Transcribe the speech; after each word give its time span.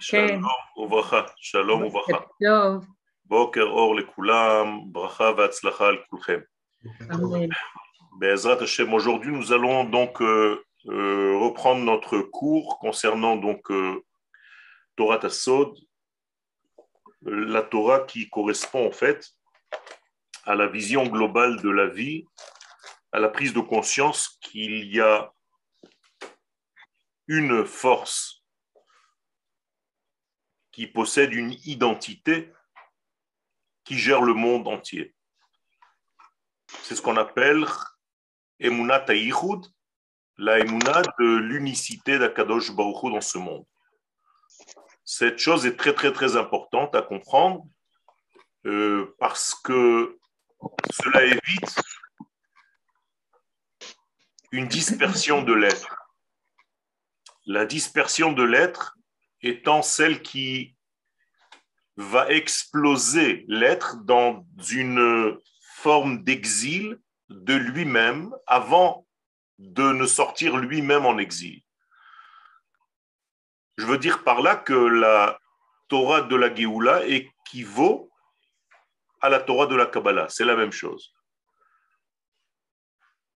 שלום 0.00 0.42
וברכה, 0.76 1.22
שלום 1.36 1.82
וברכה. 1.82 2.18
טוב, 2.44 2.86
בוקר 3.24 3.62
אור 3.62 3.96
לכולם, 3.96 4.92
ברכה 4.92 5.30
והצלחה 5.36 5.86
על 5.86 5.96
כולכם. 6.10 6.40
אמן. 7.14 7.48
Be'ezrat 8.18 8.60
Hashem, 8.60 8.92
aujourd'hui 8.92 9.32
nous 9.32 9.52
allons 9.52 9.84
donc 9.84 10.20
euh, 10.20 10.62
euh, 10.86 11.38
reprendre 11.38 11.82
notre 11.82 12.18
cours 12.18 12.78
concernant 12.78 13.36
donc 13.36 13.70
euh, 13.70 14.04
Torah 14.96 15.18
Tassod, 15.18 15.74
la 17.22 17.62
Torah 17.62 18.00
qui 18.00 18.28
correspond 18.28 18.86
en 18.86 18.92
fait 18.92 19.30
à 20.44 20.54
la 20.54 20.66
vision 20.66 21.06
globale 21.06 21.62
de 21.62 21.70
la 21.70 21.86
vie, 21.86 22.26
à 23.12 23.18
la 23.18 23.28
prise 23.28 23.54
de 23.54 23.60
conscience 23.60 24.38
qu'il 24.42 24.84
y 24.84 25.00
a 25.00 25.32
une 27.28 27.64
force 27.64 28.35
qui 30.77 30.85
possède 30.85 31.33
une 31.33 31.53
identité 31.65 32.53
qui 33.83 33.97
gère 33.97 34.21
le 34.21 34.35
monde 34.35 34.67
entier. 34.67 35.15
C'est 36.83 36.95
ce 36.95 37.01
qu'on 37.01 37.17
appelle 37.17 37.65
Emunat 38.59 38.99
Ta'ichud, 38.99 39.65
la 40.37 40.59
Emunat 40.59 41.01
de 41.17 41.35
l'unicité 41.37 42.19
d'Akadosh 42.19 42.75
Baruch 42.75 43.01
Hu 43.01 43.11
dans 43.11 43.21
ce 43.21 43.39
monde. 43.39 43.65
Cette 45.03 45.39
chose 45.39 45.65
est 45.65 45.77
très 45.77 45.95
très 45.95 46.13
très 46.13 46.35
importante 46.35 46.93
à 46.93 47.01
comprendre 47.01 47.65
euh, 48.67 49.15
parce 49.17 49.55
que 49.55 50.19
cela 50.91 51.23
évite 51.23 51.81
une 54.51 54.67
dispersion 54.67 55.41
de 55.41 55.53
l'être. 55.53 55.95
La 57.47 57.65
dispersion 57.65 58.31
de 58.31 58.43
l'être 58.43 58.96
étant 59.41 59.81
celle 59.81 60.21
qui 60.21 60.75
va 61.95 62.29
exploser 62.29 63.45
l'être 63.47 63.97
dans 64.03 64.45
une 64.69 65.37
forme 65.75 66.23
d'exil 66.23 66.99
de 67.29 67.55
lui-même 67.55 68.33
avant 68.45 69.05
de 69.57 69.91
ne 69.91 70.05
sortir 70.05 70.57
lui-même 70.57 71.05
en 71.05 71.17
exil. 71.17 71.61
Je 73.77 73.85
veux 73.85 73.97
dire 73.97 74.23
par 74.23 74.41
là 74.41 74.55
que 74.55 74.73
la 74.73 75.39
Torah 75.87 76.21
de 76.21 76.35
la 76.35 76.53
Géoula 76.53 77.05
équivaut 77.05 78.11
à 79.21 79.29
la 79.29 79.39
Torah 79.39 79.67
de 79.67 79.75
la 79.75 79.85
Kabbalah. 79.85 80.27
C'est 80.29 80.45
la 80.45 80.55
même 80.55 80.71
chose. 80.71 81.13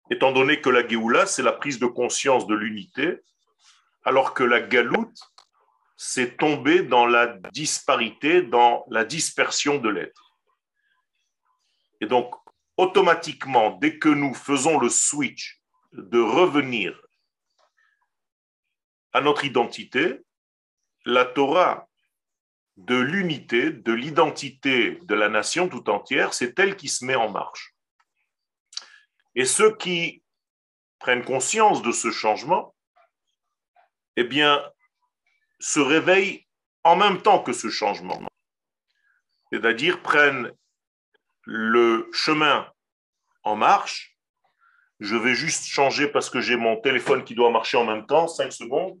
Étant 0.09 0.31
donné 0.31 0.61
que 0.61 0.69
la 0.69 0.87
Géoula, 0.87 1.25
c'est 1.25 1.43
la 1.43 1.53
prise 1.53 1.79
de 1.79 1.85
conscience 1.85 2.45
de 2.45 2.55
l'unité, 2.55 3.21
alors 4.03 4.33
que 4.33 4.43
la 4.43 4.59
Galoute, 4.59 5.17
c'est 6.03 6.35
tomber 6.35 6.81
dans 6.81 7.05
la 7.05 7.27
disparité, 7.53 8.41
dans 8.41 8.83
la 8.89 9.05
dispersion 9.05 9.77
de 9.77 9.87
l'être. 9.87 10.35
Et 11.99 12.07
donc, 12.07 12.33
automatiquement, 12.75 13.77
dès 13.77 13.99
que 13.99 14.09
nous 14.09 14.33
faisons 14.33 14.79
le 14.79 14.89
switch 14.89 15.61
de 15.91 16.19
revenir 16.19 16.99
à 19.13 19.21
notre 19.21 19.45
identité, 19.45 20.21
la 21.05 21.23
Torah 21.23 21.87
de 22.77 22.95
l'unité, 22.95 23.69
de 23.69 23.93
l'identité 23.93 24.97
de 25.03 25.13
la 25.13 25.29
nation 25.29 25.69
tout 25.69 25.87
entière, 25.87 26.33
c'est 26.33 26.57
elle 26.57 26.77
qui 26.77 26.87
se 26.87 27.05
met 27.05 27.13
en 27.13 27.29
marche. 27.29 27.75
Et 29.35 29.45
ceux 29.45 29.77
qui 29.77 30.23
prennent 30.97 31.23
conscience 31.23 31.83
de 31.83 31.91
ce 31.91 32.09
changement, 32.09 32.73
eh 34.15 34.23
bien, 34.23 34.63
se 35.61 35.79
réveillent 35.79 36.45
en 36.83 36.95
même 36.95 37.21
temps 37.21 37.41
que 37.41 37.53
ce 37.53 37.69
changement. 37.69 38.19
C'est-à-dire 39.51 40.01
prennent 40.01 40.51
le 41.43 42.09
chemin 42.11 42.67
en 43.43 43.55
marche. 43.55 44.17
Je 44.99 45.15
vais 45.15 45.35
juste 45.35 45.65
changer 45.65 46.07
parce 46.07 46.29
que 46.29 46.41
j'ai 46.41 46.55
mon 46.55 46.79
téléphone 46.81 47.23
qui 47.23 47.35
doit 47.35 47.51
marcher 47.51 47.77
en 47.77 47.85
même 47.85 48.05
temps. 48.05 48.27
5 48.27 48.51
secondes. 48.51 48.99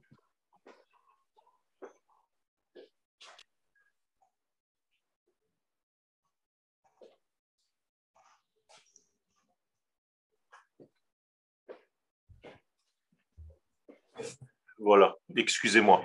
Voilà, 14.79 15.15
excusez-moi. 15.35 16.03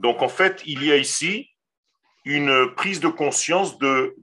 Donc 0.00 0.22
en 0.22 0.28
fait, 0.28 0.62
il 0.64 0.82
y 0.82 0.90
a 0.90 0.96
ici 0.96 1.50
une 2.24 2.74
prise 2.74 3.00
de 3.00 3.08
conscience 3.08 3.78
de, 3.78 4.16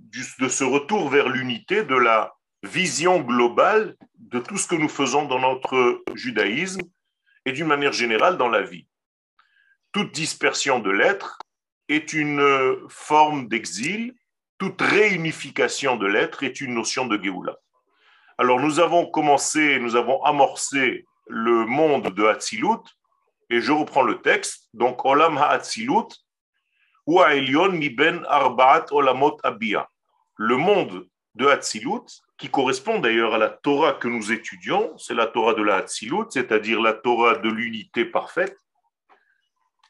ce 0.50 0.64
retour 0.64 1.10
vers 1.10 1.30
l'unité, 1.30 1.84
de 1.84 1.96
la 1.96 2.34
vision 2.64 3.22
globale 3.22 3.96
de 4.18 4.40
tout 4.40 4.58
ce 4.58 4.68
que 4.68 4.76
nous 4.76 4.90
faisons 4.90 5.26
dans 5.26 5.40
notre 5.40 6.04
judaïsme 6.16 6.82
et 7.46 7.52
d'une 7.52 7.68
manière 7.68 7.94
générale 7.94 8.38
dans 8.38 8.50
la 8.50 8.64
vie. 8.64 8.88
Toute 9.92 10.12
dispersion 10.14 10.80
de 10.80 10.90
l'être 10.90 11.38
est 11.90 12.12
une 12.12 12.44
forme 12.90 13.48
d'exil, 13.48 14.16
toute 14.58 14.82
réunification 14.82 15.96
de 15.96 16.08
l'être 16.08 16.42
est 16.42 16.60
une 16.60 16.74
notion 16.74 17.06
de 17.06 17.22
Géoula. 17.24 17.56
Alors 18.40 18.60
nous 18.60 18.80
avons 18.80 19.06
commencé, 19.06 19.80
nous 19.80 19.96
avons 19.96 20.24
amorcé 20.24 21.06
le 21.28 21.66
monde 21.66 22.08
de 22.16 22.26
Hatzilut, 22.26 22.97
et 23.50 23.62
je 23.62 23.72
reprends 23.72 24.04
le 24.04 24.22
texte, 24.22 24.70
donc 24.74 25.06
Olam 25.06 25.38
Ha'atzilut, 25.38 26.10
ou 27.06 27.22
Elion 27.24 27.72
mi 27.72 27.90
ben 27.90 28.26
arbaat 28.28 28.86
olamot 28.92 29.38
abia. 29.44 29.90
Le 30.36 30.58
monde 30.58 31.08
de 31.36 31.48
Hatzilut, 31.48 32.06
qui 32.38 32.50
correspond 32.50 33.00
d'ailleurs 33.00 33.34
à 33.34 33.38
la 33.38 33.50
Torah 33.50 33.94
que 33.94 34.08
nous 34.08 34.32
étudions, 34.32 34.98
c'est 34.98 35.14
la 35.14 35.28
Torah 35.28 35.54
de 35.54 35.64
la 35.64 35.78
Hatzilut, 35.78 36.26
c'est-à-dire 36.30 36.82
la 36.82 36.94
Torah 36.94 37.36
de 37.36 37.50
l'unité 37.50 38.06
parfaite. 38.06 38.58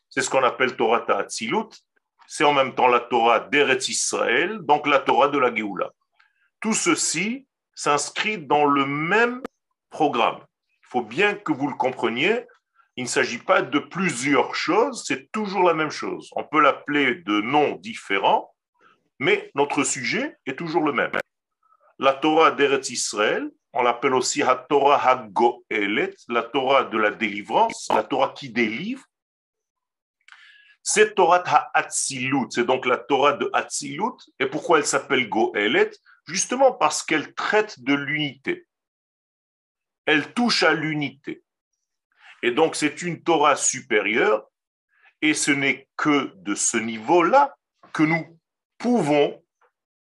C'est 0.09 0.22
ce 0.22 0.29
qu'on 0.29 0.44
appelle 0.44 0.75
Torah 0.75 1.06
Hatzilut. 1.09 1.69
C'est 2.28 2.44
en 2.44 2.53
même 2.53 2.75
temps 2.75 2.88
la 2.88 3.00
Torah 3.00 3.39
d'Eretz 3.39 3.88
Israël, 3.88 4.59
donc 4.59 4.85
la 4.88 5.00
Torah 5.00 5.29
de 5.29 5.38
la 5.38 5.53
Géoula. 5.53 5.91
Tout 6.59 6.74
ceci 6.74 7.47
s'inscrit 7.74 8.38
dans 8.38 8.66
le 8.66 8.85
même 8.85 9.41
programme. 9.89 10.39
Il 10.81 10.88
faut 10.88 11.01
bien 11.01 11.35
que 11.35 11.53
vous 11.53 11.68
le 11.68 11.75
compreniez. 11.75 12.45
Il 12.97 13.03
ne 13.03 13.09
s'agit 13.09 13.38
pas 13.38 13.62
de 13.62 13.78
plusieurs 13.78 14.56
choses, 14.56 15.03
c'est 15.06 15.31
toujours 15.31 15.62
la 15.62 15.75
même 15.75 15.91
chose. 15.91 16.31
On 16.35 16.44
peut 16.44 16.59
l'appeler 16.59 17.13
de 17.13 17.41
noms 17.41 17.75
différents, 17.75 18.56
mais 19.19 19.52
notre 19.53 19.84
sujet 19.84 20.35
est 20.47 20.58
toujours 20.58 20.84
le 20.84 20.94
même. 20.94 21.12
La 22.00 22.13
Torah 22.13 22.50
d'Eretz 22.50 22.90
Israël, 22.90 23.52
on 23.74 23.84
l'appelle 23.84 24.16
aussi 24.16 24.40
la 24.40 24.56
Torah 24.56 25.00
HaGoelet, 25.12 26.16
la 26.28 26.41
Torah 26.41 26.86
de 26.86 26.97
la 26.97 27.12
délivrance, 27.12 27.88
la 27.94 28.03
Torah 28.03 28.34
qui 28.36 28.50
délivre. 28.50 29.03
C'est 30.81 31.13
Torah 31.13 31.44
HaAtzilut, 31.75 32.47
c'est 32.50 32.66
donc 32.66 32.88
la 32.88 32.97
Torah 32.97 33.34
de 33.34 33.47
Hatzilut. 33.53 34.18
Et 34.40 34.47
pourquoi 34.47 34.80
elle 34.80 34.86
s'appelle 34.88 35.30
Goelet? 35.30 35.91
Justement 36.25 36.72
parce 36.72 37.03
qu'elle 37.03 37.36
traite 37.36 37.80
de 37.84 37.94
l'unité. 37.94 38.66
Elle 40.07 40.34
touche 40.34 40.63
à 40.63 40.74
l'unité. 40.74 41.44
Et 42.44 42.52
donc, 42.52 42.75
c'est 42.75 43.02
une 43.02 43.24
Torah 43.24 43.56
supérieure, 43.56 44.48
et 45.22 45.34
ce 45.34 45.52
n'est 45.52 45.88
que 45.96 46.34
de 46.36 46.53
ce 46.56 46.78
niveau-là 46.78 47.56
que 47.94 48.03
nous 48.03 48.40
pouvons 48.78 49.44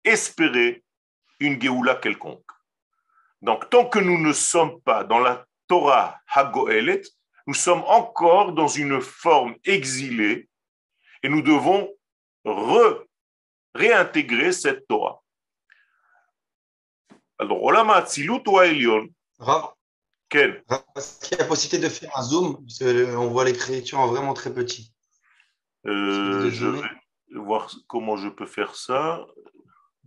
espérer 0.04 0.82
une 1.40 1.60
Géoula 1.60 1.96
quelconque. 1.96 2.50
Donc, 3.42 3.68
tant 3.68 3.86
que 3.86 3.98
nous 3.98 4.18
ne 4.18 4.32
sommes 4.32 4.80
pas 4.80 5.04
dans 5.04 5.18
la 5.18 5.44
Torah 5.68 6.18
Hagoelet, 6.32 7.02
nous 7.46 7.54
sommes 7.54 7.82
encore 7.86 8.52
dans 8.52 8.68
une 8.68 9.02
forme 9.02 9.54
exilée 9.64 10.48
et 11.22 11.28
nous 11.28 11.42
devons 11.42 11.92
re- 12.46 13.04
réintégrer 13.74 14.52
cette 14.52 14.86
Torah. 14.86 15.22
Alors, 17.38 17.62
Olam 17.62 17.90
Hatzilut 17.90 18.40
ou 18.46 18.60
Elion 18.60 19.06
Quel 20.28 20.64
Est-ce 20.96 21.20
qu'il 21.28 21.38
y 21.38 21.40
a 21.40 21.44
possibilité 21.44 21.86
de 21.86 21.92
faire 21.92 22.10
un 22.16 22.22
zoom 22.22 22.64
Parce 22.64 22.78
qu'on 22.78 23.28
voit 23.28 23.44
l'écriture 23.44 24.00
en 24.00 24.06
vraiment 24.08 24.34
très 24.34 24.52
petit. 24.52 24.92
Euh, 25.86 26.50
je 26.50 26.66
vais 26.66 26.82
voir 27.34 27.70
comment 27.88 28.16
je 28.16 28.28
peux 28.28 28.46
faire 28.46 28.74
ça. 28.74 29.26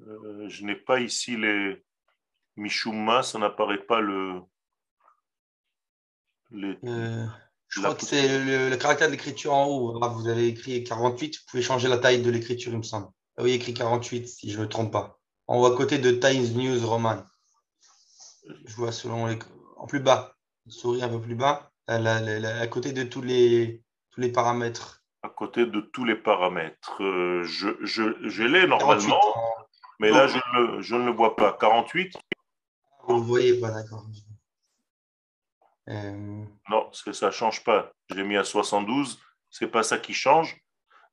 Euh, 0.02 0.48
je 0.50 0.64
n'ai 0.66 0.76
pas 0.76 1.00
ici 1.00 1.38
les 1.38 1.84
Mishuma, 2.56 3.24
ça 3.24 3.38
n'apparaît 3.40 3.86
pas 3.86 4.00
le. 4.02 4.42
les- 6.52 6.78
Euh, 6.84 7.26
je 7.68 7.82
La 7.82 7.90
crois 7.90 8.00
que 8.00 8.06
c'est 8.06 8.40
le, 8.44 8.70
le 8.70 8.78
caractère 8.78 9.08
de 9.08 9.12
l'écriture 9.12 9.54
en 9.54 9.66
haut. 9.68 10.00
Vous 10.14 10.28
avez 10.28 10.48
écrit 10.48 10.84
48, 10.84 11.36
vous 11.38 11.44
pouvez 11.52 11.64
changer 11.64 11.88
la 11.88 11.98
taille 12.00 12.22
de 12.22 12.30
l'écriture, 12.32 12.72
il 12.72 12.78
me 12.80 12.84
semble. 12.84 13.08
Ah 13.38 13.44
oui, 13.44 13.52
écrit 13.52 13.74
48, 13.74 14.28
si 14.28 14.50
je 14.50 14.58
ne 14.58 14.64
me 14.64 14.70
trompe 14.70 14.92
pas. 14.92 15.20
En 15.46 15.60
haut 15.60 15.66
à 15.66 15.76
côté 15.78 16.00
de 16.00 16.12
Times 16.12 16.58
News 16.58 16.86
Roman. 16.86 17.24
Je 18.66 18.76
vois 18.76 18.92
selon 18.92 19.28
les... 19.28 19.38
En 19.78 19.86
plus 19.86 20.00
bas, 20.00 20.36
souris 20.68 21.04
un 21.04 21.10
peu 21.10 21.22
plus 21.22 21.36
bas, 21.36 21.72
à, 21.88 22.00
la- 22.00 22.20
la- 22.20 22.40
la- 22.40 22.60
à 22.60 22.68
côté 22.68 22.92
de 22.92 23.04
tous 23.04 23.22
les, 23.22 23.82
tous 24.12 24.22
les 24.22 24.32
paramètres. 24.32 25.04
À 25.24 25.30
côté 25.30 25.66
de 25.66 25.82
tous 25.82 26.04
les 26.04 26.16
paramètres. 26.16 27.02
Euh, 27.02 27.44
je, 27.44 27.70
je, 27.82 28.44
l'ai 28.44 28.68
normalement, 28.68 29.20
mais 30.00 30.10
là, 30.10 30.28
je 30.28 30.38
ne, 30.38 30.82
je 30.82 30.96
ne, 30.96 31.06
le 31.06 31.12
vois 31.12 31.36
pas. 31.36 31.54
48 31.60 32.18
Vous 33.08 33.16
ne 33.16 33.24
voyez 33.24 33.60
pas, 33.60 33.72
d'accord. 33.72 34.06
Euh... 35.90 36.44
Non, 36.70 36.92
ça 36.92 37.28
ne 37.28 37.32
change 37.32 37.64
pas. 37.64 37.92
J'ai 38.14 38.24
mis 38.24 38.38
à 38.38 38.44
72. 38.44 39.20
Ce 39.50 39.64
n'est 39.64 39.72
pas 39.72 39.84
ça 39.84 39.98
qui 39.98 40.14
change. 40.14 40.58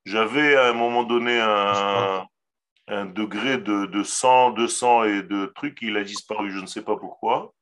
J'avais 0.04 0.56
à 0.56 0.68
un 0.68 0.72
moment 0.74 1.04
donné 1.04 1.40
un, 1.40 2.26
un 2.88 3.06
degré 3.06 3.58
de, 3.58 3.86
de 3.86 4.02
100, 4.02 4.50
200 4.50 5.04
et 5.04 5.22
de 5.22 5.46
trucs. 5.54 5.78
Il 5.80 5.96
a 5.96 6.04
disparu, 6.04 6.50
je 6.50 6.58
ne 6.58 6.66
sais 6.66 6.82
pas 6.82 6.96
pourquoi. 6.96 7.54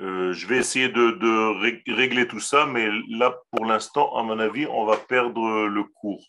Euh, 0.00 0.32
je 0.32 0.46
vais 0.46 0.58
essayer 0.58 0.88
de, 0.88 1.92
régler 1.94 2.26
tout 2.26 2.40
ça, 2.40 2.66
mais 2.66 2.88
là, 3.10 3.36
pour 3.50 3.64
l'instant, 3.64 4.16
à 4.16 4.22
mon 4.22 4.38
avis, 4.38 4.66
on 4.66 4.84
va 4.84 4.96
perdre 4.96 5.66
le 5.66 5.84
cours. 5.84 6.24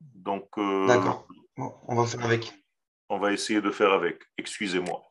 Donc, 0.00 0.46
euh, 0.58 0.86
D'accord, 0.86 1.26
on 1.56 1.94
va 1.94 2.06
faire 2.06 2.24
avec. 2.24 2.52
On 3.08 3.18
va 3.18 3.32
essayer 3.32 3.60
de 3.60 3.70
faire 3.70 3.92
avec, 3.92 4.22
excusez-moi. 4.38 5.02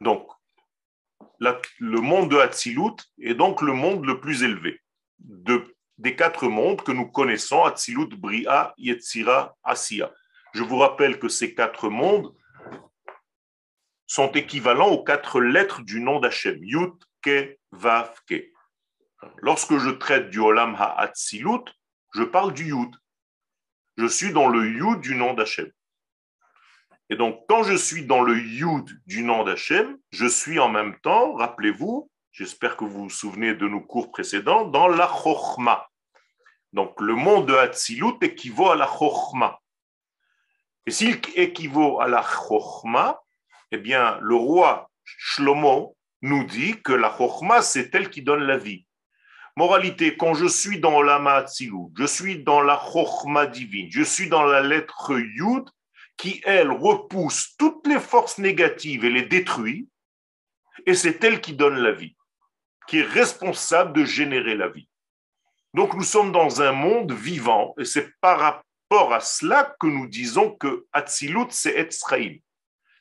Donc, 0.00 0.26
le 1.38 2.00
monde 2.00 2.30
de 2.30 2.36
Hatzilut 2.36 2.96
est 3.20 3.34
donc 3.34 3.62
le 3.62 3.72
monde 3.72 4.04
le 4.04 4.20
plus 4.20 4.42
élevé 4.42 4.80
de, 5.18 5.74
des 5.98 6.16
quatre 6.16 6.48
mondes 6.48 6.82
que 6.82 6.92
nous 6.92 7.06
connaissons, 7.06 7.64
Hatzilut, 7.64 8.08
Bria, 8.16 8.74
Yetzira, 8.78 9.56
Asiya. 9.62 10.12
Je 10.54 10.62
vous 10.62 10.78
rappelle 10.78 11.18
que 11.18 11.28
ces 11.28 11.54
quatre 11.54 11.88
mondes 11.88 12.34
sont 14.06 14.30
équivalents 14.32 14.88
aux 14.88 15.02
quatre 15.02 15.40
lettres 15.40 15.82
du 15.82 16.00
nom 16.00 16.20
d'Hachem, 16.20 16.62
Yud, 16.62 16.92
Ke, 17.22 17.58
Vav, 17.72 18.14
Ke. 18.28 18.52
Lorsque 19.38 19.78
je 19.78 19.90
traite 19.90 20.30
du 20.30 20.38
Olam 20.38 20.76
Ha'atzilut, 20.76 21.64
je 22.14 22.22
parle 22.22 22.52
du 22.52 22.66
Yud. 22.66 22.94
Je 23.96 24.06
suis 24.06 24.32
dans 24.32 24.48
le 24.48 24.68
Yud 24.68 25.00
du 25.00 25.14
nom 25.14 25.34
d'Hachem. 25.34 25.70
Et 27.08 27.16
donc, 27.16 27.44
quand 27.48 27.62
je 27.62 27.74
suis 27.74 28.04
dans 28.04 28.22
le 28.22 28.38
Yud 28.38 29.00
du 29.06 29.22
nom 29.22 29.44
d'Hachem, 29.44 29.96
je 30.10 30.26
suis 30.26 30.58
en 30.58 30.68
même 30.68 30.98
temps, 31.00 31.34
rappelez-vous, 31.34 32.10
j'espère 32.32 32.76
que 32.76 32.84
vous 32.84 33.04
vous 33.04 33.10
souvenez 33.10 33.54
de 33.54 33.68
nos 33.68 33.80
cours 33.80 34.10
précédents, 34.10 34.66
dans 34.66 34.88
la 34.88 35.08
Chochma. 35.08 35.88
Donc, 36.72 37.00
le 37.00 37.14
monde 37.14 37.46
de 37.46 37.54
Hatzilut 37.54 38.18
équivaut 38.20 38.70
à 38.70 38.76
la 38.76 38.86
Chochma. 38.86 39.60
Et 40.84 40.90
s'il 40.90 41.20
équivaut 41.34 42.00
à 42.00 42.08
la 42.08 42.22
Chochma, 42.22 43.20
eh 43.72 43.78
bien, 43.78 44.18
le 44.20 44.34
roi 44.34 44.90
Shlomo 45.04 45.96
nous 46.22 46.44
dit 46.44 46.80
que 46.82 46.92
la 46.92 47.14
Chochma, 47.16 47.62
c'est 47.62 47.94
elle 47.94 48.10
qui 48.10 48.22
donne 48.22 48.42
la 48.42 48.56
vie. 48.56 48.86
Moralité, 49.56 50.16
quand 50.16 50.34
je 50.34 50.46
suis 50.46 50.80
dans 50.80 51.02
l'Ama 51.02 51.34
Atzilut, 51.34 51.90
je 51.96 52.04
suis 52.04 52.42
dans 52.42 52.60
la 52.60 52.78
Chochma 52.78 53.46
divine, 53.46 53.88
je 53.90 54.02
suis 54.02 54.28
dans 54.28 54.44
la 54.44 54.60
lettre 54.60 55.18
Yud, 55.18 55.64
qui, 56.16 56.40
elle, 56.44 56.70
repousse 56.70 57.54
toutes 57.58 57.86
les 57.86 58.00
forces 58.00 58.38
négatives 58.38 59.04
et 59.04 59.10
les 59.10 59.22
détruit, 59.22 59.88
et 60.86 60.94
c'est 60.94 61.22
elle 61.24 61.40
qui 61.40 61.54
donne 61.54 61.76
la 61.76 61.92
vie, 61.92 62.16
qui 62.86 62.98
est 62.98 63.02
responsable 63.02 63.92
de 63.92 64.04
générer 64.04 64.54
la 64.54 64.68
vie. 64.68 64.88
Donc 65.74 65.94
nous 65.94 66.04
sommes 66.04 66.32
dans 66.32 66.62
un 66.62 66.72
monde 66.72 67.12
vivant, 67.12 67.74
et 67.78 67.84
c'est 67.84 68.10
par 68.20 68.38
rapport 68.38 69.12
à 69.12 69.20
cela 69.20 69.74
que 69.78 69.86
nous 69.86 70.06
disons 70.06 70.52
que 70.52 70.86
Atzilut, 70.92 71.48
c'est 71.50 71.76
Etzraïm 71.76 72.40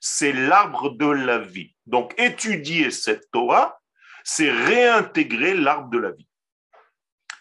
c'est 0.08 0.34
l'arbre 0.34 0.92
de 0.92 1.08
la 1.08 1.40
vie. 1.40 1.76
Donc 1.88 2.14
étudier 2.20 2.92
cette 2.92 3.32
Torah, 3.32 3.82
c'est 4.24 4.52
réintégrer 4.52 5.56
l'arbre 5.56 5.90
de 5.90 5.98
la 5.98 6.12
vie. 6.12 6.28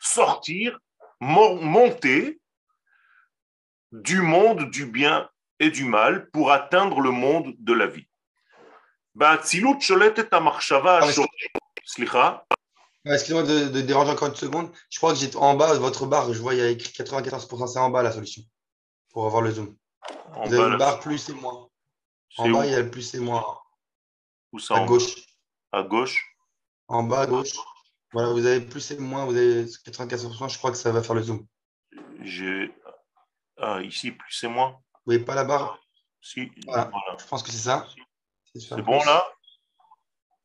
Sortir, 0.01 0.79
monter 1.21 2.41
du 3.93 4.23
monde 4.23 4.71
du 4.71 4.87
bien 4.87 5.29
et 5.61 5.69
du 5.69 5.85
mal 5.85 6.31
pour 6.31 6.53
atteindre 6.53 7.03
le 7.03 7.11
monde 7.11 7.55
de 7.59 7.75
la 7.75 7.87
vie. 7.87 8.09
Excusez-moi 13.05 13.43
de, 13.43 13.81
déranger 13.83 14.13
encore 14.13 14.29
une 14.29 14.37
seconde. 14.37 14.73
Je 14.89 14.97
crois 14.97 15.13
que 15.13 15.19
j'ai 15.19 15.37
en 15.37 15.53
bas 15.53 15.75
de 15.75 15.81
votre 15.81 16.07
barre, 16.07 16.33
je 16.33 16.41
vois 16.41 16.55
il 16.55 16.61
y 16.61 16.63
a 16.63 16.71
écrit 16.71 16.91
94%, 16.95 17.67
c'est 17.67 17.79
en 17.79 17.91
bas 17.91 18.03
la 18.03 18.11
solution 18.11 18.43
pour 19.11 19.27
avoir 19.27 19.43
le 19.43 19.51
zoom. 19.51 19.77
Vous 20.47 20.55
avez 20.55 20.73
une 20.73 20.79
barre 20.79 21.01
plus 21.01 21.29
et 21.29 21.35
moins. 21.35 21.69
En 22.37 22.51
bas, 22.51 22.67
il 22.67 22.73
y 22.73 22.75
a 22.75 22.83
le 22.83 22.91
plus 22.91 23.15
et 23.15 23.21
moins. 23.21 23.45
Où 24.53 24.59
ça 24.59 24.77
À 24.77 24.85
gauche. 24.87 25.15
À 25.73 25.83
gauche 25.83 26.37
En 26.89 27.03
bas, 27.03 27.23
à 27.23 27.27
gauche. 27.27 27.55
Voilà, 28.13 28.31
vous 28.31 28.47
avez 28.47 28.61
plus 28.61 28.91
et 28.93 28.99
moins, 28.99 29.25
vous 29.25 29.37
avez 29.37 29.65
94%, 29.65 30.49
je 30.49 30.59
crois 30.59 30.71
que 30.71 30.77
ça 30.77 30.93
va 30.93 31.03
faire 31.03 31.17
le 31.17 31.23
zoom. 31.23 31.47
J'ai. 32.21 32.73
Ah, 33.57 33.81
ici, 33.83 34.13
plus 34.13 34.45
et 34.45 34.49
moins. 34.49 34.71
Vous 34.71 35.01
voyez 35.07 35.21
pas 35.25 35.35
la 35.35 35.45
barre 35.45 35.81
Si. 36.21 36.51
Voilà. 36.65 36.91
Je 37.19 37.27
pense 37.27 37.43
que 37.43 37.51
c'est 37.51 37.59
ça. 37.59 37.87
C'est 38.55 38.81
bon 38.83 38.99
là? 39.05 39.25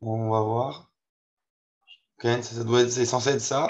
On 0.02 0.32
va 0.32 0.42
voir. 0.42 0.90
Ok, 2.18 2.44
ça, 2.44 2.64
doit 2.64 2.82
être, 2.82 2.92
c'est 2.92 3.06
censé 3.06 3.30
être 3.30 3.42
ça. 3.42 3.68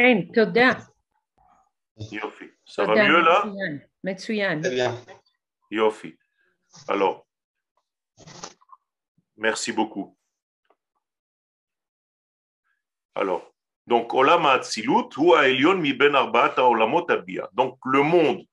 Yofi. 1.97 2.45
Ça 2.65 2.85
va 2.85 2.95
mieux 3.07 3.21
là? 3.21 3.43
Très 4.61 4.75
bien. 4.75 4.95
Yofi. 5.71 6.17
Alors, 6.87 7.27
Merci 9.37 9.71
beaucoup. 9.71 10.17
Alors, 13.15 13.51
donc, 13.87 14.13
Olam 14.13 14.45
Hatzilut, 14.45 15.09
mi 15.77 15.93
ben 15.93 16.15
Olamot 16.15 17.07
Donc, 17.53 17.77
le 17.85 18.03
monde 18.03 18.45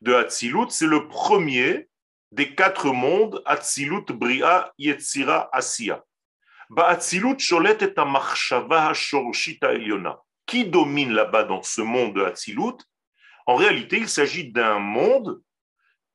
de 0.00 0.14
Hatzilut, 0.14 0.70
c'est 0.70 0.86
le 0.86 1.08
premier 1.08 1.88
des 2.30 2.54
quatre 2.54 2.92
mondes, 2.92 3.42
Hatzilut, 3.44 4.04
Bria, 4.12 4.72
Yetzira, 4.78 5.48
Asiya. 5.52 6.04
Hatzilut, 6.76 7.38
Sholet 7.38 7.78
et 7.82 7.92
Eliona. 9.64 10.18
Qui 10.46 10.64
domine 10.64 11.12
là-bas 11.12 11.44
dans 11.44 11.62
ce 11.62 11.80
monde 11.82 12.14
de 12.14 12.22
Hatzilut? 12.22 12.78
En 13.46 13.56
réalité, 13.56 13.98
il 13.98 14.08
s'agit 14.08 14.50
d'un 14.50 14.78
monde 14.78 15.42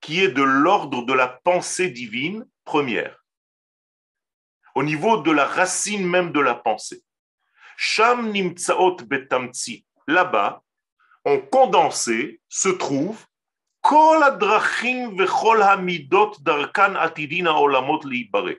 qui 0.00 0.22
est 0.22 0.28
de 0.28 0.42
l'ordre 0.42 1.04
de 1.04 1.12
la 1.12 1.28
pensée 1.28 1.90
divine 1.90 2.46
première, 2.68 3.16
au 4.74 4.82
niveau 4.82 5.16
de 5.26 5.32
la 5.32 5.46
racine 5.46 6.06
même 6.06 6.32
de 6.32 6.40
la 6.40 6.54
pensée. 6.54 7.02
Sham 7.78 8.30
nimtsaot 8.32 8.96
betamtsi, 9.10 9.86
là-bas, 10.06 10.62
en 11.24 11.38
condensé, 11.54 12.40
se 12.48 12.68
trouve 12.68 13.18
kol 13.80 14.22
adrachim 14.22 15.16
hamidot 15.68 16.32
darkan 16.40 16.94
atidina 17.06 17.52
olamot 17.64 18.02
liibare. 18.04 18.56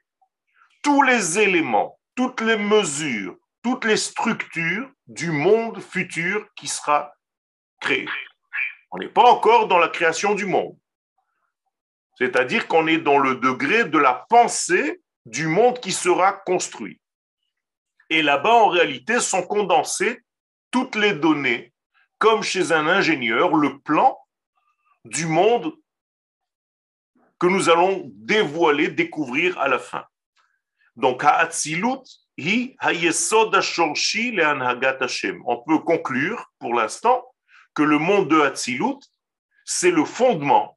Tous 0.81 1.03
les 1.03 1.37
éléments, 1.37 1.99
toutes 2.15 2.41
les 2.41 2.57
mesures, 2.57 3.35
toutes 3.61 3.85
les 3.85 3.97
structures 3.97 4.89
du 5.05 5.31
monde 5.31 5.79
futur 5.81 6.47
qui 6.55 6.67
sera 6.67 7.13
créé. 7.79 8.07
On 8.91 8.97
n'est 8.97 9.13
pas 9.19 9.29
encore 9.35 9.67
dans 9.67 9.77
la 9.77 9.89
création 9.89 10.33
du 10.33 10.47
monde. 10.47 10.75
C'est-à-dire 12.19 12.67
qu'on 12.67 12.87
est 12.87 12.97
dans 12.97 13.17
le 13.17 13.35
degré 13.35 13.85
de 13.85 13.97
la 13.97 14.25
pensée 14.29 15.01
du 15.25 15.47
monde 15.47 15.79
qui 15.79 15.91
sera 15.91 16.33
construit. 16.33 16.99
Et 18.09 18.21
là-bas, 18.21 18.53
en 18.53 18.67
réalité, 18.67 19.19
sont 19.19 19.43
condensées 19.43 20.19
toutes 20.71 20.95
les 20.95 21.13
données, 21.13 21.73
comme 22.17 22.43
chez 22.43 22.71
un 22.71 22.87
ingénieur, 22.87 23.55
le 23.55 23.79
plan 23.79 24.19
du 25.05 25.25
monde 25.25 25.73
que 27.39 27.47
nous 27.47 27.69
allons 27.69 28.11
dévoiler, 28.15 28.89
découvrir 28.89 29.57
à 29.59 29.69
la 29.69 29.79
fin. 29.79 30.05
Donc, 30.97 31.23
hi 32.37 32.75
On 35.45 35.57
peut 35.57 35.79
conclure 35.79 36.51
pour 36.59 36.73
l'instant 36.73 37.25
que 37.73 37.83
le 37.83 37.97
monde 37.97 38.27
de 38.27 38.41
Hatzilut, 38.41 38.99
c'est 39.63 39.91
le 39.91 40.03
fondement 40.03 40.75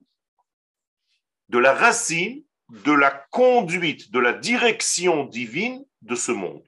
de 1.52 1.58
la 1.58 1.74
racine, 1.74 2.42
de 2.70 2.92
la 2.92 3.10
conduite, 3.30 4.10
de 4.10 4.18
la 4.18 4.32
direction 4.32 5.24
divine 5.26 5.84
de 6.00 6.14
ce 6.14 6.32
monde. 6.32 6.64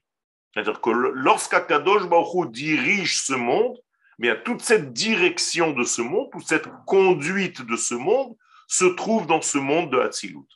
C'est-à-dire 0.52 0.80
que 0.80 0.90
lorsqu'Akadosh 0.90 2.06
Baruch 2.06 2.52
dirige 2.52 3.18
ce 3.22 3.32
monde, 3.32 3.76
eh 4.18 4.22
bien 4.22 4.36
toute 4.36 4.60
cette 4.60 4.92
direction 4.92 5.72
de 5.72 5.84
ce 5.84 6.02
monde, 6.02 6.28
toute 6.30 6.46
cette 6.46 6.68
conduite 6.86 7.62
de 7.62 7.76
ce 7.76 7.94
monde 7.94 8.36
se 8.68 8.84
trouve 8.84 9.26
dans 9.26 9.40
ce 9.40 9.58
monde 9.58 9.90
de 9.90 9.98
Hatzilut. 9.98 10.46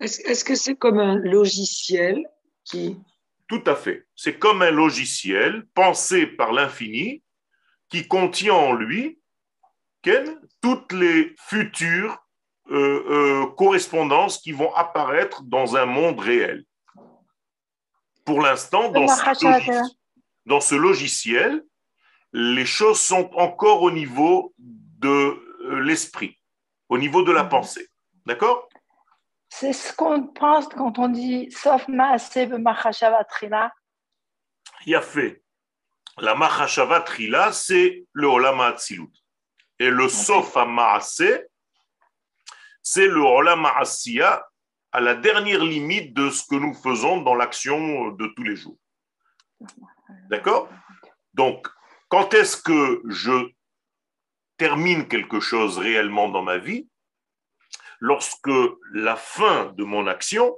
Est-ce 0.00 0.44
que 0.44 0.54
c'est 0.54 0.76
comme 0.76 0.98
un 0.98 1.16
logiciel 1.16 2.26
qui... 2.64 2.96
Tout 3.46 3.62
à 3.66 3.76
fait. 3.76 4.06
C'est 4.16 4.38
comme 4.38 4.62
un 4.62 4.70
logiciel 4.70 5.66
pensé 5.74 6.26
par 6.26 6.52
l'infini 6.52 7.22
qui 7.90 8.08
contient 8.08 8.54
en 8.54 8.72
lui 8.72 9.20
toutes 10.62 10.92
les 10.92 11.34
futures 11.38 12.27
euh, 12.70 13.04
euh, 13.08 13.46
correspondances 13.56 14.38
qui 14.38 14.52
vont 14.52 14.72
apparaître 14.74 15.42
dans 15.42 15.76
un 15.76 15.86
monde 15.86 16.20
réel. 16.20 16.64
Pour 18.24 18.40
l'instant, 18.42 18.90
dans, 18.90 19.08
ce 19.08 19.94
dans 20.44 20.60
ce 20.60 20.74
logiciel, 20.74 21.64
les 22.32 22.66
choses 22.66 23.00
sont 23.00 23.30
encore 23.34 23.82
au 23.82 23.90
niveau 23.90 24.54
de 24.58 25.08
euh, 25.08 25.80
l'esprit, 25.80 26.38
au 26.88 26.98
niveau 26.98 27.22
de 27.22 27.32
la 27.32 27.44
Mhm. 27.44 27.48
pensée. 27.48 27.88
D'accord? 28.26 28.68
C'est 29.48 29.72
ce 29.72 29.94
qu'on 29.94 30.26
pense 30.26 30.68
quand 30.68 30.98
on 30.98 31.08
dit 31.08 31.50
sauf 31.50 31.88
Maaseh 31.88 32.46
b'machashava 32.46 33.24
trila. 33.24 33.72
Il 34.84 34.94
a 34.94 35.00
fait. 35.00 35.42
La 36.20 36.34
Mahashava 36.34 37.00
Trila, 37.00 37.52
c'est 37.52 38.04
le 38.12 38.26
Olam 38.26 38.60
Hatzilut. 38.60 39.12
Et 39.78 39.88
le 39.90 40.08
Sof 40.08 40.56
Maase, 40.56 41.46
c'est 42.90 43.06
le 43.06 43.20
Olam 43.20 43.66
Asiya 43.66 44.48
à 44.92 45.00
la 45.00 45.14
dernière 45.14 45.62
limite 45.62 46.14
de 46.14 46.30
ce 46.30 46.42
que 46.48 46.54
nous 46.54 46.72
faisons 46.72 47.20
dans 47.20 47.34
l'action 47.34 48.12
de 48.12 48.26
tous 48.28 48.42
les 48.42 48.56
jours. 48.56 48.78
D'accord? 50.30 50.70
Donc, 51.34 51.68
quand 52.08 52.32
est-ce 52.32 52.56
que 52.56 53.02
je 53.06 53.50
termine 54.56 55.06
quelque 55.06 55.38
chose 55.38 55.76
réellement 55.76 56.30
dans 56.30 56.42
ma 56.42 56.56
vie? 56.56 56.88
Lorsque 58.00 58.58
la 58.94 59.16
fin 59.16 59.66
de 59.76 59.84
mon 59.84 60.06
action 60.06 60.56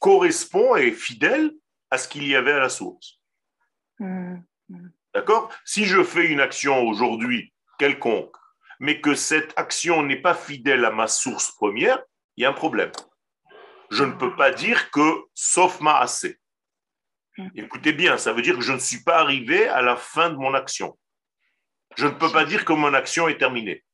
correspond 0.00 0.74
et 0.74 0.88
est 0.88 0.92
fidèle 0.92 1.52
à 1.90 1.98
ce 1.98 2.08
qu'il 2.08 2.26
y 2.26 2.34
avait 2.34 2.52
à 2.52 2.58
la 2.58 2.68
source. 2.68 3.20
Hmm. 4.00 4.38
D'accord? 5.14 5.54
Si 5.64 5.84
je 5.84 6.02
fais 6.02 6.26
une 6.26 6.40
action 6.40 6.82
aujourd'hui 6.82 7.54
quelconque, 7.78 8.34
mais 8.80 9.00
que 9.00 9.14
cette 9.14 9.52
action 9.56 10.02
n'est 10.02 10.20
pas 10.20 10.34
fidèle 10.34 10.84
à 10.84 10.90
ma 10.90 11.06
source 11.06 11.50
première, 11.52 11.98
il 12.36 12.42
y 12.42 12.44
a 12.44 12.50
un 12.50 12.54
problème. 12.54 12.92
Je 13.90 14.04
ne 14.04 14.12
peux 14.12 14.34
pas 14.36 14.50
dire 14.50 14.90
que 14.90 15.24
sauf 15.34 15.80
ma 15.80 15.98
assez. 15.98 16.38
Écoutez 17.54 17.92
bien, 17.92 18.18
ça 18.18 18.32
veut 18.32 18.42
dire 18.42 18.56
que 18.56 18.62
je 18.62 18.72
ne 18.72 18.78
suis 18.78 19.02
pas 19.02 19.18
arrivé 19.18 19.68
à 19.68 19.80
la 19.80 19.96
fin 19.96 20.30
de 20.30 20.36
mon 20.36 20.54
action. 20.54 20.98
Je 21.96 22.06
ne 22.06 22.12
peux 22.12 22.30
pas 22.30 22.44
dire 22.44 22.64
que 22.64 22.72
mon 22.72 22.92
action 22.94 23.28
est 23.28 23.38
terminée. 23.38 23.84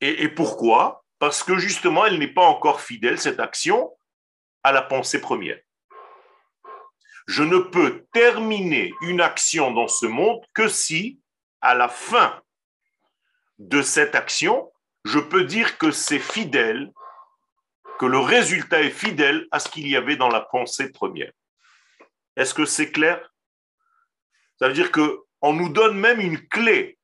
Et, 0.00 0.24
et 0.24 0.28
pourquoi? 0.28 1.04
Parce 1.18 1.42
que 1.42 1.58
justement, 1.58 2.06
elle 2.06 2.18
n'est 2.18 2.32
pas 2.32 2.44
encore 2.44 2.80
fidèle, 2.80 3.18
cette 3.18 3.40
action, 3.40 3.96
à 4.62 4.72
la 4.72 4.82
pensée 4.82 5.20
première. 5.20 5.58
Je 7.26 7.42
ne 7.42 7.58
peux 7.58 8.06
terminer 8.12 8.92
une 9.02 9.20
action 9.20 9.70
dans 9.72 9.88
ce 9.88 10.06
monde 10.06 10.40
que 10.54 10.68
si, 10.68 11.20
à 11.60 11.74
la 11.74 11.88
fin 11.88 12.40
de 13.58 13.82
cette 13.82 14.14
action, 14.14 14.72
je 15.04 15.18
peux 15.18 15.44
dire 15.44 15.78
que 15.78 15.90
c'est 15.90 16.18
fidèle, 16.18 16.92
que 17.98 18.06
le 18.06 18.18
résultat 18.18 18.82
est 18.82 18.90
fidèle 18.90 19.46
à 19.50 19.58
ce 19.58 19.68
qu'il 19.68 19.88
y 19.88 19.96
avait 19.96 20.16
dans 20.16 20.28
la 20.28 20.40
pensée 20.40 20.90
première. 20.92 21.32
Est-ce 22.36 22.54
que 22.54 22.64
c'est 22.64 22.92
clair? 22.92 23.32
Ça 24.58 24.68
veut 24.68 24.74
dire 24.74 24.92
que 24.92 25.20
on 25.40 25.52
nous 25.52 25.68
donne 25.68 25.98
même 25.98 26.20
une 26.20 26.48
clé. 26.48 26.98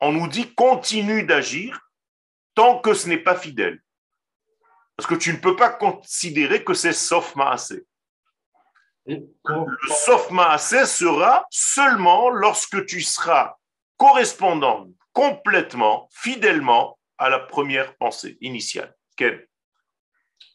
On 0.00 0.12
nous 0.12 0.28
dit 0.28 0.52
continue 0.54 1.24
d'agir 1.24 1.80
tant 2.54 2.80
que 2.80 2.94
ce 2.94 3.08
n'est 3.08 3.18
pas 3.18 3.36
fidèle. 3.36 3.80
Parce 4.96 5.08
que 5.08 5.14
tu 5.14 5.32
ne 5.32 5.38
peux 5.38 5.56
pas 5.56 5.70
considérer 5.70 6.62
que 6.64 6.74
c'est 6.74 6.92
sauf 6.92 7.34
comment- 9.42 9.66
Le 9.66 9.88
sauf 9.88 10.30
maasé 10.30 10.86
sera 10.86 11.46
seulement 11.50 12.30
lorsque 12.30 12.86
tu 12.86 13.00
seras 13.02 13.56
correspondant 13.96 14.88
complètement, 15.14 16.08
fidèlement 16.12 16.98
à 17.16 17.30
la 17.30 17.38
première 17.38 17.96
pensée 17.96 18.36
initiale. 18.42 18.94
Ken 19.16 19.40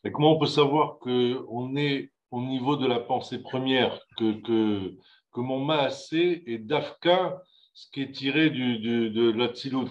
mais 0.04 0.12
comment 0.14 0.36
on 0.36 0.40
peut 0.40 0.46
savoir 0.46 0.98
qu'on 1.00 1.76
est 1.76 2.12
au 2.32 2.42
niveau 2.42 2.78
de 2.78 2.88
la 2.88 3.00
pensée 3.02 3.40
première, 3.42 4.00
que, 4.18 4.40
que, 4.42 4.96
que 5.34 5.40
mon 5.42 5.60
maasé 5.66 6.44
est 6.50 6.60
d'Afka, 6.60 7.42
ce 7.74 7.88
qui 7.92 8.04
est 8.04 8.12
tiré 8.12 8.50
du, 8.50 8.78
du- 8.80 9.10
de 9.10 9.32
l'Atsilut? 9.32 9.90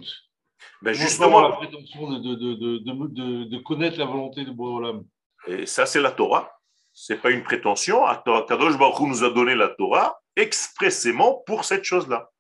Ben 0.81 0.95
Comment 0.97 1.05
on 1.05 1.19
peut 1.19 1.25
avoir 1.25 1.43
la 1.43 1.49
Justement, 1.49 1.51
prétention 1.57 2.11
de, 2.13 2.19
de, 2.35 2.35
de, 2.79 3.45
de, 3.45 3.59
connaître 3.59 3.99
la 3.99 4.07
volonté 4.07 4.45
de 4.47 4.51
Boalam. 4.51 5.05
et 5.47 5.67
ça 5.67 5.85
c'est 5.85 6.01
la 6.01 6.13
Torah. 6.13 6.51
C'est 6.95 7.21
pas 7.21 7.31
une 7.31 7.43
prétention. 7.45 8.01
Kadosh 8.49 8.79
Baruch 8.79 9.01
Hu 9.01 9.07
nous 9.09 9.25
a 9.25 9.31
donné 9.31 9.55
la 9.55 9.69
Torah 9.69 10.19
expressément 10.37 11.43
pour 11.47 11.65
cette 11.65 11.85
chose-là. 11.85 12.31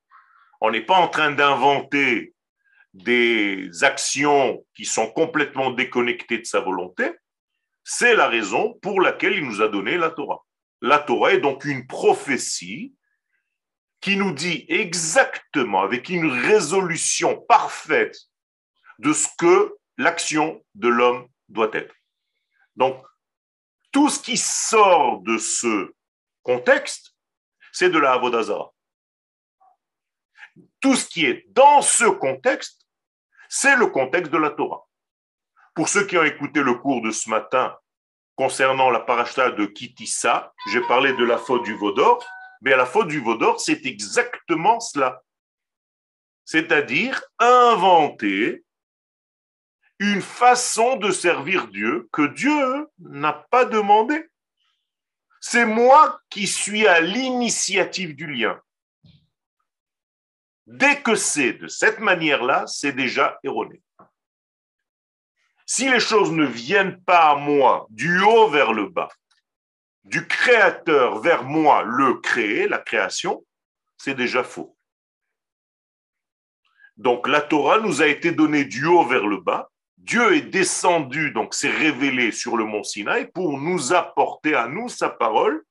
On 0.60 0.70
n'est 0.70 0.84
pas 0.84 0.98
en 0.98 1.08
train 1.08 1.32
d'inventer 1.32 2.34
des 2.94 3.70
actions 3.82 4.64
qui 4.74 4.84
sont 4.84 5.10
complètement 5.10 5.70
déconnectées 5.70 6.38
de 6.38 6.44
sa 6.44 6.60
volonté. 6.60 7.10
C'est 7.84 8.14
la 8.14 8.28
raison 8.28 8.74
pour 8.82 9.00
laquelle 9.00 9.34
il 9.34 9.44
nous 9.44 9.62
a 9.62 9.68
donné 9.68 9.96
la 9.96 10.10
Torah. 10.10 10.44
La 10.80 10.98
Torah 10.98 11.32
est 11.32 11.40
donc 11.40 11.64
une 11.64 11.86
prophétie 11.86 12.94
qui 14.00 14.16
nous 14.16 14.32
dit 14.32 14.64
exactement, 14.68 15.82
avec 15.82 16.08
une 16.08 16.30
résolution 16.30 17.40
parfaite, 17.48 18.16
de 18.98 19.12
ce 19.12 19.28
que 19.38 19.76
l'action 19.96 20.64
de 20.74 20.88
l'homme 20.88 21.28
doit 21.48 21.70
être. 21.72 21.94
Donc, 22.76 23.04
tout 23.90 24.08
ce 24.08 24.20
qui 24.20 24.36
sort 24.36 25.20
de 25.22 25.38
ce 25.38 25.92
contexte, 26.42 27.14
c'est 27.72 27.90
de 27.90 27.98
la 27.98 28.12
Avodazara. 28.12 28.72
Tout 30.80 30.94
ce 30.94 31.06
qui 31.06 31.26
est 31.26 31.44
dans 31.48 31.82
ce 31.82 32.04
contexte, 32.04 32.86
c'est 33.48 33.76
le 33.76 33.86
contexte 33.86 34.32
de 34.32 34.38
la 34.38 34.50
Torah. 34.50 34.86
Pour 35.74 35.88
ceux 35.88 36.06
qui 36.06 36.18
ont 36.18 36.24
écouté 36.24 36.62
le 36.62 36.74
cours 36.74 37.02
de 37.02 37.10
ce 37.10 37.30
matin 37.30 37.76
concernant 38.36 38.90
la 38.90 39.00
parashta 39.00 39.50
de 39.50 39.66
Kitissa, 39.66 40.52
j'ai 40.72 40.80
parlé 40.82 41.12
de 41.12 41.24
la 41.24 41.38
faute 41.38 41.64
du 41.64 41.74
Vaudor, 41.74 42.24
mais 42.60 42.76
la 42.76 42.86
faute 42.86 43.08
du 43.08 43.20
Vaudor, 43.20 43.60
c'est 43.60 43.84
exactement 43.86 44.80
cela. 44.80 45.22
C'est-à-dire 46.44 47.22
inventer 47.38 48.64
une 49.98 50.22
façon 50.22 50.96
de 50.96 51.10
servir 51.10 51.68
Dieu 51.68 52.08
que 52.12 52.26
Dieu 52.28 52.88
n'a 52.98 53.32
pas 53.32 53.64
demandé. 53.64 54.28
C'est 55.40 55.66
moi 55.66 56.20
qui 56.30 56.46
suis 56.46 56.86
à 56.86 57.00
l'initiative 57.00 58.14
du 58.14 58.26
lien. 58.26 58.60
Dès 60.68 61.00
que 61.00 61.14
c'est 61.14 61.54
de 61.54 61.66
cette 61.66 61.98
manière-là, 61.98 62.66
c'est 62.66 62.92
déjà 62.92 63.38
erroné. 63.42 63.80
Si 65.64 65.88
les 65.88 65.98
choses 65.98 66.30
ne 66.30 66.44
viennent 66.44 67.02
pas 67.04 67.30
à 67.30 67.36
moi 67.36 67.86
du 67.88 68.20
haut 68.20 68.48
vers 68.48 68.74
le 68.74 68.86
bas, 68.86 69.08
du 70.04 70.26
créateur 70.26 71.20
vers 71.20 71.42
moi, 71.42 71.82
le 71.84 72.20
créé, 72.20 72.68
la 72.68 72.76
création, 72.76 73.46
c'est 73.96 74.14
déjà 74.14 74.44
faux. 74.44 74.76
Donc 76.98 77.28
la 77.28 77.40
Torah 77.40 77.80
nous 77.80 78.02
a 78.02 78.06
été 78.06 78.30
donnée 78.32 78.66
du 78.66 78.84
haut 78.84 79.06
vers 79.06 79.26
le 79.26 79.38
bas. 79.38 79.70
Dieu 79.96 80.36
est 80.36 80.42
descendu, 80.42 81.32
donc 81.32 81.54
s'est 81.54 81.70
révélé 81.70 82.30
sur 82.30 82.58
le 82.58 82.64
mont 82.66 82.84
Sinaï 82.84 83.30
pour 83.32 83.58
nous 83.58 83.94
apporter 83.94 84.54
à 84.54 84.68
nous 84.68 84.90
sa 84.90 85.08
parole, 85.08 85.64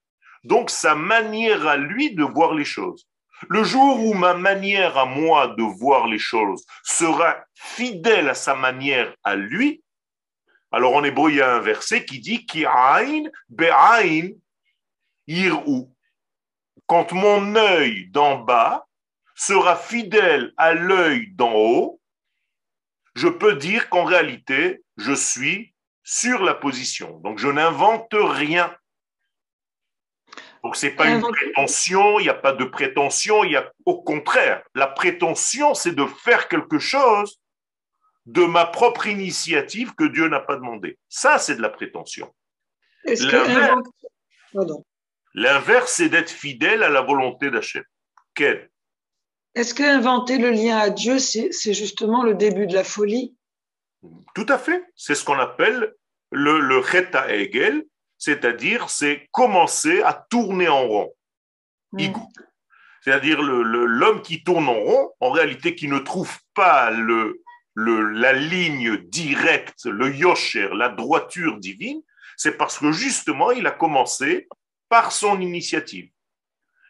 donc 0.44 0.72
sa 0.72 0.96
manière 0.96 1.68
à 1.68 1.78
lui 1.78 2.16
de 2.16 2.24
voir 2.24 2.56
les 2.56 2.66
choses. 2.66 3.08
Le 3.50 3.64
jour 3.64 4.04
où 4.04 4.14
ma 4.14 4.34
manière 4.34 4.98
à 4.98 5.06
moi 5.06 5.48
de 5.48 5.64
voir 5.64 6.08
les 6.08 6.20
choses 6.20 6.66
sera 6.84 7.38
fidèle 7.54 8.30
à 8.30 8.34
sa 8.34 8.56
manière 8.56 9.14
à 9.24 9.36
lui, 9.36 9.84
alors 10.72 10.96
en 10.96 11.04
hébreu, 11.04 11.32
il 11.32 11.38
y 11.38 11.42
a 11.42 11.56
un 11.56 11.60
verset 11.60 12.06
qui 12.06 12.20
dit. 12.20 12.46
Quand 16.86 17.12
mon 17.12 17.56
œil 17.56 18.10
d'en 18.10 18.38
bas 18.40 18.88
sera 19.36 19.76
fidèle 19.76 20.54
à 20.58 20.74
l'œil 20.74 21.32
d'en 21.34 21.54
haut, 21.54 22.02
je 23.16 23.28
peux 23.28 23.56
dire 23.56 23.90
qu'en 23.90 24.04
réalité, 24.04 24.84
je 24.98 25.14
suis 25.14 25.74
sur 26.04 26.44
la 26.44 26.54
position. 26.54 27.20
Donc, 27.20 27.40
je 27.40 27.48
n'invente 27.48 28.14
rien. 28.14 28.74
Donc, 30.68 30.76
ce 30.76 30.88
n'est 30.88 30.96
pas 30.96 31.08
une 31.08 31.22
prétention, 31.22 32.20
il 32.20 32.24
n'y 32.24 32.30
a 32.30 32.34
pas 32.34 32.52
de 32.52 32.66
prétention, 32.66 33.46
il 33.46 33.54
y 33.54 33.56
a 33.56 33.72
au 33.86 34.02
contraire. 34.02 34.62
La 34.76 34.88
prétention, 34.88 35.74
c'est 35.74 35.94
de 35.94 36.06
faire 36.06 36.50
quelque 36.50 36.78
chose 36.78 37.40
de 38.26 38.44
ma 38.44 38.66
propre 38.66 39.08
initiative 39.08 39.96
que 39.96 40.04
Dieu 40.04 40.28
n'a 40.28 40.42
pas 40.42 40.58
demandé. 40.58 41.00
Ça, 41.08 41.38
c'est 41.38 41.56
de 41.56 41.62
la 41.62 41.70
prétention. 41.70 42.36
L'inverse. 45.34 45.94
c'est 45.94 46.10
d'être 46.10 46.30
fidèle 46.30 46.84
à 46.84 46.90
la 46.90 47.00
volonté 47.00 47.50
d'Hachem. 47.50 47.86
Quel? 48.36 48.70
Est-ce 49.56 49.74
que 49.74 49.84
inventer 49.84 50.38
le 50.38 50.50
lien 50.50 50.80
à 50.80 50.90
Dieu, 50.90 51.18
c'est 51.18 51.54
c'est 51.54 51.74
justement 51.74 52.24
le 52.24 52.34
début 52.34 52.68
de 52.68 52.74
la 52.74 52.84
folie? 52.84 53.38
Tout 54.36 54.48
à 54.50 54.58
fait. 54.58 54.84
C'est 54.98 55.16
ce 55.16 55.24
qu'on 55.24 55.40
appelle 55.40 55.96
le, 56.34 56.60
le 56.60 56.84
Cheta 56.84 57.34
Hegel, 57.34 57.86
c'est-à-dire 58.18 58.90
c'est 58.90 59.28
commencer 59.32 60.02
à 60.02 60.14
tourner 60.30 60.68
en 60.68 60.88
rond. 60.88 61.14
C'est-à-dire 63.02 63.42
l'homme 63.42 64.22
qui 64.22 64.44
tourne 64.44 64.68
en 64.68 64.74
rond, 64.74 65.12
en 65.20 65.32
réalité 65.32 65.76
qui 65.76 65.88
ne 65.88 66.00
trouve 66.00 66.38
pas 66.54 66.92
le, 66.92 67.42
le- 67.74 68.10
la 68.12 68.34
ligne 68.34 68.98
directe, 68.98 69.86
le 69.86 70.14
yosher, 70.14 70.70
la 70.74 70.90
droiture 70.90 71.58
divine, 71.58 72.02
c'est 72.36 72.58
parce 72.58 72.78
que 72.80 72.92
justement 72.92 73.52
il 73.52 73.66
a 73.66 73.72
commencé 73.72 74.48
par 74.90 75.12
son 75.12 75.40
initiative. 75.40 76.10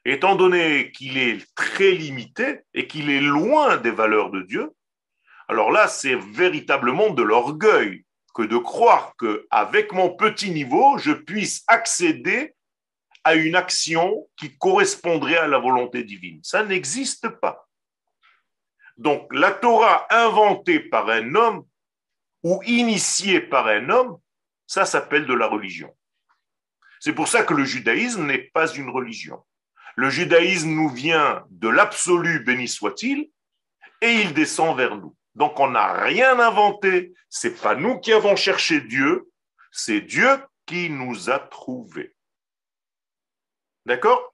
Étant 0.05 0.35
donné 0.35 0.91
qu'il 0.91 1.17
est 1.17 1.45
très 1.55 1.91
limité 1.91 2.61
et 2.73 2.87
qu'il 2.87 3.09
est 3.09 3.21
loin 3.21 3.77
des 3.77 3.91
valeurs 3.91 4.31
de 4.31 4.41
Dieu, 4.41 4.71
alors 5.49 5.71
là, 5.71 5.87
c'est 5.87 6.15
véritablement 6.15 7.09
de 7.11 7.23
l'orgueil 7.23 8.03
que 8.37 8.43
de 8.43 8.57
croire 8.57 9.15
que 9.17 9.47
avec 9.49 9.93
mon 9.93 10.15
petit 10.15 10.51
niveau, 10.51 10.99
je 10.99 11.11
puisse 11.11 11.63
accéder 11.65 12.53
à 13.23 13.33
une 13.33 13.55
action 13.55 14.29
qui 14.37 14.55
correspondrait 14.59 15.37
à 15.37 15.47
la 15.47 15.57
volonté 15.57 16.03
divine. 16.03 16.39
Ça 16.43 16.63
n'existe 16.63 17.29
pas. 17.29 17.67
Donc 18.95 19.27
la 19.33 19.51
Torah 19.51 20.05
inventée 20.11 20.79
par 20.79 21.09
un 21.09 21.33
homme 21.33 21.65
ou 22.43 22.61
initiée 22.67 23.41
par 23.41 23.65
un 23.65 23.89
homme, 23.89 24.19
ça 24.67 24.85
s'appelle 24.85 25.25
de 25.25 25.33
la 25.33 25.47
religion. 25.47 25.91
C'est 26.99 27.13
pour 27.13 27.27
ça 27.27 27.41
que 27.41 27.55
le 27.55 27.65
judaïsme 27.65 28.27
n'est 28.27 28.51
pas 28.53 28.67
une 28.71 28.91
religion. 28.91 29.43
Le 29.95 30.11
judaïsme 30.11 30.69
nous 30.69 30.89
vient 30.89 31.43
de 31.49 31.69
l'absolu, 31.69 32.43
béni 32.43 32.67
soit-il, 32.67 33.31
et 34.01 34.11
il 34.11 34.35
descend 34.35 34.77
vers 34.77 34.95
nous. 34.95 35.15
Donc 35.37 35.59
on 35.59 35.69
n'a 35.69 35.93
rien 35.93 36.39
inventé, 36.39 37.13
c'est 37.29 37.61
pas 37.61 37.75
nous 37.75 37.99
qui 37.99 38.11
avons 38.11 38.35
cherché 38.35 38.81
Dieu, 38.81 39.31
c'est 39.71 40.01
Dieu 40.01 40.43
qui 40.65 40.89
nous 40.89 41.29
a 41.29 41.37
trouvés. 41.37 42.15
D'accord? 43.85 44.33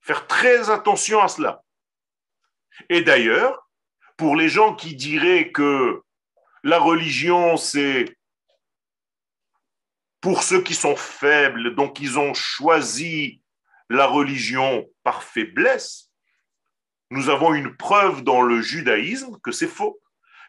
Faire 0.00 0.26
très 0.26 0.70
attention 0.70 1.22
à 1.22 1.28
cela. 1.28 1.62
Et 2.88 3.02
d'ailleurs, 3.02 3.70
pour 4.16 4.34
les 4.34 4.48
gens 4.48 4.74
qui 4.74 4.96
diraient 4.96 5.52
que 5.52 6.02
la 6.64 6.80
religion, 6.80 7.56
c'est 7.56 8.18
pour 10.20 10.42
ceux 10.42 10.64
qui 10.64 10.74
sont 10.74 10.96
faibles, 10.96 11.76
donc 11.76 12.00
ils 12.00 12.18
ont 12.18 12.34
choisi 12.34 13.40
la 13.88 14.06
religion 14.06 14.90
par 15.04 15.22
faiblesse, 15.22 16.10
nous 17.10 17.28
avons 17.28 17.54
une 17.54 17.76
preuve 17.76 18.24
dans 18.24 18.42
le 18.42 18.60
judaïsme 18.60 19.38
que 19.40 19.52
c'est 19.52 19.68
faux. 19.68 20.00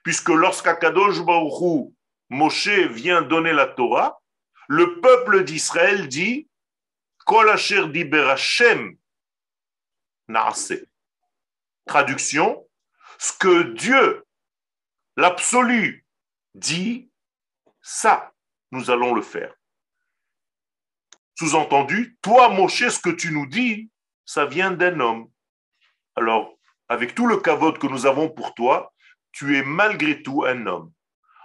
Puisque 0.06 0.30
lorsqu'Akadosh 0.30 1.22
Baruch 1.22 1.92
Moshe 2.30 2.68
vient 2.68 3.24
donner 3.24 3.54
la 3.54 3.66
Torah, 3.66 4.22
le 4.68 5.02
peuple 5.02 5.44
d'Israël 5.44 6.08
dit 6.08 6.48
Kol 7.26 7.50
asher 7.50 7.84
Traduction 11.88 12.68
ce 13.18 13.34
que 13.40 13.64
Dieu, 13.74 14.24
l'absolu, 15.18 16.06
dit, 16.54 17.10
ça, 17.82 18.32
nous 18.72 18.92
allons 18.92 19.16
le 19.16 19.24
faire. 19.24 19.56
Sous-entendu, 21.40 22.18
toi, 22.22 22.50
Moshe, 22.50 22.90
ce 22.90 23.00
que 23.00 23.10
tu 23.10 23.32
nous 23.32 23.48
dis, 23.48 23.90
ça 24.24 24.46
vient 24.46 24.72
d'un 24.72 25.00
homme. 25.00 25.32
Alors, 26.16 26.60
avec 26.90 27.16
tout 27.16 27.26
le 27.26 27.38
cavote 27.38 27.80
que 27.80 27.88
nous 27.88 28.06
avons 28.06 28.30
pour 28.30 28.54
toi, 28.54 28.94
tu 29.36 29.58
es 29.58 29.64
malgré 29.64 30.24
tout 30.24 30.46
un 30.46 30.66
homme. 30.66 30.94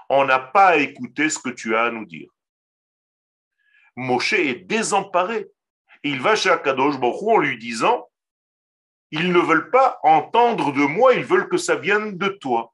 On 0.08 0.24
n'a 0.24 0.38
pas 0.38 0.68
à 0.68 0.76
écouter 0.76 1.28
ce 1.28 1.40
que 1.40 1.50
tu 1.50 1.74
as 1.74 1.84
à 1.84 1.90
nous 1.90 2.06
dire. 2.06 2.30
Moshe 3.96 4.34
est 4.34 4.54
désemparé. 4.54 5.48
Il 6.04 6.22
va 6.22 6.36
chez 6.36 6.50
Akadosh 6.50 7.00
Baruch 7.00 7.22
en 7.22 7.38
lui 7.38 7.58
disant 7.58 8.08
Ils 9.10 9.32
ne 9.32 9.40
veulent 9.40 9.70
pas 9.70 9.98
entendre 10.04 10.72
de 10.72 10.84
moi, 10.86 11.14
ils 11.14 11.24
veulent 11.24 11.48
que 11.48 11.56
ça 11.56 11.74
vienne 11.74 12.16
de 12.16 12.28
toi. 12.28 12.72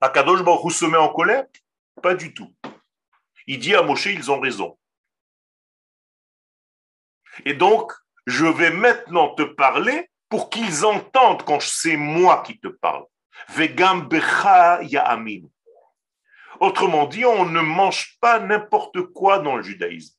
Akadosh 0.00 0.42
Baruch 0.42 0.72
se 0.72 0.86
met 0.86 0.96
en 0.96 1.12
colère? 1.12 1.44
Pas 2.02 2.14
du 2.14 2.32
tout. 2.32 2.54
Il 3.46 3.58
dit 3.58 3.74
à 3.74 3.82
Moshe 3.82 4.06
Ils 4.06 4.30
ont 4.30 4.40
raison. 4.40 4.78
Et 7.44 7.52
donc, 7.52 7.92
je 8.26 8.46
vais 8.46 8.70
maintenant 8.70 9.34
te 9.34 9.42
parler 9.42 10.10
pour 10.30 10.48
qu'ils 10.48 10.86
entendent 10.86 11.44
quand 11.44 11.60
c'est 11.60 11.98
moi 11.98 12.42
qui 12.42 12.58
te 12.58 12.68
parle. 12.68 13.04
Vegam 13.48 14.08
becha 14.08 14.82
ya'amin. 14.82 15.42
Autrement 16.60 17.06
dit, 17.06 17.24
on 17.24 17.46
ne 17.46 17.60
mange 17.60 18.18
pas 18.20 18.38
n'importe 18.38 19.00
quoi 19.12 19.38
dans 19.38 19.56
le 19.56 19.62
judaïsme. 19.62 20.14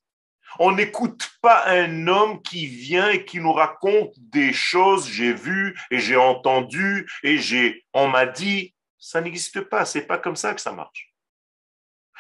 On 0.60 0.72
n'écoute 0.72 1.32
pas 1.42 1.68
un 1.68 2.08
homme 2.08 2.42
qui 2.42 2.66
vient 2.66 3.10
et 3.10 3.24
qui 3.24 3.40
nous 3.40 3.54
raconte 3.54 4.14
des 4.18 4.52
choses, 4.52 5.08
j'ai 5.08 5.34
vu 5.34 5.78
et 5.92 6.00
j'ai 6.00 6.18
entendu 6.18 7.10
et 7.24 7.38
j'ai, 7.38 7.86
on 7.94 8.08
m'a 8.08 8.26
dit. 8.26 8.74
Ça 8.98 9.22
n'existe 9.22 9.62
pas, 9.62 9.86
c'est 9.86 10.06
pas 10.06 10.20
comme 10.20 10.36
ça 10.36 10.54
que 10.54 10.62
ça 10.62 10.72
marche. 10.72 11.12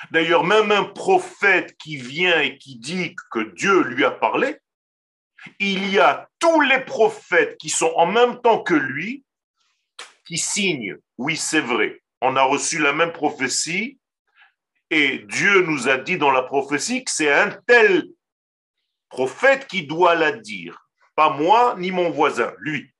D'ailleurs, 0.09 0.43
même 0.43 0.71
un 0.71 0.83
prophète 0.83 1.77
qui 1.77 1.97
vient 1.97 2.39
et 2.41 2.57
qui 2.57 2.77
dit 2.77 3.15
que 3.31 3.39
Dieu 3.53 3.83
lui 3.83 4.03
a 4.03 4.09
parlé, 4.09 4.57
il 5.59 5.89
y 5.91 5.99
a 5.99 6.27
tous 6.39 6.61
les 6.61 6.79
prophètes 6.79 7.57
qui 7.57 7.69
sont 7.69 7.93
en 7.95 8.07
même 8.07 8.41
temps 8.41 8.63
que 8.63 8.73
lui 8.73 9.23
qui 10.31 10.37
signent. 10.37 10.95
Oui, 11.17 11.35
c'est 11.35 11.59
vrai. 11.59 12.01
On 12.21 12.37
a 12.37 12.43
reçu 12.43 12.79
la 12.79 12.93
même 12.93 13.11
prophétie 13.11 13.99
et 14.89 15.19
Dieu 15.27 15.63
nous 15.63 15.89
a 15.89 15.97
dit 15.97 16.17
dans 16.17 16.31
la 16.31 16.43
prophétie 16.43 17.03
que 17.03 17.11
c'est 17.11 17.33
un 17.33 17.51
tel 17.67 18.05
prophète 19.09 19.67
qui 19.67 19.85
doit 19.85 20.15
la 20.15 20.31
dire. 20.31 20.87
Pas 21.15 21.31
moi 21.31 21.75
ni 21.77 21.91
mon 21.91 22.09
voisin, 22.09 22.53
lui. 22.59 22.93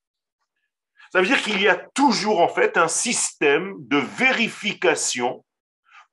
Ça 1.13 1.21
veut 1.21 1.27
dire 1.27 1.41
qu'il 1.41 1.61
y 1.61 1.69
a 1.69 1.75
toujours 1.75 2.41
en 2.41 2.49
fait 2.49 2.75
un 2.75 2.89
système 2.89 3.75
de 3.79 3.97
vérification 3.97 5.45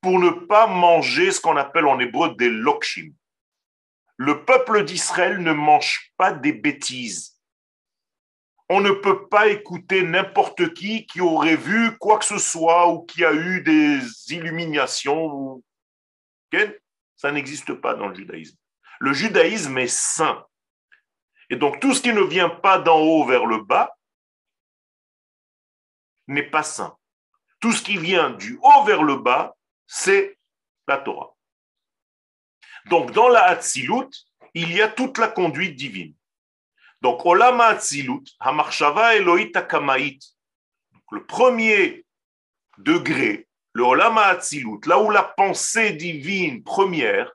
pour 0.00 0.20
ne 0.20 0.30
pas 0.30 0.68
manger 0.68 1.32
ce 1.32 1.40
qu'on 1.40 1.56
appelle 1.56 1.86
en 1.86 1.98
hébreu 1.98 2.36
des 2.36 2.48
lokshim 2.50 3.12
le 4.18 4.44
peuple 4.44 4.84
d'Israël 4.84 5.40
ne 5.40 5.52
mange 5.52 6.12
pas 6.16 6.32
des 6.32 6.52
bêtises. 6.52 7.37
On 8.68 8.80
ne 8.80 8.90
peut 8.90 9.28
pas 9.28 9.48
écouter 9.48 10.02
n'importe 10.02 10.74
qui 10.74 11.06
qui 11.06 11.20
aurait 11.20 11.56
vu 11.56 11.96
quoi 11.98 12.18
que 12.18 12.24
ce 12.24 12.38
soit 12.38 12.88
ou 12.88 13.02
qui 13.06 13.24
a 13.24 13.32
eu 13.32 13.62
des 13.62 14.00
illuminations. 14.28 15.62
Ça 17.16 17.32
n'existe 17.32 17.72
pas 17.74 17.94
dans 17.94 18.08
le 18.08 18.14
judaïsme. 18.14 18.56
Le 19.00 19.12
judaïsme 19.12 19.78
est 19.78 19.88
saint. 19.88 20.44
Et 21.50 21.56
donc 21.56 21.80
tout 21.80 21.94
ce 21.94 22.02
qui 22.02 22.12
ne 22.12 22.20
vient 22.20 22.50
pas 22.50 22.78
d'en 22.78 22.98
haut 22.98 23.24
vers 23.24 23.46
le 23.46 23.58
bas 23.58 23.96
n'est 26.26 26.50
pas 26.50 26.62
saint. 26.62 26.96
Tout 27.60 27.72
ce 27.72 27.82
qui 27.82 27.96
vient 27.96 28.30
du 28.30 28.58
haut 28.62 28.84
vers 28.84 29.02
le 29.02 29.16
bas, 29.16 29.56
c'est 29.86 30.38
la 30.86 30.98
Torah. 30.98 31.34
Donc, 32.86 33.12
dans 33.12 33.28
la 33.28 33.44
Hatzilut, 33.44 34.10
il 34.54 34.72
y 34.72 34.80
a 34.80 34.88
toute 34.88 35.18
la 35.18 35.28
conduite 35.28 35.76
divine. 35.76 36.14
Donc, 37.00 37.24
le 41.10 41.24
premier 41.26 42.04
degré, 42.78 43.48
le 43.72 43.82
Olama 43.82 44.22
Hatzilut, 44.26 44.80
là 44.86 44.98
où 44.98 45.10
la 45.10 45.22
pensée 45.22 45.92
divine 45.92 46.62
première, 46.62 47.32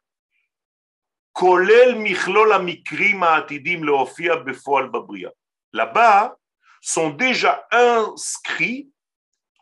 Kolel 1.34 1.96
Michlol 1.96 2.52
Amikrim 2.52 3.24
Atidim 3.24 3.84
Leofia 3.84 4.38
Befoal 4.38 4.90
Babria. 4.90 5.32
Là-bas, 5.72 6.38
sont 6.82 7.12
déjà 7.12 7.66
inscrits 7.72 8.90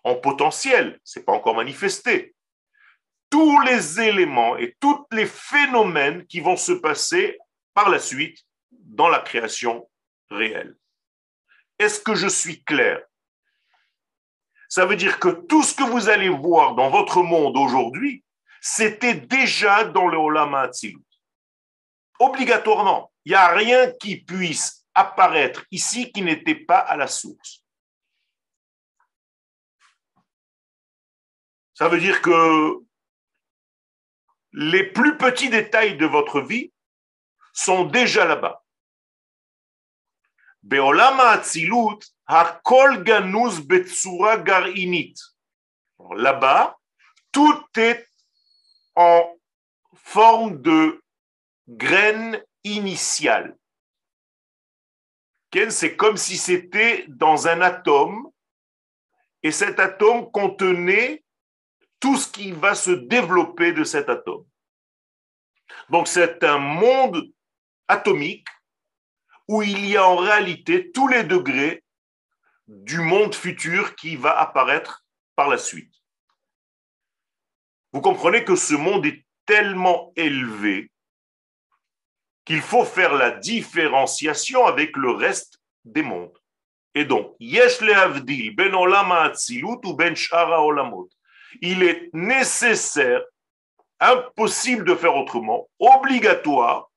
en 0.04 0.16
potentiel, 0.16 1.00
ce 1.04 1.20
n'est 1.20 1.26
pas 1.26 1.34
encore 1.34 1.56
manifesté, 1.56 2.34
tous 3.30 3.62
les 3.62 4.02
éléments 4.02 4.58
et 4.58 4.76
tous 4.80 5.06
les 5.12 5.28
phénomènes 5.28 6.26
qui 6.26 6.40
vont 6.40 6.58
se 6.58 6.72
passer 6.72 7.38
par 7.76 7.90
la 7.90 8.00
suite 8.00 8.40
dans 8.72 9.08
la 9.08 9.20
création 9.20 9.88
Est-ce 11.80 12.00
que 12.00 12.16
je 12.16 12.28
suis 12.28 12.64
clair? 12.64 13.02
Ça 14.70 14.86
veut 14.86 14.96
dire 14.96 15.20
que 15.20 15.30
tout 15.30 15.64
ce 15.64 15.76
que 15.76 15.84
vous 15.84 16.08
allez 16.08 16.30
voir 16.30 16.76
dans 16.76 16.90
votre 16.90 17.22
monde 17.22 17.58
aujourd'hui, 17.58 18.24
c'était 18.62 19.16
déjà 19.16 19.84
dans 19.84 20.08
le 20.08 20.18
Olam 20.18 20.54
Atzilut. 20.56 21.04
Obligatoirement. 22.20 23.12
Il 23.26 23.32
n'y 23.32 23.36
a 23.36 23.50
rien 23.50 23.92
qui 23.92 24.18
puisse 24.18 24.86
apparaître 24.94 25.66
ici 25.72 26.12
qui 26.12 26.22
n'était 26.22 26.56
pas 26.56 26.80
à 26.80 26.96
la 26.96 27.08
source. 27.08 27.64
Ça 31.74 31.88
veut 31.90 32.00
dire 32.00 32.22
que 32.22 32.78
les 34.54 34.84
plus 34.92 35.18
petits 35.18 35.50
détails 35.50 35.98
de 35.98 36.06
votre 36.06 36.42
vie 36.42 36.72
sont 37.54 37.86
déjà 37.86 38.26
là-bas. 38.26 38.64
Là-bas, 46.16 46.78
tout 47.32 47.66
est 47.78 48.08
en 48.96 49.36
forme 49.96 50.62
de 50.62 51.02
graine 51.68 52.44
initiale. 52.64 53.58
C'est 55.70 55.96
comme 55.96 56.18
si 56.18 56.38
c'était 56.38 57.06
dans 57.08 57.48
un 57.48 57.62
atome 57.62 58.30
et 59.44 59.52
cet 59.52 59.80
atome 59.80 60.32
contenait 60.32 61.24
tout 62.00 62.16
ce 62.16 62.32
qui 62.32 62.52
va 62.52 62.76
se 62.76 62.92
développer 62.92 63.74
de 63.74 63.84
cet 63.84 64.10
atome. 64.10 64.46
Donc 65.90 66.08
c'est 66.08 66.44
un 66.44 66.58
monde 66.58 67.32
atomique 67.88 68.48
où 69.52 69.62
il 69.64 69.86
y 69.86 69.98
a 69.98 70.08
en 70.08 70.16
réalité 70.16 70.92
tous 70.92 71.10
les 71.10 71.26
degrés 71.26 71.84
du 72.68 73.02
monde 73.02 73.36
futur 73.36 73.98
qui 73.98 74.16
va 74.16 74.40
apparaître 74.40 75.04
par 75.36 75.50
la 75.50 75.58
suite. 75.58 75.94
Vous 77.92 78.00
comprenez 78.00 78.46
que 78.46 78.56
ce 78.56 78.76
monde 78.76 79.06
est 79.06 79.26
tellement 79.46 80.14
élevé 80.16 80.90
qu'il 82.46 82.62
faut 82.62 82.86
faire 82.86 83.14
la 83.14 83.32
différenciation 83.32 84.66
avec 84.66 84.96
le 84.96 85.12
reste 85.12 85.60
des 85.84 86.02
mondes. 86.02 86.38
Et 86.96 87.04
donc, 87.04 87.36
yesh 87.42 87.82
le 87.82 88.52
ben 88.52 88.74
olam 88.74 89.34
ou 89.84 89.94
ben 89.94 90.16
shara 90.16 90.64
olamot. 90.64 91.10
Il 91.62 91.84
est 91.84 92.10
nécessaire, 92.14 93.22
impossible 94.00 94.86
de 94.86 94.96
faire 94.96 95.18
autrement, 95.18 95.70
obligatoire 95.78 96.91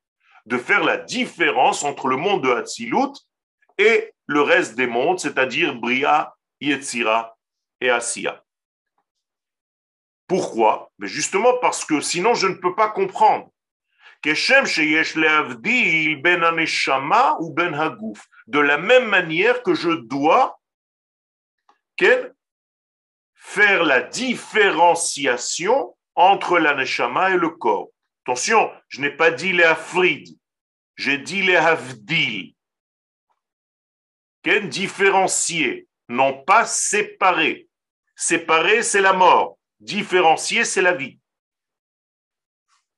de 0.47 0.59
faire 0.59 0.85
la 0.85 0.99
différence 0.99 1.85
entre 1.85 2.09
le 2.09 2.17
monde 2.17 2.43
de 2.43 2.51
Hatzilut 2.51 3.15
et 3.79 4.13
le 4.27 4.43
reste 4.43 4.75
des 4.77 4.87
mondes, 4.87 5.19
c'est-à-dire 5.19 5.75
Bria, 5.75 6.35
Yetzira 6.61 7.37
et 7.81 7.91
Asiya. 7.91 8.43
Pourquoi? 10.27 10.91
Mais 10.99 11.07
Justement 11.09 11.59
parce 11.59 11.85
que 11.85 12.01
sinon 12.01 12.35
je 12.35 12.47
ne 12.47 12.55
peux 12.55 12.75
pas 12.75 12.89
comprendre. 12.91 13.51
Ben 14.23 14.35
ben 17.55 18.13
de 18.47 18.59
la 18.59 18.79
même 18.79 19.09
manière 19.09 19.63
que 19.63 19.75
je 19.75 19.91
dois 19.91 20.59
faire 23.35 23.85
la 23.85 24.01
différenciation 24.01 25.95
entre 26.15 26.59
la 26.59 26.75
neshama 26.75 27.31
et 27.31 27.37
le 27.37 27.51
corps. 27.51 27.91
Attention, 28.27 28.73
je 28.89 29.03
n'ai 29.03 29.11
pas 29.11 29.31
dit 29.31 29.53
les 29.53 29.65
afrid, 29.65 30.27
j'ai 30.97 31.19
dit 31.19 31.43
les 31.43 31.57
havdil. 31.57 32.55
Quel 34.43 34.71
différencier, 34.71 35.89
non 36.09 36.43
pas 36.45 36.65
séparer. 36.65 37.69
Séparer, 38.17 38.83
c'est 38.83 39.03
la 39.03 39.13
mort. 39.13 39.59
Différencier, 39.79 40.65
c'est 40.65 40.81
la 40.81 40.95
vie. 40.95 41.19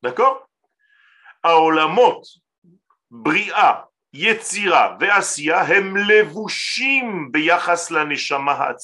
D'accord? 0.00 0.48
Aolamot, 1.42 2.22
Bria, 3.10 3.88
Yetzira, 4.12 4.96
Veasia, 5.00 5.64
Hem 5.64 5.96
levushim 5.96 7.30
beyachas 7.32 7.90
la 7.90 8.04
neshama. 8.04 8.76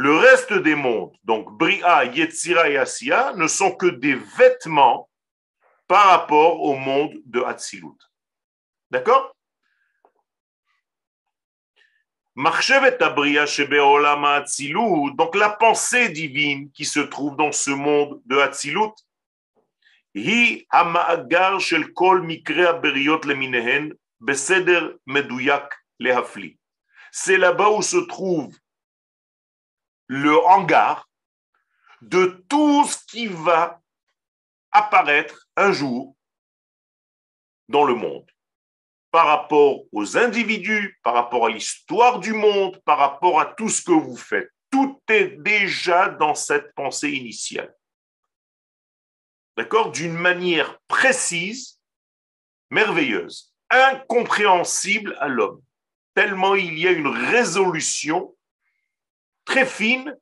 Le 0.00 0.14
reste 0.14 0.52
des 0.52 0.76
mondes, 0.76 1.16
donc 1.24 1.50
Bria, 1.58 2.04
Yetzira 2.04 2.70
et 2.70 2.76
Asiya, 2.76 3.32
ne 3.34 3.48
sont 3.48 3.74
que 3.74 3.86
des 3.86 4.14
vêtements 4.14 5.10
par 5.88 6.06
rapport 6.06 6.62
au 6.62 6.76
monde 6.76 7.20
de 7.24 7.42
Hatzilut. 7.42 7.98
D'accord? 8.92 9.34
Donc 15.16 15.34
la 15.34 15.50
pensée 15.50 16.10
divine 16.10 16.70
qui 16.70 16.84
se 16.84 17.00
trouve 17.00 17.34
dans 17.34 17.50
ce 17.50 17.72
monde 17.72 18.22
de 18.24 18.38
Hatzilut, 18.38 18.94
c'est 27.10 27.36
là-bas 27.36 27.70
où 27.70 27.82
se 27.82 27.96
trouve 27.96 28.56
le 30.08 30.36
hangar 30.46 31.08
de 32.00 32.44
tout 32.48 32.84
ce 32.86 32.98
qui 33.06 33.26
va 33.26 33.80
apparaître 34.72 35.46
un 35.56 35.72
jour 35.72 36.16
dans 37.68 37.84
le 37.84 37.94
monde 37.94 38.28
par 39.10 39.26
rapport 39.26 39.84
aux 39.92 40.16
individus, 40.16 40.98
par 41.02 41.14
rapport 41.14 41.46
à 41.46 41.50
l'histoire 41.50 42.20
du 42.20 42.32
monde, 42.32 42.80
par 42.84 42.98
rapport 42.98 43.40
à 43.40 43.46
tout 43.46 43.68
ce 43.68 43.82
que 43.82 43.92
vous 43.92 44.16
faites. 44.16 44.50
Tout 44.70 45.00
est 45.08 45.40
déjà 45.40 46.08
dans 46.08 46.34
cette 46.34 46.74
pensée 46.74 47.10
initiale. 47.10 47.74
D'accord? 49.56 49.90
D'une 49.90 50.14
manière 50.14 50.78
précise, 50.88 51.80
merveilleuse, 52.70 53.54
incompréhensible 53.70 55.16
à 55.20 55.28
l'homme, 55.28 55.62
tellement 56.14 56.54
il 56.54 56.78
y 56.78 56.86
a 56.86 56.92
une 56.92 57.08
résolution 57.08 58.36
très 59.48 59.64
fine 59.64 60.14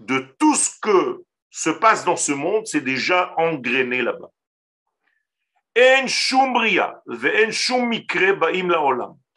de 0.00 0.18
tout 0.38 0.56
ce 0.56 0.70
que 0.82 1.22
se 1.50 1.70
passe 1.70 2.04
dans 2.04 2.16
ce 2.16 2.32
monde, 2.32 2.66
c'est 2.66 2.80
déjà 2.80 3.32
engrainé 3.36 4.02
là-bas. 4.02 4.30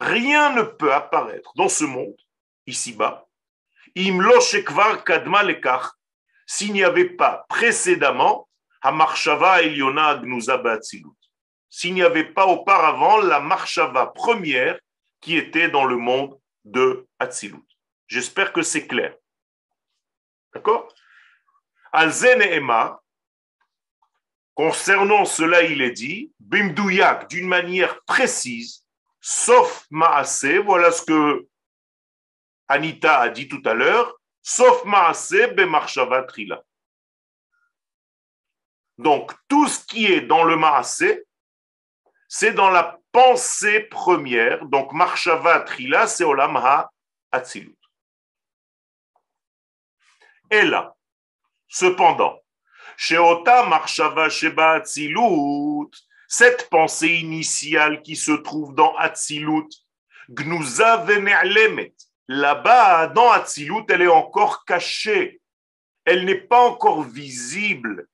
Rien 0.00 0.52
ne 0.54 0.62
peut 0.62 0.92
apparaître 0.92 1.52
dans 1.54 1.68
ce 1.68 1.84
monde, 1.84 2.16
ici-bas, 2.66 3.28
s'il 6.46 6.72
n'y 6.72 6.84
avait 6.84 7.10
pas 7.10 7.46
précédemment 7.48 8.48
s'il 11.70 11.94
n'y 11.94 12.02
avait 12.02 12.24
pas 12.24 12.46
auparavant 12.46 13.18
la 13.18 13.40
marshava 13.40 14.06
première 14.06 14.78
qui 15.20 15.36
était 15.36 15.68
dans 15.68 15.84
le 15.84 15.96
monde 15.96 16.38
de 16.64 17.06
Hatzilut. 17.18 17.66
J'espère 18.06 18.52
que 18.52 18.62
c'est 18.62 18.86
clair. 18.86 19.14
D'accord? 20.54 20.94
Alzen 21.92 22.42
et 22.42 22.54
Emma, 22.54 23.00
Concernant 24.58 25.24
cela, 25.24 25.62
il 25.62 25.80
est 25.80 25.92
dit, 25.92 26.32
bimdouyak, 26.40 27.28
d'une 27.28 27.46
manière 27.46 28.02
précise, 28.06 28.84
sauf 29.20 29.86
maase, 29.88 30.58
voilà 30.64 30.90
ce 30.90 31.02
que 31.02 31.46
Anita 32.66 33.20
a 33.20 33.28
dit 33.28 33.46
tout 33.46 33.62
à 33.64 33.72
l'heure, 33.72 34.18
sauf 34.42 34.84
maase 34.84 35.54
bemarshava 35.54 36.24
trila. 36.24 36.60
Donc, 38.98 39.32
tout 39.46 39.68
ce 39.68 39.86
qui 39.86 40.06
est 40.06 40.22
dans 40.22 40.42
le 40.42 40.56
maase, 40.56 41.04
c'est 42.26 42.52
dans 42.52 42.70
la 42.70 42.98
pensée 43.12 43.82
première. 43.82 44.66
Donc, 44.66 44.92
marshava 44.92 45.60
trila, 45.60 46.08
c'est 46.08 46.24
olam 46.24 46.56
ha. 46.56 46.90
Et 50.50 50.62
là, 50.62 50.94
cependant, 51.68 52.40
Sheota 52.96 53.66
Marshava 53.66 54.28
Sheba 54.28 54.72
Atzilut, 54.72 55.90
cette 56.26 56.68
pensée 56.68 57.14
initiale 57.16 58.02
qui 58.02 58.16
se 58.16 58.32
trouve 58.32 58.74
dans 58.74 58.94
Atzilut, 58.96 59.68
Gnuza 60.30 60.98
Vene'lemet, 60.98 61.94
là-bas, 62.28 63.08
dans 63.08 63.30
Atzilut, 63.30 63.84
elle 63.88 64.02
est 64.02 64.08
encore 64.08 64.64
cachée. 64.64 65.40
Elle 66.04 66.24
n'est 66.24 66.40
pas 66.40 66.66
encore 66.66 67.02
visible. 67.02 68.08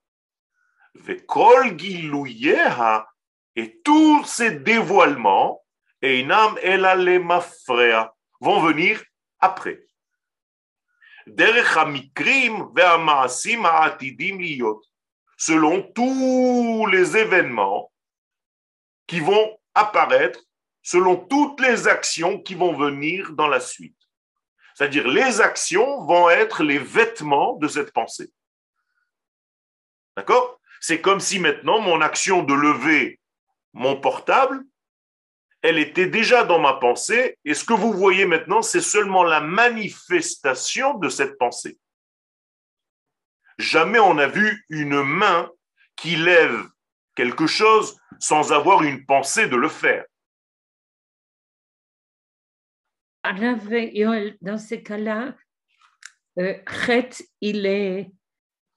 Vekol 0.94 1.78
Giluyeha, 1.78 3.08
et 3.56 3.80
tous 3.82 4.24
ces 4.24 4.52
dévoilements, 4.52 5.62
Einam 6.02 6.58
Elalema 6.62 7.44
vont 8.40 8.60
venir 8.60 9.02
après 9.40 9.86
selon 15.36 15.82
tous 15.82 16.86
les 16.86 17.16
événements 17.16 17.92
qui 19.06 19.20
vont 19.20 19.58
apparaître, 19.74 20.40
selon 20.82 21.16
toutes 21.16 21.60
les 21.60 21.88
actions 21.88 22.40
qui 22.40 22.54
vont 22.54 22.74
venir 22.74 23.32
dans 23.32 23.48
la 23.48 23.60
suite. 23.60 23.96
C'est-à-dire 24.74 25.06
les 25.08 25.40
actions 25.40 26.04
vont 26.04 26.28
être 26.30 26.62
les 26.62 26.78
vêtements 26.78 27.54
de 27.56 27.68
cette 27.68 27.92
pensée. 27.92 28.30
D'accord 30.16 30.60
C'est 30.80 31.00
comme 31.00 31.20
si 31.20 31.38
maintenant 31.38 31.80
mon 31.80 32.00
action 32.00 32.42
de 32.42 32.54
lever 32.54 33.20
mon 33.72 34.00
portable 34.00 34.64
elle 35.64 35.78
était 35.78 36.08
déjà 36.08 36.44
dans 36.44 36.58
ma 36.58 36.74
pensée, 36.74 37.38
et 37.46 37.54
ce 37.54 37.64
que 37.64 37.72
vous 37.72 37.94
voyez 37.94 38.26
maintenant, 38.26 38.60
c'est 38.60 38.82
seulement 38.82 39.24
la 39.24 39.40
manifestation 39.40 40.98
de 40.98 41.08
cette 41.08 41.38
pensée. 41.38 41.78
Jamais 43.56 43.98
on 43.98 44.12
n'a 44.12 44.26
vu 44.26 44.66
une 44.68 45.02
main 45.02 45.50
qui 45.96 46.16
lève 46.16 46.68
quelque 47.14 47.46
chose 47.46 47.98
sans 48.20 48.52
avoir 48.52 48.82
une 48.82 49.06
pensée 49.06 49.48
de 49.48 49.56
le 49.56 49.70
faire. 49.70 50.04
Dans 54.42 54.58
ces 54.58 54.82
cas-là, 54.82 55.34
euh, 56.40 56.58
il 57.40 57.64
est 57.64 58.12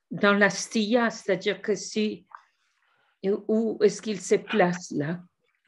dans 0.10 0.36
la 0.36 0.50
stia, 0.50 1.10
c'est-à-dire 1.10 1.62
que 1.62 1.76
si, 1.76 2.26
où 3.26 3.78
est-ce 3.82 4.02
qu'il 4.02 4.22
se 4.22 4.36
place 4.36 4.92
là? 4.92 5.20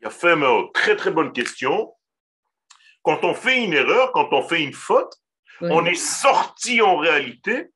Il 0.02 0.08
a 0.08 0.10
fait 0.10 0.34
une 0.34 0.72
très 0.74 0.96
très 0.96 1.12
bonne 1.12 1.34
question. 1.34 1.94
Quand 3.04 3.24
on 3.24 3.34
fait 3.34 3.64
une 3.64 3.74
erreur, 3.74 4.12
quand 4.12 4.32
on 4.32 4.42
fait 4.42 4.64
une 4.64 4.74
faute, 4.74 5.16
on 5.62 5.86
est 5.86 5.96
sorti 5.96 6.82
en 6.82 6.98
réalité 6.98 7.70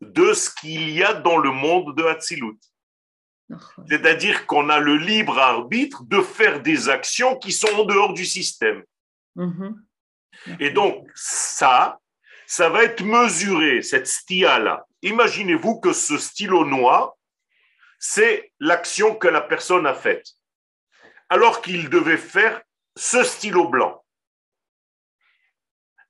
de 0.00 0.32
ce 0.32 0.50
qu'il 0.50 0.90
y 0.90 1.02
a 1.02 1.12
dans 1.12 1.36
le 1.36 1.50
monde 1.50 1.94
de 1.96 2.04
Hatzilut. 2.04 2.58
C'est-à-dire 3.88 4.46
qu'on 4.46 4.68
a 4.68 4.78
le 4.78 4.96
libre 4.96 5.38
arbitre 5.38 6.04
de 6.04 6.20
faire 6.20 6.60
des 6.60 6.88
actions 6.88 7.36
qui 7.36 7.52
sont 7.52 7.74
en 7.74 7.84
dehors 7.84 8.12
du 8.12 8.24
système. 8.24 8.84
Mhm. 9.36 9.82
Et 10.60 10.70
donc, 10.70 11.08
ça, 11.14 11.98
ça 12.46 12.68
va 12.68 12.84
être 12.84 13.02
mesuré, 13.02 13.82
cette 13.82 14.06
stia-là. 14.06 14.86
Imaginez-vous 15.02 15.80
que 15.80 15.92
ce 15.92 16.18
stylo 16.18 16.64
noir, 16.64 17.14
c'est 17.98 18.52
l'action 18.60 19.14
que 19.14 19.28
la 19.28 19.40
personne 19.40 19.86
a 19.86 19.94
faite. 19.94 20.26
Alors 21.28 21.62
qu'il 21.62 21.90
devait 21.90 22.16
faire 22.16 22.62
ce 22.96 23.22
stylo 23.22 23.68
blanc. 23.68 24.04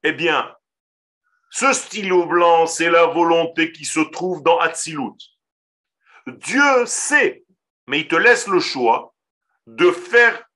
Eh 0.02 0.12
bien, 0.12 0.56
ce 1.50 1.72
stylo 1.72 2.26
blanc, 2.26 2.66
c'est 2.66 2.90
la 2.90 3.06
volonté 3.06 3.72
qui 3.72 3.84
se 3.84 4.00
trouve 4.00 4.42
dans 4.42 4.58
Hatzilut. 4.58 5.18
Dieu 6.26 6.86
sait, 6.86 7.44
mais 7.86 8.00
il 8.00 8.08
te 8.08 8.16
laisse 8.16 8.46
le 8.46 8.60
choix 8.60 9.14
de 9.66 9.90
faire 9.90 10.48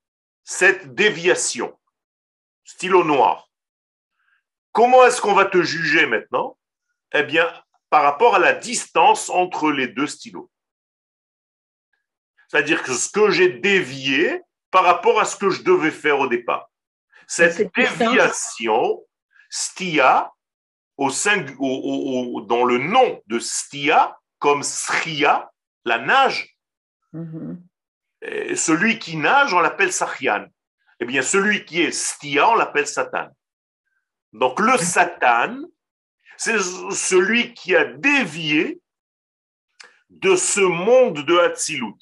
cette 0.44 0.94
déviation. 0.94 1.78
Stylo 2.64 3.04
noir. 3.04 3.50
Comment 4.72 5.04
est-ce 5.04 5.20
qu'on 5.20 5.34
va 5.34 5.44
te 5.44 5.62
juger 5.62 6.06
maintenant? 6.06 6.58
Eh 7.12 7.22
bien, 7.22 7.52
par 7.90 8.04
rapport 8.04 8.36
à 8.36 8.38
la 8.38 8.54
distance 8.54 9.28
entre 9.28 9.70
les 9.70 9.88
deux 9.88 10.06
stylos. 10.06 10.50
C'est-à-dire 12.48 12.82
que 12.82 12.94
ce 12.94 13.10
que 13.10 13.30
j'ai 13.30 13.48
dévié 13.48 14.40
par 14.72 14.84
rapport 14.84 15.20
à 15.20 15.24
ce 15.24 15.36
que 15.36 15.50
je 15.50 15.62
devais 15.62 15.90
faire 15.92 16.18
au 16.18 16.26
départ. 16.26 16.68
Cette 17.28 17.72
déviation, 17.74 19.04
stia, 19.48 20.32
au 20.96 21.10
singu- 21.10 21.56
au- 21.58 22.34
au- 22.36 22.40
dans 22.40 22.64
le 22.64 22.78
nom 22.78 23.22
de 23.26 23.38
stia, 23.38 24.18
comme 24.38 24.62
sria, 24.62 25.52
la 25.84 25.98
nage, 25.98 26.56
Mhm. 27.12 27.62
celui 28.56 28.98
qui 28.98 29.16
nage, 29.16 29.52
on 29.52 29.60
l'appelle 29.60 29.92
sachian. 29.92 30.46
Eh 31.00 31.04
bien, 31.04 31.22
celui 31.22 31.64
qui 31.64 31.82
est 31.82 31.92
stia, 31.92 32.48
on 32.48 32.54
l'appelle 32.54 32.86
satan. 32.86 33.28
Donc, 34.32 34.58
le 34.60 34.78
satan, 34.78 35.58
c'est 36.38 36.58
celui 36.92 37.52
qui 37.54 37.76
a 37.76 37.84
dévié 37.84 38.80
de 40.08 40.36
ce 40.36 40.60
monde 40.60 41.24
de 41.24 41.36
Hatzilut. 41.38 41.98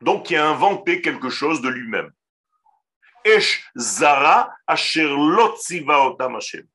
Donc, 0.00 0.26
qui 0.26 0.36
a 0.36 0.48
inventé 0.48 1.02
quelque 1.02 1.28
chose 1.28 1.60
de 1.60 1.68
lui-même. 1.68 2.10
Esh 3.24 3.70
zara 3.76 4.54
asher 4.66 5.06
otam 5.06 6.36
Hashem. 6.36 6.66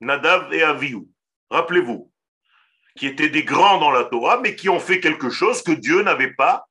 Nadav 0.00 0.52
et 0.52 0.62
Avihu. 0.62 1.06
Rappelez-vous, 1.50 2.10
qui 2.96 3.06
étaient 3.06 3.28
des 3.28 3.44
grands 3.44 3.78
dans 3.78 3.90
la 3.90 4.04
Torah, 4.04 4.40
mais 4.40 4.56
qui 4.56 4.68
ont 4.68 4.80
fait 4.80 5.00
quelque 5.00 5.30
chose 5.30 5.62
que 5.62 5.72
Dieu 5.72 6.02
n'avait 6.02 6.32
pas 6.32 6.68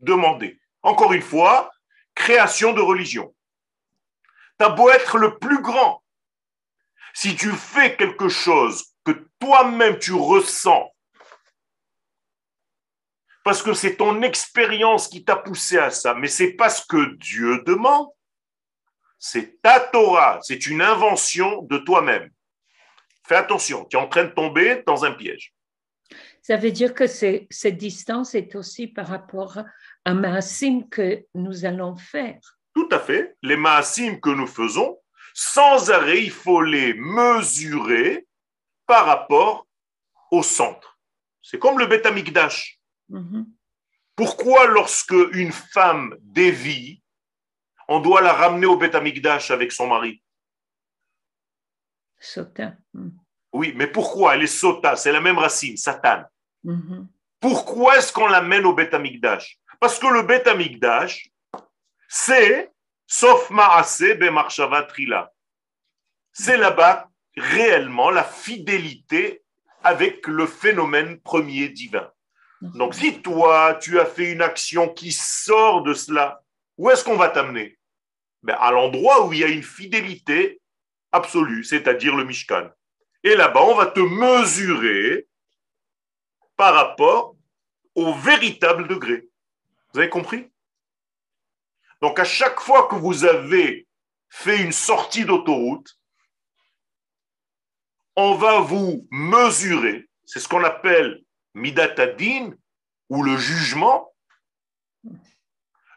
demandé. 0.00 0.60
Encore 0.82 1.12
une 1.12 1.22
fois, 1.22 1.70
création 2.14 2.72
de 2.72 2.80
religion. 2.80 3.34
T'as 4.58 4.70
beau 4.70 4.90
être 4.90 5.16
le 5.16 5.38
plus 5.38 5.62
grand, 5.62 6.02
si 7.14 7.36
tu 7.36 7.50
fais 7.50 7.96
quelque 7.96 8.28
chose 8.28 8.84
que 9.04 9.12
toi-même 9.38 9.98
tu 9.98 10.12
ressens, 10.12 10.90
parce 13.50 13.64
que 13.64 13.74
c'est 13.74 13.96
ton 13.96 14.22
expérience 14.22 15.08
qui 15.08 15.24
t'a 15.24 15.34
poussé 15.34 15.76
à 15.76 15.90
ça, 15.90 16.14
mais 16.14 16.28
c'est 16.28 16.52
pas 16.52 16.70
ce 16.70 16.86
que 16.86 17.16
Dieu 17.16 17.64
demande. 17.66 18.06
C'est 19.18 19.60
ta 19.60 19.80
Torah, 19.80 20.38
c'est 20.40 20.68
une 20.68 20.80
invention 20.80 21.62
de 21.62 21.78
toi-même. 21.78 22.30
Fais 23.26 23.34
attention, 23.34 23.86
tu 23.86 23.96
es 23.96 24.00
en 24.00 24.06
train 24.06 24.22
de 24.22 24.30
tomber 24.30 24.84
dans 24.86 25.04
un 25.04 25.10
piège. 25.10 25.52
Ça 26.40 26.58
veut 26.58 26.70
dire 26.70 26.94
que 26.94 27.08
cette 27.08 27.76
distance 27.76 28.36
est 28.36 28.54
aussi 28.54 28.86
par 28.86 29.08
rapport 29.08 29.58
à 30.04 30.14
Maasim 30.14 30.84
que 30.88 31.24
nous 31.34 31.64
allons 31.64 31.96
faire. 31.96 32.38
Tout 32.72 32.88
à 32.92 33.00
fait. 33.00 33.34
Les 33.42 33.56
maasim 33.56 34.20
que 34.20 34.30
nous 34.30 34.46
faisons, 34.46 35.00
sans 35.34 35.90
arrêt, 35.90 36.22
il 36.22 36.30
faut 36.30 36.62
les 36.62 36.94
mesurer 36.94 38.28
par 38.86 39.06
rapport 39.06 39.66
au 40.30 40.44
centre. 40.44 41.00
C'est 41.42 41.58
comme 41.58 41.80
le 41.80 41.86
Beth 41.86 42.06
Mhm. 43.10 43.46
Pourquoi, 44.16 44.66
lorsque 44.66 45.14
une 45.32 45.52
femme 45.52 46.16
dévie, 46.20 47.02
on 47.88 48.00
doit 48.00 48.20
la 48.20 48.32
ramener 48.32 48.66
au 48.66 48.76
Beth 48.76 48.94
Amikdash 48.94 49.50
avec 49.50 49.72
son 49.72 49.86
mari? 49.86 50.22
Sautin. 52.18 52.76
Mhm. 52.94 53.18
Oui, 53.52 53.72
mais 53.76 53.86
pourquoi? 53.86 54.34
Elle 54.34 54.42
est 54.42 54.46
sota, 54.46 54.96
c'est 54.96 55.12
la 55.12 55.20
même 55.20 55.38
racine, 55.38 55.76
Satan. 55.76 56.22
Mhm. 56.64 57.08
Pourquoi 57.40 57.96
est-ce 57.98 58.12
qu'on 58.12 58.28
l'amène 58.28 58.66
au 58.66 58.74
Beth 58.74 58.94
Amikdash? 58.94 59.58
Parce 59.80 59.98
que 59.98 60.06
le 60.06 60.22
Beth 60.22 60.46
Amikdash, 60.46 61.30
c'est 62.08 62.70
sauf 63.06 63.50
Maaseh 63.50 64.14
Bemarshava 64.14 64.84
Trila. 64.84 65.32
C'est 66.32 66.58
là-bas 66.58 67.10
réellement 67.36 68.10
la 68.10 68.24
fidélité 68.24 69.42
avec 69.82 70.26
le 70.26 70.46
phénomène 70.46 71.18
premier 71.20 71.70
divin. 71.70 72.12
Donc 72.60 72.94
si 72.94 73.22
toi, 73.22 73.78
tu 73.80 73.98
as 73.98 74.04
fait 74.04 74.32
une 74.32 74.42
action 74.42 74.88
qui 74.88 75.12
sort 75.12 75.82
de 75.82 75.94
cela, 75.94 76.42
où 76.76 76.90
est-ce 76.90 77.04
qu'on 77.04 77.16
va 77.16 77.30
t'amener? 77.30 77.78
Ben, 78.42 78.56
À 78.60 78.70
l'endroit 78.70 79.26
où 79.26 79.32
il 79.32 79.40
y 79.40 79.44
a 79.44 79.48
une 79.48 79.62
fidélité 79.62 80.60
absolue, 81.12 81.64
c'est-à-dire 81.64 82.16
le 82.16 82.24
Mishkan. 82.24 82.70
Et 83.24 83.34
là-bas, 83.34 83.62
on 83.62 83.74
va 83.74 83.86
te 83.86 84.00
mesurer 84.00 85.26
par 86.56 86.74
rapport 86.74 87.36
au 87.94 88.12
véritable 88.14 88.88
degré. 88.88 89.26
Vous 89.92 90.00
avez 90.00 90.08
compris? 90.08 90.50
Donc 92.00 92.18
à 92.18 92.24
chaque 92.24 92.60
fois 92.60 92.86
que 92.88 92.94
vous 92.94 93.24
avez 93.24 93.86
fait 94.28 94.62
une 94.62 94.72
sortie 94.72 95.24
d'autoroute, 95.24 95.98
on 98.16 98.34
va 98.34 98.60
vous 98.60 99.06
mesurer, 99.10 100.08
c'est 100.24 100.40
ce 100.40 100.48
qu'on 100.48 100.64
appelle 100.64 101.22
midatadin 101.54 102.52
ou 103.08 103.22
le 103.22 103.36
jugement. 103.36 104.12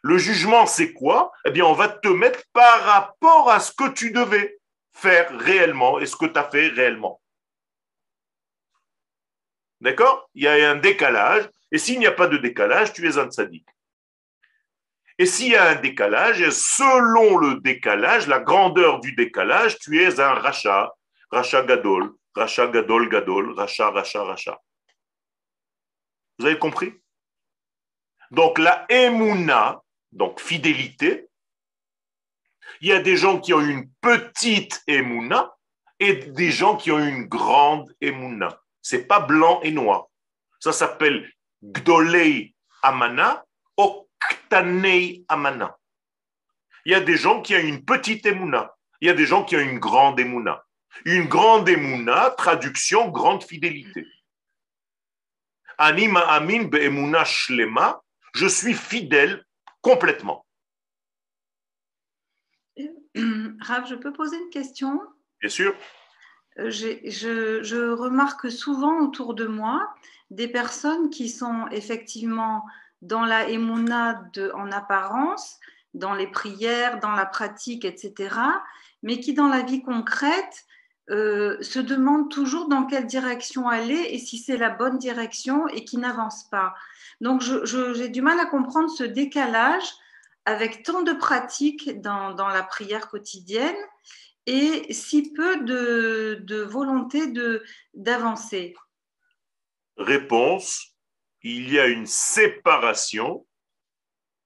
Le 0.01 0.17
jugement, 0.17 0.65
c'est 0.65 0.93
quoi? 0.93 1.31
Eh 1.45 1.51
bien, 1.51 1.65
on 1.65 1.73
va 1.73 1.87
te 1.87 2.09
mettre 2.09 2.41
par 2.51 2.83
rapport 2.83 3.49
à 3.49 3.59
ce 3.59 3.71
que 3.71 3.89
tu 3.89 4.11
devais 4.11 4.59
faire 4.91 5.37
réellement 5.39 5.99
et 5.99 6.05
ce 6.05 6.15
que 6.15 6.25
tu 6.25 6.37
as 6.37 6.49
fait 6.49 6.67
réellement. 6.67 7.21
D'accord? 9.79 10.29
Il 10.33 10.43
y 10.43 10.47
a 10.47 10.71
un 10.71 10.75
décalage. 10.75 11.49
Et 11.71 11.77
s'il 11.77 11.99
n'y 11.99 12.05
a 12.05 12.11
pas 12.11 12.27
de 12.27 12.37
décalage, 12.37 12.93
tu 12.93 13.07
es 13.07 13.17
un 13.17 13.29
tzaddik. 13.29 13.65
Et 15.17 15.25
s'il 15.25 15.51
y 15.51 15.55
a 15.55 15.69
un 15.69 15.75
décalage, 15.75 16.49
selon 16.49 17.37
le 17.37 17.59
décalage, 17.61 18.27
la 18.27 18.39
grandeur 18.39 18.99
du 18.99 19.13
décalage, 19.13 19.77
tu 19.79 20.01
es 20.01 20.19
un 20.19 20.33
rachat, 20.33 20.91
rachat 21.31 21.63
gadol, 21.63 22.13
rachat 22.35 22.67
gadol 22.67 23.09
gadol, 23.09 23.53
rachat, 23.53 23.89
rachat, 23.91 24.23
rachat. 24.23 24.59
Vous 26.37 26.45
avez 26.45 26.59
compris? 26.59 26.93
Donc 28.31 28.57
la 28.57 28.85
emuna, 28.89 29.81
donc 30.11 30.39
fidélité, 30.39 31.29
il 32.81 32.87
y 32.87 32.93
a 32.93 33.01
des 33.01 33.17
gens 33.17 33.39
qui 33.39 33.53
ont 33.53 33.61
une 33.61 33.89
petite 34.01 34.81
emuna 34.87 35.55
et 35.99 36.13
des 36.15 36.51
gens 36.51 36.75
qui 36.75 36.91
ont 36.91 36.99
une 36.99 37.25
grande 37.25 37.93
emuna. 38.01 38.61
C'est 38.81 39.05
pas 39.05 39.19
blanc 39.19 39.61
et 39.61 39.71
noir. 39.71 40.07
Ça 40.59 40.73
s'appelle 40.73 41.31
Gdolei 41.63 42.53
Amana, 42.81 43.45
Oktanei 43.77 45.23
Amana. 45.27 45.77
Il 46.85 46.91
y 46.91 46.95
a 46.95 46.99
des 46.99 47.15
gens 47.15 47.41
qui 47.41 47.55
ont 47.55 47.59
une 47.59 47.85
petite 47.85 48.25
Emouna. 48.25 48.75
Il 48.99 49.07
y 49.07 49.11
a 49.11 49.13
des 49.13 49.25
gens 49.25 49.43
qui 49.43 49.55
ont 49.55 49.61
une 49.61 49.79
grande 49.79 50.19
Emouna. 50.19 50.65
Une 51.05 51.25
grande 51.25 51.69
Emouna, 51.69 52.31
traduction, 52.31 53.09
grande 53.09 53.43
fidélité. 53.43 54.05
Anima 55.77 56.21
Amin 56.21 56.63
Be'emuna 56.63 57.25
Shlema, 57.25 58.01
je 58.33 58.47
suis 58.47 58.73
fidèle 58.73 59.43
complètement. 59.81 60.45
Rav, 63.61 63.87
je 63.87 63.95
peux 63.95 64.13
poser 64.13 64.37
une 64.37 64.49
question? 64.49 65.01
Bien 65.39 65.49
sûr. 65.49 65.75
Euh, 66.59 66.69
j'ai- 66.69 67.09
je, 67.09 67.63
je 67.63 67.91
remarque 67.91 68.51
souvent 68.51 68.99
autour 69.01 69.33
de 69.33 69.45
moi 69.45 69.93
des 70.31 70.47
personnes 70.47 71.09
qui 71.09 71.29
sont 71.29 71.67
effectivement 71.71 72.65
dans 73.01 73.25
la 73.25 73.49
émouna 73.49 74.23
de, 74.33 74.51
en 74.55 74.71
apparence, 74.71 75.59
dans 75.93 76.13
les 76.13 76.27
prières, 76.27 76.99
dans 76.99 77.11
la 77.11 77.25
pratique, 77.25 77.85
etc., 77.85 78.35
mais 79.03 79.19
qui 79.19 79.33
dans 79.33 79.49
la 79.49 79.61
vie 79.61 79.83
concrète 79.83 80.65
euh, 81.09 81.61
se 81.61 81.79
demandent 81.79 82.31
toujours 82.31 82.69
dans 82.69 82.85
quelle 82.85 83.05
direction 83.05 83.67
aller 83.67 84.07
et 84.11 84.19
si 84.19 84.37
c'est 84.37 84.55
la 84.55 84.69
bonne 84.69 84.97
direction 84.97 85.67
et 85.67 85.83
qui 85.83 85.97
n'avancent 85.97 86.49
pas. 86.49 86.73
Donc 87.19 87.41
j'ai 87.41 88.09
du 88.09 88.21
mal 88.21 88.39
à 88.39 88.45
comprendre 88.45 88.89
ce 88.89 89.03
décalage 89.03 89.89
avec 90.45 90.83
tant 90.83 91.01
de 91.01 91.13
pratiques 91.13 92.01
dans, 92.01 92.35
la 92.35 92.63
prière 92.63 93.09
quotidienne 93.09 93.75
et 94.45 94.93
si 94.93 95.33
peu 95.33 95.61
de, 95.63 96.39
de 96.41 96.61
volonté 96.61 97.33
d'avancer. 97.93 98.73
Réponse 99.97 100.93
il 101.43 101.71
y 101.71 101.79
a 101.79 101.87
une 101.87 102.05
séparation 102.05 103.45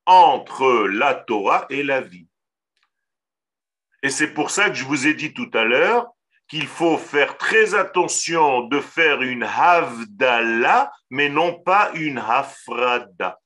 entre 0.08 0.88
la 0.88 1.14
Torah 1.14 1.68
et 1.70 1.84
la 1.84 2.02
vie. 2.02 2.28
Et 4.02 4.10
c'est 4.10 4.34
pour 4.34 4.50
ça 4.50 4.70
que 4.70 4.76
je 4.76 4.86
vous 4.86 5.06
ai 5.06 5.14
dit 5.14 5.34
tout 5.34 5.50
à 5.54 5.64
l'heure 5.64 6.17
qu'il 6.48 6.68
faut 6.68 6.98
faire 6.98 7.38
très 7.38 7.76
attention 7.76 8.64
de 8.64 8.80
faire 8.80 9.22
une 9.22 9.44
havdala, 9.44 10.92
mais 11.10 11.30
non 11.30 11.54
pas 11.54 11.92
une 11.94 12.18
hafrada. 12.18 13.40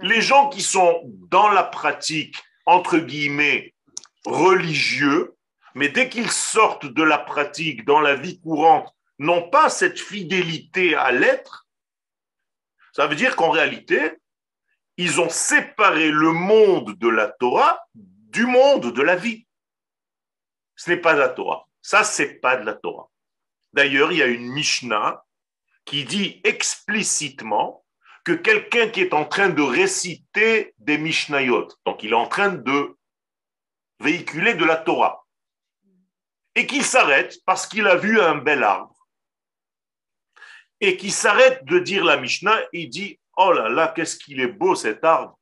Les 0.00 0.22
gens 0.22 0.48
qui 0.48 0.62
sont 0.62 1.02
dans 1.28 1.48
la 1.48 1.64
pratique, 1.64 2.36
entre 2.66 2.98
guillemets, 2.98 3.74
religieux, 4.24 5.34
mais 5.74 5.88
dès 5.88 6.08
qu'ils 6.08 6.30
sortent 6.30 6.86
de 6.86 7.02
la 7.02 7.18
pratique 7.18 7.84
dans 7.84 8.00
la 8.00 8.14
vie 8.14 8.40
courante, 8.40 8.94
n'ont 9.18 9.48
pas 9.48 9.68
cette 9.68 9.98
fidélité 9.98 10.94
à 10.94 11.10
l'être, 11.10 11.66
ça 12.92 13.06
veut 13.06 13.16
dire 13.16 13.36
qu'en 13.36 13.50
réalité, 13.50 14.18
ils 14.96 15.20
ont 15.20 15.30
séparé 15.30 16.10
le 16.10 16.30
monde 16.30 16.94
de 16.98 17.08
la 17.08 17.28
Torah 17.28 17.80
du 17.94 18.46
monde 18.46 18.92
de 18.92 19.02
la 19.02 19.16
vie. 19.16 19.46
Ce 20.76 20.90
n'est 20.90 20.98
pas 20.98 21.14
la 21.14 21.28
Torah. 21.28 21.68
Ça, 21.82 22.04
c'est 22.04 22.34
pas 22.40 22.56
de 22.56 22.64
la 22.64 22.74
Torah. 22.74 23.10
D'ailleurs, 23.72 24.12
il 24.12 24.18
y 24.18 24.22
a 24.22 24.26
une 24.26 24.52
Mishnah 24.52 25.24
qui 25.84 26.04
dit 26.04 26.40
explicitement 26.44 27.84
que 28.24 28.32
quelqu'un 28.32 28.88
qui 28.88 29.00
est 29.00 29.14
en 29.14 29.24
train 29.24 29.48
de 29.48 29.62
réciter 29.62 30.74
des 30.78 30.96
Mishnayot, 30.96 31.68
donc 31.84 32.04
il 32.04 32.10
est 32.10 32.14
en 32.14 32.28
train 32.28 32.50
de 32.50 32.96
véhiculer 33.98 34.54
de 34.54 34.64
la 34.64 34.76
Torah, 34.76 35.26
et 36.54 36.66
qu'il 36.66 36.84
s'arrête 36.84 37.36
parce 37.46 37.66
qu'il 37.66 37.86
a 37.88 37.96
vu 37.96 38.20
un 38.20 38.36
bel 38.36 38.62
arbre, 38.62 39.08
et 40.80 40.96
qu'il 40.96 41.12
s'arrête 41.12 41.64
de 41.64 41.80
dire 41.80 42.04
la 42.04 42.16
Mishnah, 42.16 42.60
il 42.72 42.90
dit 42.90 43.18
Oh 43.36 43.52
là 43.52 43.68
là, 43.68 43.88
qu'est-ce 43.88 44.16
qu'il 44.16 44.40
est 44.40 44.48
beau 44.48 44.74
cet 44.74 45.04
arbre 45.04 45.38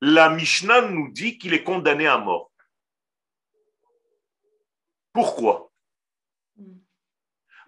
La 0.00 0.30
Mishnah 0.30 0.82
nous 0.82 1.10
dit 1.10 1.38
qu'il 1.38 1.52
est 1.52 1.64
condamné 1.64 2.06
à 2.06 2.18
mort. 2.18 2.49
Pourquoi? 5.12 5.70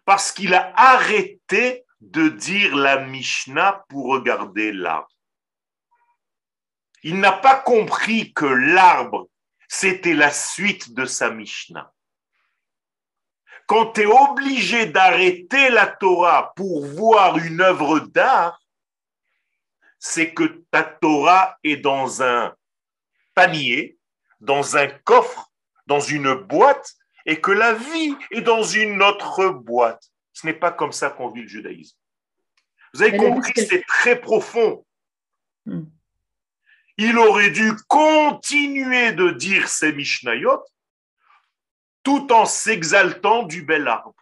Parce 0.04 0.32
qu'il 0.32 0.54
a 0.54 0.72
arrêté 0.76 1.84
de 2.00 2.28
dire 2.28 2.74
la 2.74 2.98
Mishnah 2.98 3.84
pour 3.88 4.06
regarder 4.06 4.72
l'arbre. 4.72 5.08
Il 7.04 7.18
n'a 7.18 7.32
pas 7.32 7.56
compris 7.56 8.32
que 8.32 8.44
l'arbre, 8.44 9.28
c'était 9.68 10.14
la 10.14 10.30
suite 10.30 10.92
de 10.94 11.04
sa 11.04 11.30
Mishnah. 11.30 11.92
Quand 13.66 13.92
tu 13.92 14.02
es 14.02 14.06
obligé 14.06 14.86
d'arrêter 14.86 15.70
la 15.70 15.86
Torah 15.86 16.52
pour 16.56 16.84
voir 16.84 17.38
une 17.38 17.60
œuvre 17.60 18.00
d'art, 18.00 18.60
c'est 19.98 20.34
que 20.34 20.64
ta 20.70 20.82
Torah 20.82 21.56
est 21.62 21.76
dans 21.76 22.22
un 22.22 22.54
panier, 23.34 23.98
dans 24.40 24.76
un 24.76 24.88
coffre, 24.88 25.52
dans 25.86 26.00
une 26.00 26.34
boîte, 26.34 26.92
et 27.26 27.40
que 27.40 27.50
la 27.50 27.74
vie 27.74 28.14
est 28.30 28.40
dans 28.40 28.62
une 28.62 29.02
autre 29.02 29.48
boîte. 29.48 30.04
Ce 30.32 30.46
n'est 30.46 30.54
pas 30.54 30.72
comme 30.72 30.92
ça 30.92 31.10
qu'on 31.10 31.30
vit 31.30 31.42
le 31.42 31.48
judaïsme. 31.48 31.96
Vous 32.94 33.02
avez 33.02 33.16
compris, 33.16 33.52
c'est 33.56 33.84
très 33.86 34.20
profond. 34.20 34.84
Hmm. 35.64 35.84
Il 36.98 37.18
aurait 37.18 37.50
dû 37.50 37.72
continuer 37.88 39.12
de 39.12 39.30
dire 39.30 39.68
ses 39.68 39.92
Mishnayot 39.92 40.62
tout 42.02 42.32
en 42.32 42.46
s'exaltant 42.46 43.44
du 43.44 43.62
bel 43.62 43.86
arbre. 43.88 44.14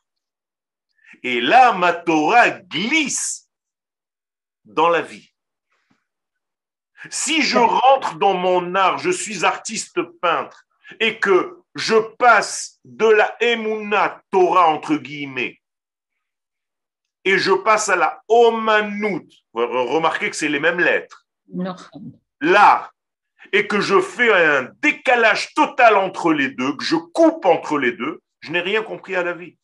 Et 1.22 1.40
là, 1.40 1.72
ma 1.72 1.92
Torah 1.92 2.50
glisse 2.50 3.48
dans 4.64 4.88
la 4.88 5.02
vie. 5.02 5.32
Si 7.08 7.42
je 7.42 7.58
rentre 7.58 8.16
dans 8.16 8.34
mon 8.34 8.74
art, 8.74 8.98
je 8.98 9.10
suis 9.10 9.44
artiste 9.44 10.02
peintre, 10.20 10.66
et 10.98 11.18
que 11.18 11.59
je 11.74 11.94
passe 12.18 12.78
de 12.84 13.06
la 13.06 13.36
Emuna 13.40 14.22
Torah 14.30 14.68
entre 14.68 14.96
guillemets 14.96 15.60
et 17.24 17.38
je 17.38 17.52
passe 17.52 17.88
à 17.88 17.96
la 17.96 18.22
Omanut, 18.28 19.28
remarquez 19.52 20.30
que 20.30 20.36
c'est 20.36 20.48
les 20.48 20.60
mêmes 20.60 20.80
lettres, 20.80 21.26
l'art, 22.40 22.94
et 23.52 23.66
que 23.66 23.80
je 23.80 24.00
fais 24.00 24.32
un 24.32 24.70
décalage 24.80 25.52
total 25.54 25.96
entre 25.96 26.32
les 26.32 26.50
deux, 26.50 26.76
que 26.76 26.84
je 26.84 26.96
coupe 26.96 27.44
entre 27.44 27.78
les 27.78 27.92
deux, 27.92 28.22
je 28.40 28.52
n'ai 28.52 28.60
rien 28.60 28.82
compris 28.82 29.16
à 29.16 29.22
la 29.22 29.34
vie. 29.34 29.56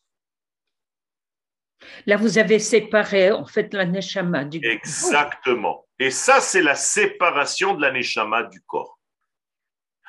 Là, 2.07 2.17
vous 2.17 2.39
avez 2.39 2.59
séparé 2.59 3.31
en 3.31 3.47
fait 3.47 3.73
la 3.75 3.85
neshama 3.85 4.45
du 4.45 4.61
corps. 4.61 4.71
Exactement. 4.71 5.87
Et 5.99 6.11
ça, 6.11 6.41
c'est 6.41 6.63
la 6.63 6.75
séparation 6.75 7.75
de 7.75 7.83
la 7.83 7.93
neshama 7.93 8.45
du 8.45 8.61
corps 8.63 8.96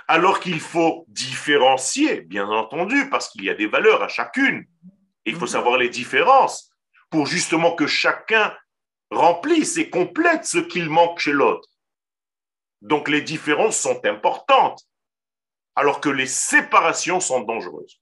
alors 0.08 0.40
qu'il 0.40 0.60
faut 0.60 1.06
différencier, 1.10 2.22
bien 2.22 2.48
entendu, 2.48 3.10
parce 3.10 3.30
qu'il 3.30 3.44
y 3.44 3.50
a 3.50 3.54
des 3.54 3.68
valeurs 3.68 4.02
à 4.02 4.08
chacune. 4.08 4.66
il 5.26 5.36
faut 5.36 5.48
savoir 5.48 5.78
les 5.78 5.90
différences 5.90 6.72
pour 7.10 7.26
justement 7.26 7.76
que 7.76 7.88
chacun 7.88 8.56
remplisse 9.12 9.78
et 9.78 9.90
complète 9.90 10.46
ce 10.46 10.58
qu'il 10.58 10.90
manque 10.90 11.20
chez 11.20 11.34
l'autre. 11.34 11.68
Donc 12.82 13.10
les 13.10 13.22
différences 13.22 13.78
sont 13.78 14.06
importantes, 14.06 14.84
alors 15.76 16.00
que 16.00 16.10
les 16.10 16.28
séparations 16.28 17.20
sont 17.20 17.42
dangereuses. 17.42 18.02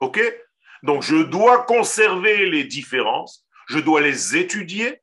OK? 0.00 0.20
Donc 0.82 1.02
je 1.02 1.16
dois 1.16 1.64
conserver 1.64 2.50
les 2.50 2.64
différences, 2.64 3.46
je 3.68 3.78
dois 3.78 4.00
les 4.00 4.36
étudier, 4.36 5.00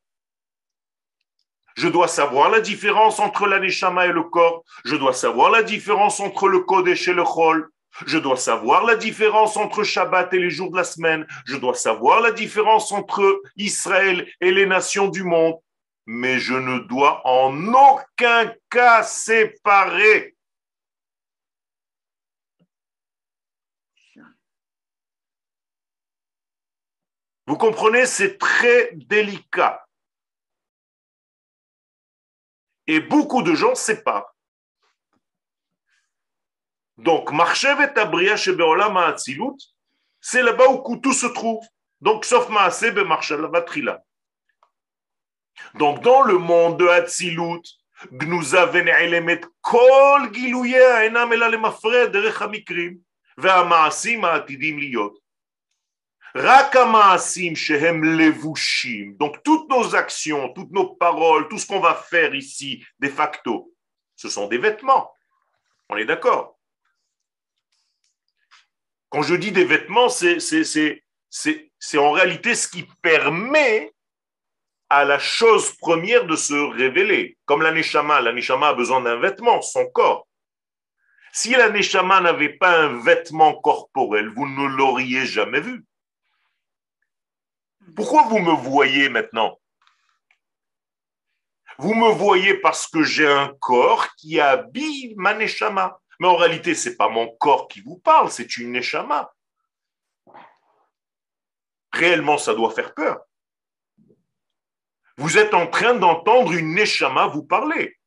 je 1.75 1.89
dois 1.89 2.07
savoir 2.07 2.49
la 2.49 2.61
différence 2.61 3.19
entre 3.19 3.47
l'aneshama 3.47 4.07
et 4.07 4.11
le 4.11 4.23
corps. 4.23 4.63
Je 4.85 4.95
dois 4.95 5.13
savoir 5.13 5.51
la 5.51 5.61
différence 5.61 6.19
entre 6.19 6.47
le 6.47 6.59
kodesh 6.59 7.07
et 7.09 7.13
le 7.13 7.23
chol. 7.23 7.69
Je 8.05 8.17
dois 8.17 8.38
savoir 8.38 8.85
la 8.85 8.95
différence 8.95 9.57
entre 9.57 9.83
Shabbat 9.83 10.33
et 10.33 10.39
les 10.39 10.49
jours 10.49 10.71
de 10.71 10.77
la 10.77 10.83
semaine. 10.83 11.25
Je 11.45 11.57
dois 11.57 11.73
savoir 11.73 12.21
la 12.21 12.31
différence 12.31 12.91
entre 12.91 13.41
Israël 13.57 14.27
et 14.41 14.51
les 14.51 14.65
nations 14.65 15.07
du 15.07 15.23
monde. 15.23 15.55
Mais 16.05 16.39
je 16.39 16.53
ne 16.53 16.79
dois 16.79 17.21
en 17.25 17.73
aucun 17.73 18.53
cas 18.69 19.03
séparer 19.03 20.35
Vous 27.47 27.57
comprenez, 27.57 28.07
c'est 28.07 28.39
très 28.39 28.89
délicat. 28.93 29.84
Et 32.87 32.99
beaucoup 32.99 33.41
de 33.41 33.55
gens 33.55 33.75
séparent. 33.75 34.35
Donc, 36.97 37.31
Marchevet 37.31 37.97
Abriya 37.97 38.37
Shebeolam 38.37 38.95
Ha'atzilut, 38.95 39.57
c'est 40.21 40.41
là-bas 40.41 40.69
où 40.69 40.97
tout 40.97 41.13
se 41.13 41.25
trouve. 41.25 41.65
Donc, 41.99 42.25
sauf 42.25 42.49
Maaseh 42.49 42.91
ben, 42.91 43.07
Vatrila. 43.51 44.03
Donc, 45.75 46.01
dans 46.01 46.21
le 46.21 46.37
monde 46.37 46.79
de 46.79 46.87
Hatzilut, 46.87 47.61
Gnuza 48.11 48.65
Venelemet 48.65 49.41
Kol 49.61 50.33
Gilouye 50.33 50.75
Enam 50.75 51.33
Ela 51.33 51.49
Lemafre 51.49 52.09
Derech 52.11 52.41
Hamikrim, 52.41 52.99
Ve'amaasim 53.37 54.21
Liyot. 54.47 55.17
Donc 59.17 59.41
toutes 59.43 59.69
nos 59.69 59.95
actions, 59.95 60.51
toutes 60.53 60.71
nos 60.71 60.95
paroles, 60.95 61.47
tout 61.47 61.57
ce 61.57 61.65
qu'on 61.65 61.79
va 61.79 61.95
faire 61.95 62.35
ici, 62.35 62.85
de 62.99 63.07
facto, 63.07 63.71
ce 64.17 64.27
sont 64.27 64.47
des 64.47 64.57
vêtements. 64.57 65.13
On 65.87 65.95
est 65.95 66.03
d'accord? 66.03 66.59
Quand 69.07 69.21
je 69.21 69.35
dis 69.35 69.53
des 69.53 69.63
vêtements, 69.63 70.09
c'est 70.09 70.99
en 71.97 72.11
réalité 72.11 72.53
ce 72.53 72.67
qui 72.67 72.85
permet 73.01 73.93
à 74.89 75.05
la 75.05 75.19
chose 75.19 75.71
première 75.77 76.25
de 76.25 76.36
se 76.36 76.53
révéler. 76.53 77.38
Comme 77.45 77.61
la 77.61 77.71
Neshama, 77.71 78.19
la 78.19 78.31
a 78.31 78.73
besoin 78.73 78.99
d'un 78.99 79.21
vêtement, 79.21 79.61
son 79.61 79.86
corps. 79.86 80.27
Si 81.31 81.51
la 81.51 81.69
Neshama 81.69 82.19
n'avait 82.19 82.57
pas 82.57 82.77
un 82.77 82.99
vêtement 83.01 83.53
corporel, 83.53 84.27
vous 84.27 84.47
ne 84.49 84.67
l'auriez 84.67 85.25
jamais 85.25 85.61
vu. 85.61 85.86
Pourquoi 87.95 88.23
vous 88.23 88.39
me 88.39 88.53
voyez 88.53 89.09
maintenant? 89.09 89.59
Vous 91.77 91.93
me 91.93 92.09
voyez 92.09 92.55
parce 92.55 92.88
que 92.88 93.03
j'ai 93.03 93.27
un 93.27 93.53
corps 93.59 94.15
qui 94.15 94.39
habille 94.39 95.13
ma 95.17 95.33
neshama. 95.33 95.99
Mais 96.19 96.27
en 96.27 96.36
réalité, 96.36 96.73
ce 96.73 96.89
n'est 96.89 96.95
pas 96.95 97.09
mon 97.09 97.27
corps 97.38 97.67
qui 97.67 97.81
vous 97.81 97.97
parle, 97.97 98.31
c'est 98.31 98.57
une 98.57 98.71
neshama. 98.71 99.33
Réellement, 101.91 102.38
ça 102.38 102.53
doit 102.53 102.71
faire 102.71 102.93
peur. 102.93 103.19
Vous 105.17 105.38
êtes 105.38 105.53
en 105.53 105.67
train 105.67 105.93
d'entendre 105.93 106.53
une 106.53 106.73
neshama 106.73 107.27
vous 107.27 107.43
parler. 107.43 107.97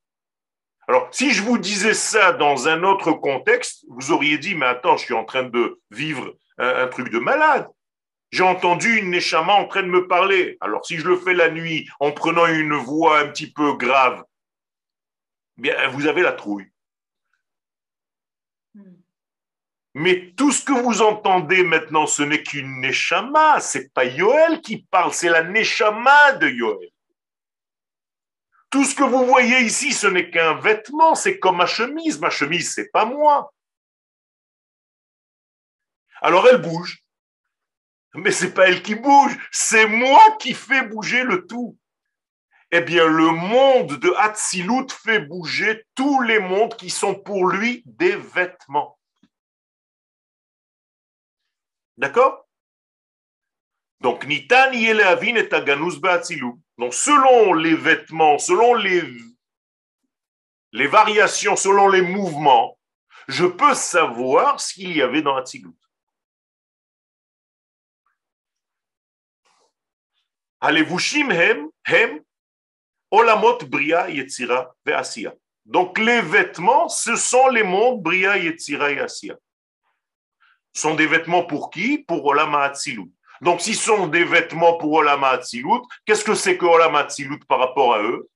Alors, 0.87 1.09
si 1.12 1.33
je 1.33 1.43
vous 1.43 1.59
disais 1.59 1.93
ça 1.93 2.33
dans 2.33 2.68
un 2.68 2.83
autre 2.83 3.12
contexte, 3.12 3.85
vous 3.89 4.11
auriez 4.11 4.39
dit, 4.39 4.55
mais 4.55 4.66
attends, 4.66 4.97
je 4.97 5.05
suis 5.05 5.14
en 5.14 5.24
train 5.24 5.43
de 5.43 5.81
vivre 5.91 6.35
un 6.57 6.89
truc 6.89 7.11
de 7.11 7.18
malade. 7.18 7.68
J'ai 8.31 8.43
entendu 8.43 8.99
une 8.99 9.11
Neshama 9.11 9.55
en 9.55 9.66
train 9.66 9.83
de 9.83 9.89
me 9.89 10.07
parler. 10.07 10.59
Alors 10.61 10.85
si 10.85 10.99
je 10.99 11.09
le 11.09 11.16
fais 11.16 11.35
la 11.35 11.51
nuit 11.51 11.89
en 11.99 12.12
prenant 12.12 12.47
une 12.47 12.74
voix 12.74 13.20
un 13.20 13.29
petit 13.29 13.51
peu 13.51 13.74
grave, 13.74 14.24
bien 15.57 15.89
vous 15.89 16.07
avez 16.07 16.22
la 16.22 16.33
trouille. 16.33 16.70
Mais 19.95 20.33
tout 20.37 20.53
ce 20.53 20.64
que 20.64 20.72
vous 20.72 21.03
entendez 21.03 21.64
maintenant, 21.64 22.07
ce 22.07 22.22
n'est 22.22 22.43
qu'une 22.43 22.81
Neshama, 22.81 23.61
c'est 23.61 23.93
pas 23.93 24.05
Yoel 24.05 24.61
qui 24.61 24.83
parle, 24.83 25.12
c'est 25.12 25.31
la 25.31 25.43
Neshama 25.43 26.33
de 26.33 26.49
Yoel. 26.49 26.91
Tout 28.70 28.85
ce 28.85 28.95
que 28.95 29.03
vous 29.03 29.24
voyez 29.24 29.61
ici, 29.61 29.93
ce 29.93 30.07
n'est 30.07 30.31
qu'un 30.31 30.55
vêtement, 30.55 31.14
c'est 31.14 31.39
comme 31.39 31.57
ma 31.57 31.66
chemise. 31.66 32.20
Ma 32.20 32.29
chemise, 32.29 32.74
c'est 32.74 32.91
pas 32.91 33.07
moi. 33.07 33.53
Alors 36.20 36.47
elle 36.47 36.61
bouge. 36.61 37.03
Mais 38.15 38.31
c'est 38.31 38.55
pas 38.55 38.69
elle 38.69 38.83
qui 38.83 38.95
bouge, 38.95 39.37
c'est 39.53 39.87
moi 39.87 40.37
qui 40.41 40.55
fais 40.55 40.83
bouger 40.87 41.25
le 41.25 41.47
tout. 41.47 41.77
Eh 42.71 42.81
bien, 42.83 43.07
le 43.07 43.31
monde 43.31 43.99
de 43.99 44.13
Hatzilut 44.19 44.91
fait 44.91 45.21
bouger 45.21 45.85
tous 45.95 46.21
les 46.23 46.39
mondes 46.39 46.75
qui 46.77 46.91
sont 46.91 47.15
pour 47.15 47.49
lui 47.49 47.83
des 47.87 48.17
vêtements. 48.17 48.99
D'accord? 51.97 52.47
Donc, 54.01 54.27
Nitan 54.27 54.73
Yeleavin 54.73 55.37
et 55.37 55.53
Aganus 55.53 55.99
Donc, 56.01 56.95
selon 56.95 57.55
les 57.55 57.75
vêtements, 57.75 58.39
selon 58.39 58.75
les, 58.75 59.03
les 60.73 60.87
variations, 60.87 61.57
selon 61.57 61.89
les 61.89 62.03
mouvements, 62.03 62.79
je 63.29 63.47
peux 63.47 63.75
savoir 63.75 64.61
ce 64.61 64.75
qu'il 64.75 64.95
y 64.95 65.03
avait 65.03 65.23
dans 65.23 65.37
Hatzilut. 65.37 65.75
Alevushim 70.61 71.31
hem, 71.31 71.71
hem, 71.85 72.21
olamot 73.11 73.65
bria 73.65 74.09
yetzira 74.09 74.75
ve'asiya. 74.85 75.33
Donc 75.65 75.99
les 75.99 76.21
vêtements, 76.21 76.89
ce 76.89 77.15
sont 77.17 77.49
les 77.49 77.63
mondes 77.63 78.03
bria 78.03 78.37
yetzira 78.39 78.91
et 78.91 79.01
asiya. 79.01 79.37
Ce 80.73 80.83
sont 80.83 80.95
des 80.95 81.07
vêtements 81.07 81.45
pour 81.45 81.71
qui? 81.71 81.99
Pour 81.99 82.25
olama 82.25 82.63
atzilut. 82.63 83.11
Donc 83.41 83.61
s'ils 83.61 83.77
sont 83.77 84.09
des 84.09 84.25
vêtements 84.25 84.79
pour 84.79 84.93
olama 84.93 85.29
atzilut, 85.29 85.83
qu'est-ce 86.05 86.25
que 86.25 86.35
c'est 86.35 86.57
que 86.57 86.67
olama 86.67 87.01
atzilut 87.01 87.41
par 87.47 87.59
rapport 87.59 87.95
à 87.95 88.03
eux? 88.03 88.29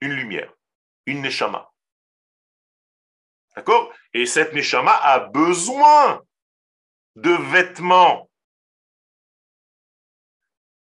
Une 0.00 0.12
lumière, 0.12 0.52
une 1.06 1.22
neshama. 1.22 1.70
D'accord? 3.54 3.92
Et 4.12 4.26
cette 4.26 4.52
neshama 4.52 4.92
a 4.92 5.20
besoin 5.20 6.22
de 7.16 7.30
vêtements 7.30 8.30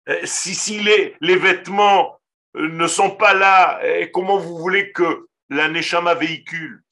euh, 0.08 0.20
si, 0.24 0.80
les, 0.80 1.36
vêtements 1.36 2.20
euh, 2.56 2.68
ne 2.68 2.86
sont 2.86 3.10
pas 3.10 3.34
là, 3.34 3.80
comment 4.12 4.38
vous 4.38 4.58
voulez 4.58 4.92
que 4.92 5.28
la 5.48 5.68
Neshama 5.68 6.14
véhicule? 6.14 6.82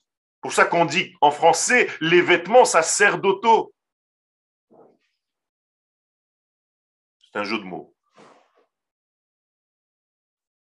Pour 0.40 0.52
ça 0.52 0.64
qu'on 0.64 0.86
dit 0.86 1.14
en 1.20 1.30
français, 1.30 1.88
les 2.00 2.22
vêtements, 2.22 2.64
ça 2.64 2.82
sert 2.82 3.18
d'auto. 3.18 3.74
C'est 7.20 7.38
un 7.38 7.44
jeu 7.44 7.58
de 7.58 7.64
mots. 7.64 7.94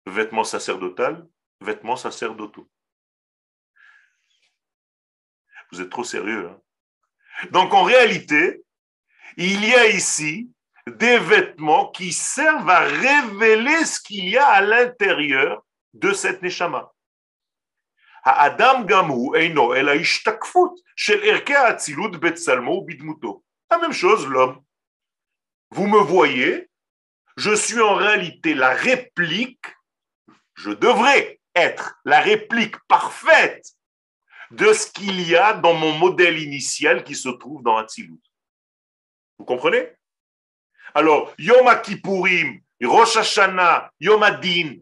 Vêtements 0.07 0.45
sacerdotal, 0.45 1.27
vêtements 1.61 1.97
d'auto. 2.37 2.71
Vous 5.73 5.81
êtes 5.81 5.91
trop 5.91 6.05
sérieux. 6.05 6.49
Hein? 6.49 6.61
Donc 7.51 7.75
en 7.75 7.83
réalité, 7.83 8.65
il 9.37 9.65
y 9.69 9.75
a 9.75 9.89
ici 9.89 10.51
des 10.87 11.19
vêtements 11.19 11.91
qui 11.91 12.13
servent 12.13 12.71
à 12.71 12.81
révéler 12.81 13.85
ce 13.85 14.01
qu'il 14.01 14.29
y 14.29 14.37
a 14.37 14.47
à 14.47 14.61
l'intérieur 14.61 15.65
de 15.95 16.13
cette 16.13 16.43
neshama. 16.43 16.93
La 18.25 18.57
même 23.79 23.93
chose, 23.93 24.27
l'homme. 24.27 24.63
Vous 25.71 25.87
me 25.87 25.99
voyez, 25.99 26.71
je 27.37 27.55
suis 27.55 27.81
en 27.81 27.95
réalité 27.95 28.55
la 28.55 28.71
réplique, 28.71 29.67
je 30.55 30.71
devrais 30.71 31.41
être 31.55 31.99
la 32.05 32.21
réplique 32.21 32.77
parfaite 32.89 33.67
de 34.51 34.73
ce 34.73 34.91
qu'il 34.91 35.21
y 35.21 35.35
a 35.35 35.55
dans 35.55 35.75
mon 35.75 35.93
modèle 35.93 36.41
initial 36.41 37.05
qui 37.05 37.15
se 37.15 37.29
trouve 37.29 37.63
dans 37.63 37.77
Hatzilut. 37.77 38.23
Vous 39.39 39.45
comprenez? 39.45 39.96
Alors, 40.97 41.35
Yom 41.37 41.69
Kippourim, 41.83 42.59
Rosh 42.83 43.19
Hashanah, 43.19 43.93
Yom 44.01 44.23
Adin, 44.23 44.77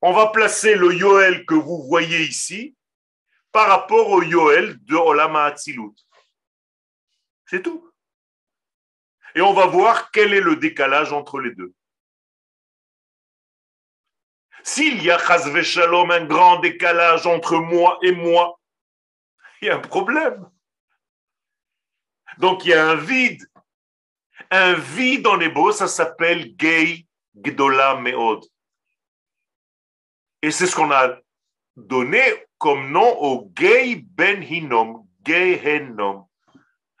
on 0.00 0.12
va 0.12 0.28
placer 0.28 0.76
le 0.76 0.94
Yoel 0.94 1.44
que 1.44 1.56
vous 1.56 1.82
voyez 1.88 2.22
ici 2.22 2.76
par 3.50 3.66
rapport 3.66 4.08
au 4.10 4.22
Yoel 4.22 4.78
de 4.84 4.94
Olama 4.94 5.46
Atzilut. 5.46 5.96
C'est 7.46 7.60
tout. 7.60 7.90
Et 9.34 9.40
on 9.40 9.52
va 9.52 9.66
voir 9.66 10.12
quel 10.12 10.32
est 10.32 10.40
le 10.40 10.54
décalage 10.54 11.12
entre 11.12 11.40
les 11.40 11.52
deux. 11.52 11.74
S'il 14.62 15.02
y 15.02 15.10
a 15.10 15.18
un 15.18 16.24
grand 16.24 16.60
décalage 16.60 17.26
entre 17.26 17.56
moi 17.56 17.98
et 18.02 18.12
moi, 18.12 18.60
il 19.60 19.66
y 19.66 19.70
a 19.70 19.76
un 19.76 19.80
problème. 19.80 20.48
Donc 22.38 22.64
il 22.64 22.68
y 22.68 22.74
a 22.74 22.88
un 22.88 22.94
vide. 22.94 23.44
Un 24.54 24.74
vide 24.74 25.26
les 25.40 25.48
beaux, 25.48 25.72
ça 25.72 25.88
s'appelle 25.88 26.54
Gay 26.56 27.06
Gdola 27.34 27.96
Meod. 27.96 28.44
Et 30.42 30.50
c'est 30.50 30.66
ce 30.66 30.76
qu'on 30.76 30.92
a 30.92 31.16
donné 31.74 32.20
comme 32.58 32.90
nom 32.90 33.18
au 33.22 33.46
Gay 33.54 34.04
Ben 34.04 34.42
Hinom, 34.42 35.08
Gehenom. 35.24 36.28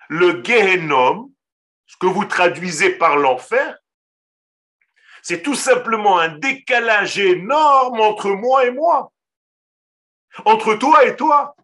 Le 0.08 0.42
Gehenom, 0.42 1.30
ce 1.84 1.98
que 1.98 2.06
vous 2.06 2.24
traduisez 2.24 2.94
par 2.94 3.16
l'enfer, 3.16 3.78
c'est 5.22 5.42
tout 5.42 5.54
simplement 5.54 6.18
un 6.18 6.30
décalage 6.38 7.18
énorme 7.18 8.00
entre 8.00 8.30
moi 8.30 8.64
et 8.64 8.70
moi, 8.70 9.12
entre 10.46 10.74
toi 10.76 11.04
et 11.04 11.16
toi. 11.16 11.54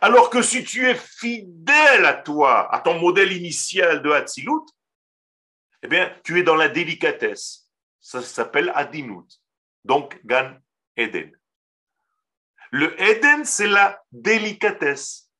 Alors 0.00 0.30
que 0.30 0.42
si 0.42 0.64
tu 0.64 0.88
es 0.88 0.94
fidèle 0.94 2.04
à 2.04 2.14
toi, 2.14 2.72
à 2.74 2.80
ton 2.80 2.98
modèle 2.98 3.32
initial 3.32 4.02
de 4.02 4.10
Hatzilut, 4.10 4.66
eh 5.82 5.88
bien, 5.88 6.12
tu 6.24 6.38
es 6.38 6.42
dans 6.42 6.56
la 6.56 6.68
délicatesse. 6.68 7.68
Ça 8.00 8.22
s'appelle 8.22 8.72
Adinut. 8.74 9.26
Donc, 9.84 10.18
Gan 10.24 10.56
Eden. 10.96 11.30
Le 12.70 13.00
Eden, 13.00 13.44
c'est 13.44 13.66
la 13.66 14.02
délicatesse. 14.10 15.30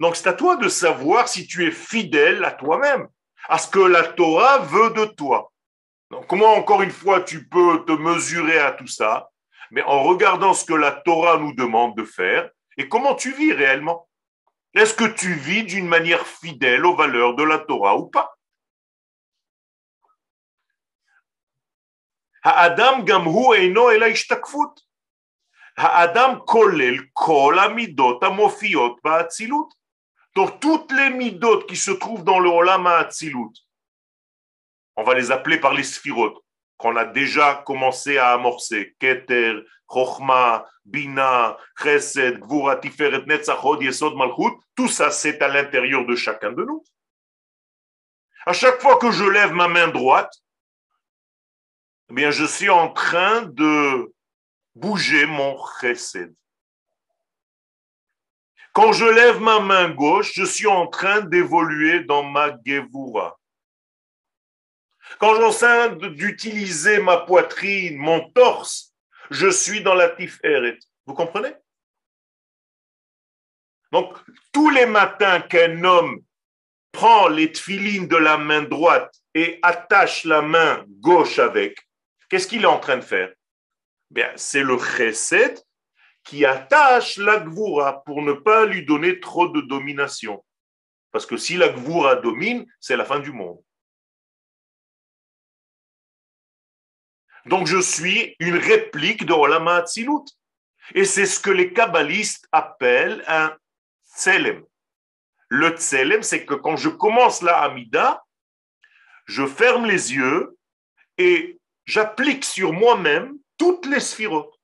Donc, 0.00 0.16
c'est 0.16 0.28
à 0.28 0.32
toi 0.32 0.56
de 0.56 0.68
savoir 0.68 1.28
si 1.28 1.46
tu 1.46 1.66
es 1.66 1.70
fidèle 1.70 2.44
à 2.44 2.50
toi-même, 2.50 3.08
à 3.48 3.58
ce 3.58 3.68
que 3.68 3.78
la 3.78 4.02
Torah 4.02 4.58
veut 4.58 4.90
de 4.90 5.04
toi. 5.04 5.52
Donc, 6.10 6.26
comment, 6.26 6.54
encore 6.54 6.82
une 6.82 6.90
fois, 6.90 7.22
tu 7.22 7.48
peux 7.48 7.84
te 7.84 7.92
mesurer 7.92 8.58
à 8.58 8.72
tout 8.72 8.86
ça? 8.86 9.30
Mais 9.70 9.82
en 9.82 10.02
regardant 10.02 10.52
ce 10.52 10.64
que 10.64 10.74
la 10.74 10.92
Torah 10.92 11.38
nous 11.38 11.54
demande 11.54 11.96
de 11.96 12.04
faire 12.04 12.50
et 12.76 12.88
comment 12.88 13.14
tu 13.14 13.32
vis 13.32 13.52
réellement? 13.52 14.08
Est-ce 14.74 14.94
que 14.94 15.04
tu 15.04 15.34
vis 15.34 15.64
d'une 15.64 15.86
manière 15.86 16.26
fidèle 16.26 16.84
aux 16.84 16.96
valeurs 16.96 17.34
de 17.34 17.44
la 17.44 17.58
Torah 17.58 17.96
ou 17.96 18.06
pas? 18.06 18.36
Adam 22.42 23.02
gamhu 23.02 23.54
eino 23.56 23.90
ela. 23.90 24.06
Adam 25.76 26.40
kolel 26.40 27.10
kol 27.12 27.58
amidot 27.58 28.18
amofiot 28.22 28.98
ba'atzilut. 29.02 29.68
Donc 30.34 30.60
toutes 30.60 30.92
les 30.92 31.10
midot 31.10 31.62
qui 31.62 31.76
se 31.76 31.92
trouvent 31.92 32.24
dans 32.24 32.40
le 32.40 32.50
olam 32.50 32.86
ha'atzilut, 32.86 33.52
on 34.96 35.04
va 35.04 35.14
les 35.14 35.30
appeler 35.30 35.58
par 35.58 35.74
les 35.74 35.84
sphirotes 35.84 36.43
qu'on 36.84 36.96
a 36.96 37.06
déjà 37.06 37.62
commencé 37.64 38.18
à 38.18 38.34
amorcer. 38.34 38.94
Keter, 38.98 39.54
Chochma, 39.90 40.66
Bina, 40.84 41.56
Chesed, 41.82 42.40
Gvura, 42.40 42.76
Tiferet, 42.76 43.24
Netzachod, 43.24 43.82
Yesod, 43.82 44.14
Malchut, 44.16 44.54
tout 44.76 44.88
ça 44.88 45.10
c'est 45.10 45.40
à 45.40 45.48
l'intérieur 45.48 46.04
de 46.04 46.14
chacun 46.14 46.52
de 46.52 46.62
nous. 46.62 46.84
À 48.44 48.52
chaque 48.52 48.82
fois 48.82 48.98
que 48.98 49.10
je 49.10 49.24
lève 49.24 49.52
ma 49.52 49.66
main 49.66 49.88
droite, 49.88 50.30
eh 52.10 52.12
bien, 52.12 52.30
je 52.30 52.44
suis 52.44 52.68
en 52.68 52.92
train 52.92 53.40
de 53.46 54.12
bouger 54.74 55.24
mon 55.24 55.56
chesed. 55.80 56.34
Quand 58.74 58.92
je 58.92 59.06
lève 59.06 59.40
ma 59.40 59.60
main 59.60 59.88
gauche, 59.88 60.32
je 60.34 60.44
suis 60.44 60.66
en 60.66 60.86
train 60.88 61.22
d'évoluer 61.22 62.04
dans 62.04 62.24
ma 62.24 62.50
gevura. 62.66 63.38
Quand 65.18 65.34
j'enseigne 65.36 65.98
d'utiliser 66.14 66.98
ma 66.98 67.18
poitrine, 67.18 67.96
mon 67.96 68.30
torse, 68.30 68.94
je 69.30 69.48
suis 69.48 69.82
dans 69.82 69.94
la 69.94 70.08
tiferet. 70.08 70.78
Vous 71.06 71.14
comprenez? 71.14 71.54
Donc, 73.92 74.16
tous 74.52 74.70
les 74.70 74.86
matins 74.86 75.40
qu'un 75.40 75.84
homme 75.84 76.20
prend 76.92 77.28
les 77.28 77.52
tfilines 77.52 78.08
de 78.08 78.16
la 78.16 78.38
main 78.38 78.62
droite 78.62 79.14
et 79.34 79.58
attache 79.62 80.24
la 80.24 80.42
main 80.42 80.84
gauche 81.00 81.38
avec, 81.38 81.78
qu'est-ce 82.28 82.46
qu'il 82.46 82.62
est 82.62 82.66
en 82.66 82.80
train 82.80 82.96
de 82.96 83.02
faire? 83.02 83.32
Bien, 84.10 84.30
c'est 84.36 84.62
le 84.62 84.78
chesed 84.78 85.60
qui 86.24 86.44
attache 86.44 87.16
la 87.16 87.38
gvura 87.38 88.02
pour 88.04 88.22
ne 88.22 88.32
pas 88.32 88.64
lui 88.64 88.84
donner 88.84 89.20
trop 89.20 89.48
de 89.48 89.60
domination. 89.60 90.44
Parce 91.10 91.26
que 91.26 91.36
si 91.36 91.56
la 91.56 91.68
gvura 91.68 92.16
domine, 92.16 92.66
c'est 92.80 92.96
la 92.96 93.04
fin 93.04 93.20
du 93.20 93.32
monde. 93.32 93.62
Donc 97.46 97.66
je 97.66 97.80
suis 97.80 98.36
une 98.38 98.56
réplique 98.56 99.26
de 99.26 99.32
Olam 99.32 99.68
Hatzilut. 99.68 100.24
Et 100.94 101.04
c'est 101.04 101.26
ce 101.26 101.40
que 101.40 101.50
les 101.50 101.72
kabbalistes 101.72 102.46
appellent 102.52 103.24
un 103.26 103.56
tselem. 104.16 104.64
Le 105.48 105.70
tselem, 105.70 106.22
c'est 106.22 106.44
que 106.44 106.54
quand 106.54 106.76
je 106.76 106.88
commence 106.88 107.42
la 107.42 107.62
Hamida, 107.62 108.24
je 109.26 109.46
ferme 109.46 109.86
les 109.86 110.12
yeux 110.12 110.58
et 111.16 111.58
j'applique 111.86 112.44
sur 112.44 112.72
moi-même 112.72 113.38
toutes 113.56 113.86
les 113.86 114.00
sphirotes. 114.00 114.54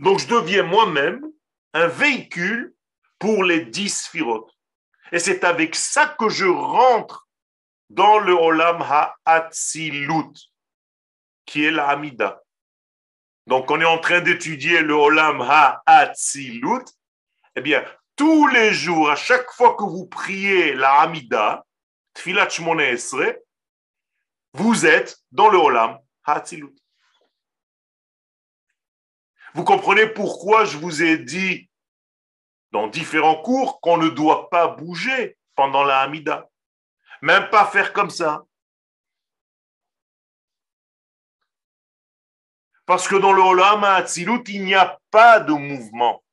Donc 0.00 0.20
je 0.20 0.28
deviens 0.28 0.62
moi-même 0.62 1.24
un 1.72 1.88
véhicule 1.88 2.74
pour 3.18 3.42
les 3.42 3.64
dix 3.64 4.04
sphirotes. 4.04 4.52
Et 5.10 5.18
c'est 5.18 5.42
avec 5.42 5.74
ça 5.74 6.14
que 6.18 6.28
je 6.28 6.46
rentre 6.46 7.28
dans 7.90 8.18
le 8.18 8.32
Olam 8.32 8.82
Ha'atzilut, 8.82 10.47
qui 11.48 11.64
est 11.64 11.70
la 11.70 11.88
Hamida. 11.88 12.42
Donc 13.46 13.70
on 13.70 13.80
est 13.80 13.86
en 13.86 13.98
train 13.98 14.20
d'étudier 14.20 14.82
le 14.82 14.92
Olam 14.92 15.40
Ha'atzilut. 15.40 16.84
Eh 17.56 17.62
bien, 17.62 17.82
tous 18.16 18.46
les 18.48 18.74
jours, 18.74 19.10
à 19.10 19.16
chaque 19.16 19.50
fois 19.52 19.74
que 19.74 19.84
vous 19.84 20.06
priez 20.06 20.74
la 20.74 21.00
Hamida, 21.00 21.64
Tfilat 22.14 22.48
vous 24.52 24.86
êtes 24.86 25.16
dans 25.32 25.48
le 25.48 25.56
Olam 25.56 25.98
Ha'atzilut. 26.24 26.74
Vous 29.54 29.64
comprenez 29.64 30.06
pourquoi 30.06 30.66
je 30.66 30.76
vous 30.76 31.02
ai 31.02 31.16
dit 31.16 31.70
dans 32.72 32.88
différents 32.88 33.40
cours 33.40 33.80
qu'on 33.80 33.96
ne 33.96 34.10
doit 34.10 34.50
pas 34.50 34.68
bouger 34.68 35.38
pendant 35.54 35.82
la 35.82 36.00
Hamida. 36.00 36.50
Même 37.22 37.48
pas 37.48 37.64
faire 37.64 37.94
comme 37.94 38.10
ça. 38.10 38.44
Parce 42.88 43.06
que 43.06 43.16
dans 43.16 43.32
le 43.32 43.42
Olam 43.42 43.84
il 44.16 44.64
n'y 44.64 44.74
a 44.74 44.98
pas 45.10 45.40
de 45.40 45.52
mouvement. 45.52 46.24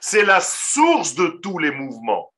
C'est 0.00 0.22
la 0.22 0.42
source 0.42 1.14
de 1.14 1.28
tous 1.28 1.58
les 1.58 1.70
mouvements. 1.70 2.34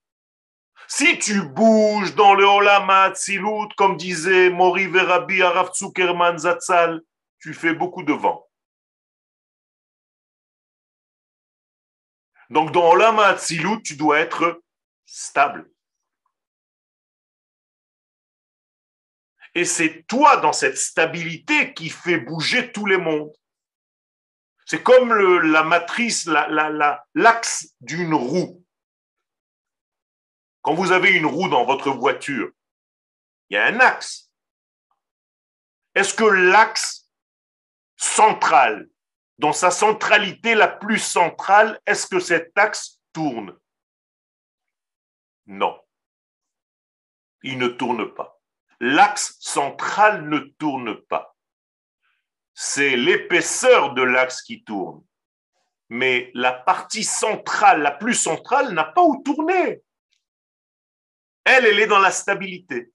Si 0.87 1.19
tu 1.19 1.43
bouges 1.43 2.15
dans 2.15 2.35
le 2.35 2.45
Olam 2.45 2.89
Hatzilut, 2.89 3.75
comme 3.77 3.97
disait 3.97 4.51
Mori 4.51 4.87
Verabi 4.87 5.43
Arav 5.43 5.75
Zuckerman 5.75 6.39
Zatzal, 6.39 7.03
tu 7.41 7.55
fais 7.55 7.75
beaucoup 7.75 8.05
de 8.05 8.13
vent. 8.13 8.47
Donc, 12.51 12.71
dans 12.71 12.89
Olam 12.89 13.19
Hatzilut, 13.19 13.83
tu 13.83 13.97
dois 13.97 14.21
être 14.21 14.63
stable. 15.07 15.69
Et 19.59 19.65
c'est 19.65 20.05
toi, 20.07 20.37
dans 20.37 20.53
cette 20.53 20.79
stabilité, 20.79 21.75
qui 21.75 21.91
fait 21.91 22.21
bouger 22.21 22.71
tous 22.71 22.87
les 22.87 22.97
mondes. 22.97 23.33
C'est 24.67 24.85
comme 24.85 25.13
la 25.13 25.65
matrice, 25.65 26.27
l'axe 26.27 27.05
la, 27.15 27.75
d'une 27.81 28.15
roue. 28.15 28.65
Quand 30.63 30.75
vous 30.75 30.93
avez 30.93 31.11
une 31.11 31.27
roue 31.27 31.49
dans 31.49 31.65
votre 31.65 31.91
voiture, 31.91 32.53
il 33.51 33.55
y 33.55 33.57
a 33.57 33.67
un 33.67 33.81
axe. 33.81 34.31
Est-ce 35.97 36.15
que 36.15 36.23
l'axe 36.23 37.11
central 37.97 38.89
dans 39.39 39.53
sa 39.53 39.73
centralité 39.73 40.55
la 40.55 40.69
plus 40.69 41.01
centrale, 41.01 41.81
est-ce 41.85 42.07
que 42.07 42.21
cet 42.21 42.57
axe 42.57 43.01
tourne? 43.13 43.59
Non. 45.47 45.77
Il 47.43 47.59
ne 47.59 47.67
tourne 47.67 48.15
pas. 48.15 48.38
L'axe 48.81 49.37
central 49.41 50.29
ne 50.29 50.39
tourne 50.39 51.01
pas. 51.03 51.37
C'est 52.55 52.97
l'épaisseur 52.97 53.95
de 53.95 54.03
l'axe 54.03 54.43
qui 54.43 54.63
tourne. 54.65 55.05
Mais 55.89 56.31
la 56.35 56.53
partie 56.53 57.05
centrale, 57.05 57.83
la 57.83 57.91
plus 57.91 58.15
centrale, 58.15 58.73
n'a 58.73 58.85
pas 58.85 59.03
où 59.03 59.23
tourner. 59.23 59.83
Elle, 61.45 61.67
elle 61.67 61.79
est 61.81 61.87
dans 61.87 61.99
la 61.99 62.11
stabilité. 62.11 62.93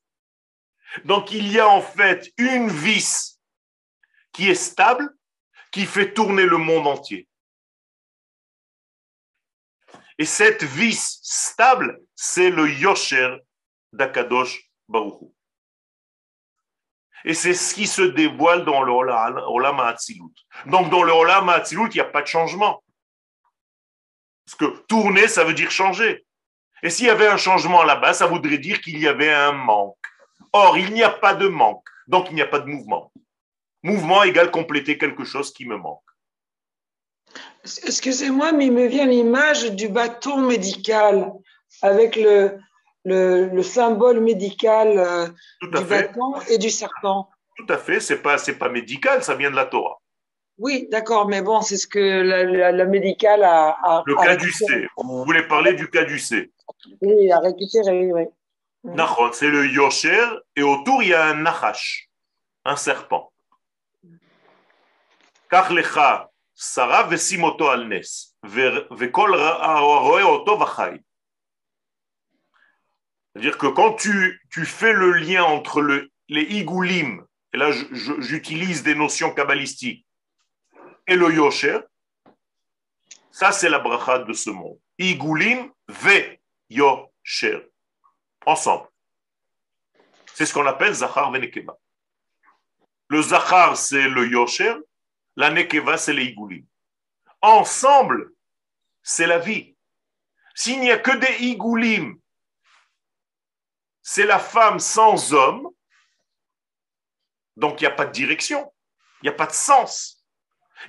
Donc 1.05 1.31
il 1.31 1.51
y 1.51 1.59
a 1.59 1.67
en 1.67 1.81
fait 1.81 2.31
une 2.37 2.69
vis 2.69 3.39
qui 4.31 4.49
est 4.49 4.55
stable 4.55 5.15
qui 5.71 5.85
fait 5.85 6.13
tourner 6.13 6.45
le 6.45 6.57
monde 6.57 6.87
entier. 6.87 7.27
Et 10.19 10.25
cette 10.25 10.63
vis 10.63 11.19
stable, 11.23 11.99
c'est 12.15 12.51
le 12.51 12.69
Yosher 12.69 13.37
d'Akadosh 13.91 14.69
Baruch 14.87 15.33
Et 17.25 17.33
c'est 17.33 17.53
ce 17.53 17.73
qui 17.73 17.87
se 17.87 18.01
dévoile 18.01 18.65
dans 18.65 18.81
le 18.81 18.91
Olam 18.91 19.79
Hatzilut. 19.79 20.33
Donc 20.65 20.89
dans 20.89 21.03
le 21.03 21.11
Olam 21.11 21.49
Hatzilut, 21.49 21.87
il 21.91 21.95
n'y 21.95 22.01
a 22.01 22.05
pas 22.05 22.21
de 22.21 22.27
changement. 22.27 22.83
Parce 24.45 24.55
que 24.55 24.77
tourner, 24.87 25.27
ça 25.27 25.43
veut 25.43 25.53
dire 25.53 25.71
changer. 25.71 26.25
Et 26.81 26.89
s'il 26.89 27.05
y 27.05 27.09
avait 27.09 27.27
un 27.27 27.37
changement 27.37 27.83
là-bas, 27.83 28.13
ça 28.13 28.27
voudrait 28.27 28.57
dire 28.57 28.81
qu'il 28.81 28.99
y 28.99 29.07
avait 29.07 29.31
un 29.31 29.53
manque. 29.53 29.95
Or, 30.51 30.77
il 30.77 30.93
n'y 30.93 31.01
a 31.01 31.09
pas 31.09 31.33
de 31.33 31.47
manque, 31.47 31.87
donc 32.07 32.27
il 32.29 32.35
n'y 32.35 32.41
a 32.41 32.47
pas 32.47 32.59
de 32.59 32.67
mouvement. 32.67 33.11
Mouvement 33.83 34.23
égale 34.23 34.51
compléter 34.51 34.97
quelque 34.97 35.23
chose 35.23 35.53
qui 35.53 35.65
me 35.65 35.77
manque. 35.77 36.01
Excusez-moi, 37.63 38.51
mais 38.51 38.65
il 38.65 38.73
me 38.73 38.87
vient 38.87 39.05
l'image 39.05 39.71
du 39.71 39.87
bâton 39.87 40.45
médical 40.45 41.31
avec 41.81 42.17
le, 42.17 42.59
le, 43.05 43.61
symbole 43.61 44.19
médical 44.19 44.97
euh, 44.97 45.27
du 45.61 45.83
bâton 45.85 46.35
et 46.49 46.57
du 46.57 46.69
serpent. 46.69 47.29
Tout 47.57 47.65
à 47.69 47.77
fait, 47.77 47.99
c'est 47.99 48.21
pas 48.21 48.37
pas 48.59 48.69
médical, 48.69 49.23
ça 49.23 49.35
vient 49.35 49.51
de 49.51 49.55
la 49.55 49.65
Torah. 49.65 49.97
Oui, 50.57 50.87
d'accord, 50.91 51.27
mais 51.27 51.41
bon, 51.41 51.61
c'est 51.61 51.77
ce 51.77 51.87
que 51.87 51.99
la, 51.99 52.85
médical 52.85 53.43
a, 53.43 54.03
Le 54.05 54.15
caducé. 54.15 54.87
Vous 54.97 55.23
voulez 55.25 55.43
parler 55.43 55.73
du 55.73 55.89
caducé 55.89 56.51
Oui, 57.01 57.15
il 57.21 57.31
a 57.31 57.39
récupéré, 57.39 58.11
oui. 58.13 58.23
C'est 59.33 59.49
le 59.49 59.67
yosher 59.67 60.25
et 60.55 60.63
autour 60.63 61.01
il 61.01 61.09
y 61.09 61.13
a 61.13 61.25
un 61.25 61.35
nachash, 61.35 62.09
un 62.65 62.75
serpent. 62.75 63.31
C'est-à-dire 73.33 73.57
que 73.57 73.67
quand 73.67 73.93
tu, 73.93 74.41
tu 74.51 74.65
fais 74.65 74.93
le 74.93 75.13
lien 75.13 75.43
entre 75.43 75.81
le, 75.81 76.11
les 76.29 76.43
igoulim, 76.43 77.25
et 77.53 77.57
là 77.57 77.71
j'utilise 77.71 78.83
des 78.83 78.95
notions 78.95 79.33
kabbalistiques, 79.33 80.05
et 81.07 81.15
le 81.15 81.33
yosher, 81.33 81.79
ça 83.31 83.51
c'est 83.51 83.69
la 83.69 83.79
bracha 83.79 84.19
de 84.19 84.33
ce 84.33 84.49
monde. 84.49 84.79
Igoulim 84.97 85.71
ve 85.87 86.37
yosher. 86.69 87.69
Ensemble. 88.45 88.87
C'est 90.33 90.45
ce 90.45 90.53
qu'on 90.53 90.65
appelle 90.65 90.93
Zachar 90.93 91.31
Venekeba. 91.31 91.77
Le 93.07 93.21
Zachar, 93.21 93.77
c'est 93.77 94.09
le 94.09 94.27
Yosher, 94.27 94.75
la 95.35 95.51
Nekeva, 95.51 95.97
c'est 95.97 96.13
les 96.13 96.25
Igoulim. 96.25 96.65
Ensemble, 97.41 98.31
c'est 99.03 99.27
la 99.27 99.37
vie. 99.37 99.75
S'il 100.55 100.79
n'y 100.79 100.89
a 100.89 100.97
que 100.97 101.15
des 101.17 101.45
Igoulim, 101.45 102.15
c'est 104.03 104.25
la 104.25 104.37
femme 104.37 104.79
sans 104.79 105.33
homme, 105.33 105.69
donc 107.55 107.81
il 107.81 107.85
n'y 107.85 107.91
a 107.91 107.95
pas 107.95 108.05
de 108.05 108.11
direction, 108.11 108.71
il 109.21 109.29
n'y 109.29 109.29
a 109.29 109.37
pas 109.37 109.47
de 109.47 109.53
sens. 109.53 110.23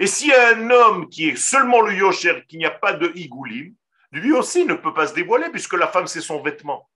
Et 0.00 0.06
s'il 0.06 0.28
y 0.28 0.34
a 0.34 0.56
un 0.56 0.70
homme 0.70 1.08
qui 1.08 1.28
est 1.28 1.36
seulement 1.36 1.80
le 1.80 1.94
Yosher, 1.94 2.44
qui 2.48 2.58
n'y 2.58 2.66
a 2.66 2.70
pas 2.70 2.92
de 2.92 3.12
Igoulim, 3.14 3.74
lui 4.10 4.32
aussi 4.32 4.64
ne 4.64 4.74
peut 4.74 4.92
pas 4.92 5.06
se 5.06 5.14
dévoiler 5.14 5.48
puisque 5.50 5.74
la 5.74 5.86
femme, 5.86 6.08
c'est 6.08 6.20
son 6.20 6.42
vêtement. 6.42 6.90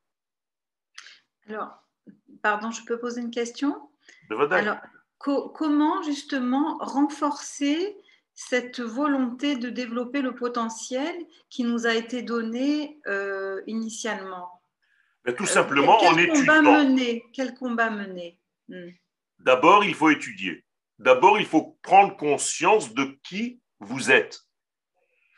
Alors, 1.49 1.83
pardon, 2.43 2.71
je 2.71 2.85
peux 2.85 2.99
poser 2.99 3.21
une 3.21 3.31
question? 3.31 3.91
Alors, 4.51 4.79
comment 5.19 6.03
justement 6.03 6.79
renforcer 6.79 7.97
cette 8.35 8.81
volonté 8.81 9.57
de 9.57 9.71
développer 9.71 10.23
le 10.23 10.35
potentiel 10.35 11.15
qui 11.51 11.65
nous 11.65 11.87
a 11.87 11.95
été 11.95 12.23
donné 12.23 13.01
euh, 13.07 13.63
initialement? 13.67 14.58
Ben, 15.25 15.35
Tout 15.35 15.47
simplement 15.47 15.99
quel, 15.99 16.09
en 16.09 16.19
étudiant. 16.19 16.55
Combat 16.57 16.85
mener, 16.85 17.25
quel 17.33 17.55
combat 17.55 17.91
mener? 17.91 18.39
Hmm. 18.69 18.91
D'abord, 19.39 19.85
il 19.85 19.95
faut 19.95 20.11
étudier. 20.11 20.65
D'abord, 20.99 21.39
il 21.39 21.47
faut 21.47 21.79
prendre 21.83 22.17
conscience 22.17 22.93
de 22.93 23.19
qui 23.23 23.61
vous 23.81 24.11
êtes. 24.11 24.41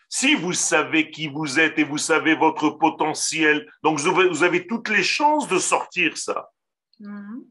Si 0.08 0.34
vous 0.34 0.52
savez 0.52 1.10
qui 1.10 1.28
vous 1.28 1.60
êtes 1.60 1.78
et 1.78 1.84
vous 1.84 1.98
savez 1.98 2.34
votre 2.34 2.70
potentiel, 2.70 3.70
donc 3.82 4.00
vous 4.00 4.42
avez, 4.42 4.66
toutes 4.66 4.88
les 4.88 5.04
chances 5.04 5.46
de 5.46 5.58
sortir 5.58 6.16
ça. 6.18 6.50
Mhm. 6.98 7.44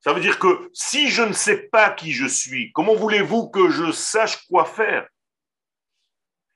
Ça 0.00 0.12
veut 0.12 0.20
dire 0.20 0.38
que 0.38 0.70
si 0.72 1.08
je 1.08 1.22
ne 1.22 1.32
sais 1.32 1.68
pas 1.68 1.90
qui 1.90 2.12
je 2.12 2.26
suis, 2.26 2.72
comment 2.72 2.94
voulez-vous 2.94 3.50
que 3.50 3.68
je 3.68 3.92
sache 3.92 4.46
quoi 4.48 4.64
faire? 4.64 5.08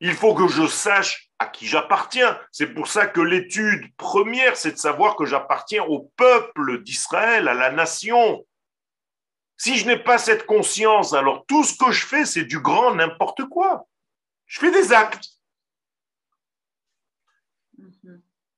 Il 0.05 0.15
faut 0.15 0.35
que 0.35 0.49
je 0.49 0.67
sache 0.67 1.31
à 1.39 1.47
qui 1.47 1.69
j'appartiens. 1.69 2.37
C'est 2.51 2.75
pour 2.75 2.89
ça 2.89 3.07
que 3.07 3.21
l'étude 3.21 3.87
première, 3.97 4.57
c'est 4.57 4.73
de 4.73 4.77
savoir 4.77 5.15
que 5.15 5.25
j'appartiens 5.25 5.85
au 5.85 6.11
peuple 6.17 6.83
d'Israël, 6.83 7.47
à 7.47 7.55
la 7.55 7.71
nation. 7.71 8.45
Si 9.57 9.77
je 9.77 9.87
n'ai 9.87 9.97
pas 9.97 10.19
cette 10.19 10.45
conscience, 10.45 11.13
alors 11.13 11.47
tout 11.47 11.63
ce 11.63 11.79
que 11.79 11.93
je 11.93 12.05
fais, 12.05 12.25
c'est 12.25 12.45
du 12.45 12.59
grand 12.59 12.97
n'importe 12.97 13.45
quoi. 13.45 13.87
Je 14.47 14.59
fais 14.59 14.73
des 14.73 14.93
actes. 14.93 15.29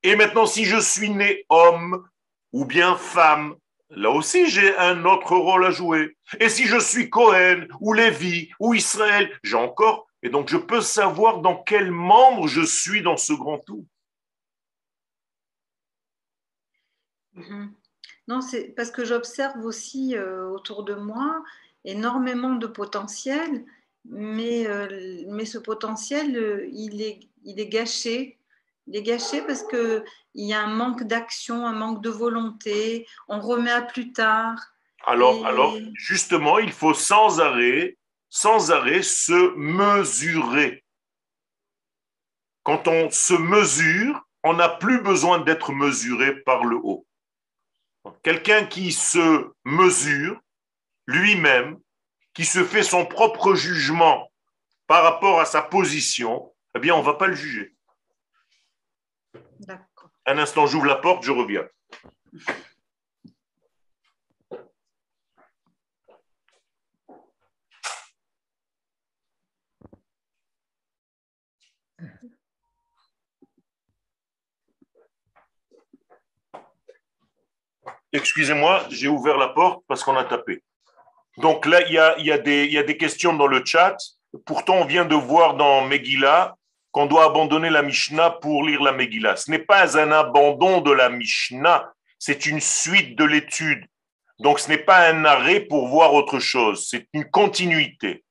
Et 0.02 0.16
maintenant, 0.16 0.46
si 0.46 0.64
je 0.64 0.78
suis 0.78 1.10
né 1.10 1.44
homme 1.50 2.08
ou 2.52 2.64
bien 2.64 2.96
femme, 2.96 3.54
là 3.90 4.08
aussi 4.08 4.48
j'ai 4.48 4.74
un 4.78 5.04
autre 5.04 5.36
rôle 5.36 5.66
à 5.66 5.70
jouer. 5.70 6.16
Et 6.40 6.48
si 6.48 6.64
je 6.64 6.78
suis 6.78 7.10
Cohen 7.10 7.66
ou 7.80 7.92
Lévi 7.92 8.50
ou 8.58 8.72
Israël, 8.72 9.30
j'ai 9.42 9.56
encore 9.56 10.06
et 10.24 10.30
donc, 10.30 10.48
je 10.48 10.56
peux 10.56 10.80
savoir 10.80 11.42
dans 11.42 11.54
quel 11.54 11.90
membre 11.90 12.48
je 12.48 12.62
suis 12.62 13.02
dans 13.02 13.18
ce 13.18 13.34
grand 13.34 13.58
tout. 13.58 13.86
Mhm. 17.34 17.74
Non, 18.26 18.40
c'est 18.40 18.74
parce 18.74 18.90
que 18.90 19.04
j'observe 19.04 19.62
aussi 19.66 20.16
euh, 20.16 20.48
autour 20.48 20.84
de 20.84 20.94
moi 20.94 21.44
énormément 21.84 22.54
de 22.54 22.66
potentiel, 22.66 23.66
mais, 24.06 24.66
euh, 24.66 25.24
mais 25.28 25.44
ce 25.44 25.58
potentiel, 25.58 26.34
euh, 26.38 26.66
il, 26.72 27.02
est, 27.02 27.20
il 27.44 27.60
est 27.60 27.68
gâché. 27.68 28.38
Il 28.86 28.96
est 28.96 29.02
gâché 29.02 29.42
parce 29.42 29.62
qu'il 29.62 30.02
y 30.36 30.54
a 30.54 30.62
un 30.62 30.74
manque 30.74 31.02
d'action, 31.02 31.66
un 31.66 31.74
manque 31.74 32.02
de 32.02 32.08
volonté, 32.08 33.06
on 33.28 33.40
remet 33.40 33.72
à 33.72 33.82
plus 33.82 34.12
tard. 34.12 34.56
Alors, 35.04 35.44
alors, 35.44 35.76
justement, 35.92 36.58
il 36.58 36.72
faut 36.72 36.94
sans 36.94 37.40
arrêt 37.40 37.98
sans 38.34 38.72
arrêt 38.72 39.04
se 39.04 39.54
mesurer. 39.54 40.84
Quand 42.64 42.88
on 42.88 43.08
se 43.08 43.34
mesure, 43.34 44.20
on 44.42 44.54
n'a 44.54 44.68
plus 44.68 45.00
besoin 45.00 45.38
d'être 45.38 45.72
mesuré 45.72 46.42
par 46.42 46.64
le 46.64 46.76
haut. 46.76 47.06
Quelqu'un 48.24 48.66
qui 48.66 48.90
se 48.90 49.52
mesure 49.64 50.40
lui-même, 51.06 51.78
qui 52.34 52.44
se 52.44 52.64
fait 52.64 52.82
son 52.82 53.06
propre 53.06 53.54
jugement 53.54 54.28
par 54.88 55.04
rapport 55.04 55.38
à 55.38 55.44
sa 55.44 55.62
position, 55.62 56.52
eh 56.74 56.80
bien, 56.80 56.96
on 56.96 57.02
ne 57.02 57.06
va 57.06 57.14
pas 57.14 57.28
le 57.28 57.36
juger. 57.36 57.76
Un 60.26 60.38
instant, 60.38 60.66
j'ouvre 60.66 60.86
la 60.86 60.96
porte, 60.96 61.22
je 61.22 61.30
reviens. 61.30 61.68
Excusez-moi, 78.14 78.86
j'ai 78.90 79.08
ouvert 79.08 79.36
la 79.36 79.48
porte 79.48 79.82
parce 79.88 80.04
qu'on 80.04 80.16
a 80.16 80.22
tapé. 80.22 80.62
Donc 81.38 81.66
là, 81.66 81.80
il 81.88 81.92
y 81.92 82.30
a, 82.30 82.38
des, 82.38 82.96
questions 82.96 83.32
dans 83.34 83.48
le 83.48 83.64
chat. 83.64 83.96
Pourtant, 84.46 84.76
on 84.76 84.84
vient 84.84 85.04
de 85.04 85.16
voir 85.16 85.54
dans 85.54 85.84
Megillah 85.84 86.54
qu'on 86.92 87.06
doit 87.06 87.24
abandonner 87.24 87.70
la 87.70 87.82
Mishnah 87.82 88.30
pour 88.30 88.62
lire 88.62 88.80
la 88.84 88.92
Megillah. 88.92 89.34
Ce 89.34 89.50
n'est 89.50 89.58
pas 89.58 89.98
un 89.98 90.12
abandon 90.12 90.80
de 90.80 90.92
la 90.92 91.08
Mishnah, 91.08 91.92
c'est 92.20 92.46
une 92.46 92.60
suite 92.60 93.18
de 93.18 93.24
l'étude. 93.24 93.84
Donc 94.38 94.60
ce 94.60 94.68
n'est 94.68 94.78
pas 94.78 95.08
un 95.08 95.24
arrêt 95.24 95.58
pour 95.58 95.88
voir 95.88 96.14
autre 96.14 96.38
chose, 96.38 96.86
c'est 96.88 97.08
une 97.14 97.28
continuité. 97.28 98.24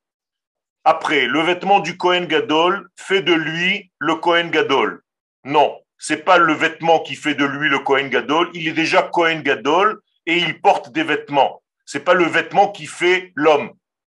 Après, 0.86 1.26
le 1.26 1.42
vêtement 1.42 1.82
du 1.82 1.98
Kohen 1.98 2.26
Gadol 2.26 2.88
fait 2.96 3.22
de 3.22 3.34
lui 3.34 3.92
le 4.00 4.16
Kohen 4.16 4.50
Gadol. 4.50 5.02
Non, 5.44 5.78
c'est 6.06 6.26
pas 6.26 6.38
le 6.38 6.52
vêtement 6.52 7.00
qui 7.00 7.16
fait 7.16 7.34
de 7.34 7.46
lui 7.46 7.70
le 7.70 7.80
Kohen 7.80 8.10
Gadol, 8.10 8.50
il 8.54 8.68
est 8.68 8.74
déjà 8.74 9.04
Kohen 9.04 9.42
Gadol 9.42 10.02
et 10.26 10.36
il 10.36 10.60
porte 10.60 10.92
des 10.92 11.06
vêtements. 11.06 11.64
C'est 11.86 12.02
pas 12.02 12.14
le 12.14 12.26
vêtement 12.26 12.74
qui 12.74 12.88
fait 12.88 13.32
l'homme, 13.36 13.72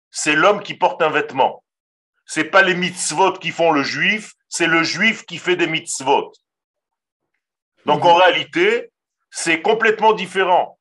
c'est 0.10 0.38
l'homme 0.38 0.64
qui 0.64 0.74
porte 0.74 1.02
un 1.02 1.10
vêtement. 1.10 1.66
C'est 2.26 2.46
pas 2.46 2.62
les 2.62 2.76
mitzvot 2.76 3.34
qui 3.34 3.50
font 3.50 3.74
le 3.74 3.84
juif, 3.84 4.36
c'est 4.48 4.68
le 4.68 4.84
juif 4.84 5.26
qui 5.26 5.38
fait 5.38 5.58
des 5.58 5.68
mitzvot. 5.68 6.32
Donc 7.86 8.06
en 8.06 8.16
réalité, 8.16 8.90
c'est 9.30 9.62
complètement 9.62 10.14
différent. 10.14 10.80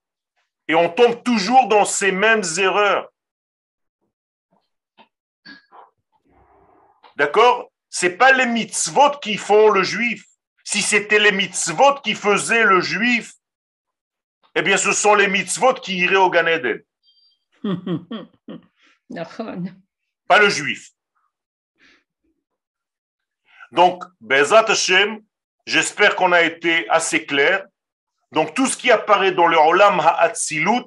Et 0.69 0.77
on 0.77 0.91
tombe 0.91 1.25
toujours 1.25 1.67
dans 1.67 1.85
ces 1.85 2.13
mêmes 2.13 2.45
erreurs. 2.57 3.11
D'accord? 7.17 7.69
C'est 7.89 8.17
pas 8.17 8.31
les 8.31 8.47
mitzvot 8.47 9.19
qui 9.21 9.37
font 9.37 9.71
le 9.71 9.83
juif. 9.83 10.30
Si 10.71 10.83
c'était 10.83 11.19
les 11.19 11.33
mitzvot 11.33 11.95
qui 11.95 12.15
faisaient 12.15 12.63
le 12.63 12.81
juif, 12.81 13.35
eh 14.55 14.63
bien, 14.63 14.77
ce 14.77 14.93
sont 14.93 15.17
les 15.17 15.27
mitzvot 15.27 15.75
qui 15.75 15.99
iraient 15.99 16.15
au 16.15 16.31
Gan 16.31 16.47
Eden. 16.47 16.81
Pas 20.29 20.39
le 20.39 20.49
juif. 20.49 20.91
Donc, 23.73 24.05
Bezat 24.21 24.71
Hashem, 24.71 25.21
j'espère 25.67 26.15
qu'on 26.15 26.31
a 26.31 26.43
été 26.43 26.89
assez 26.89 27.27
clair. 27.27 27.67
Donc, 28.31 28.55
tout 28.55 28.69
ce 28.69 28.77
qui 28.77 28.93
apparaît 28.93 29.33
dans 29.33 29.49
le 29.49 29.59
Olam 29.59 29.99
Ha'atzilut, 29.99 30.87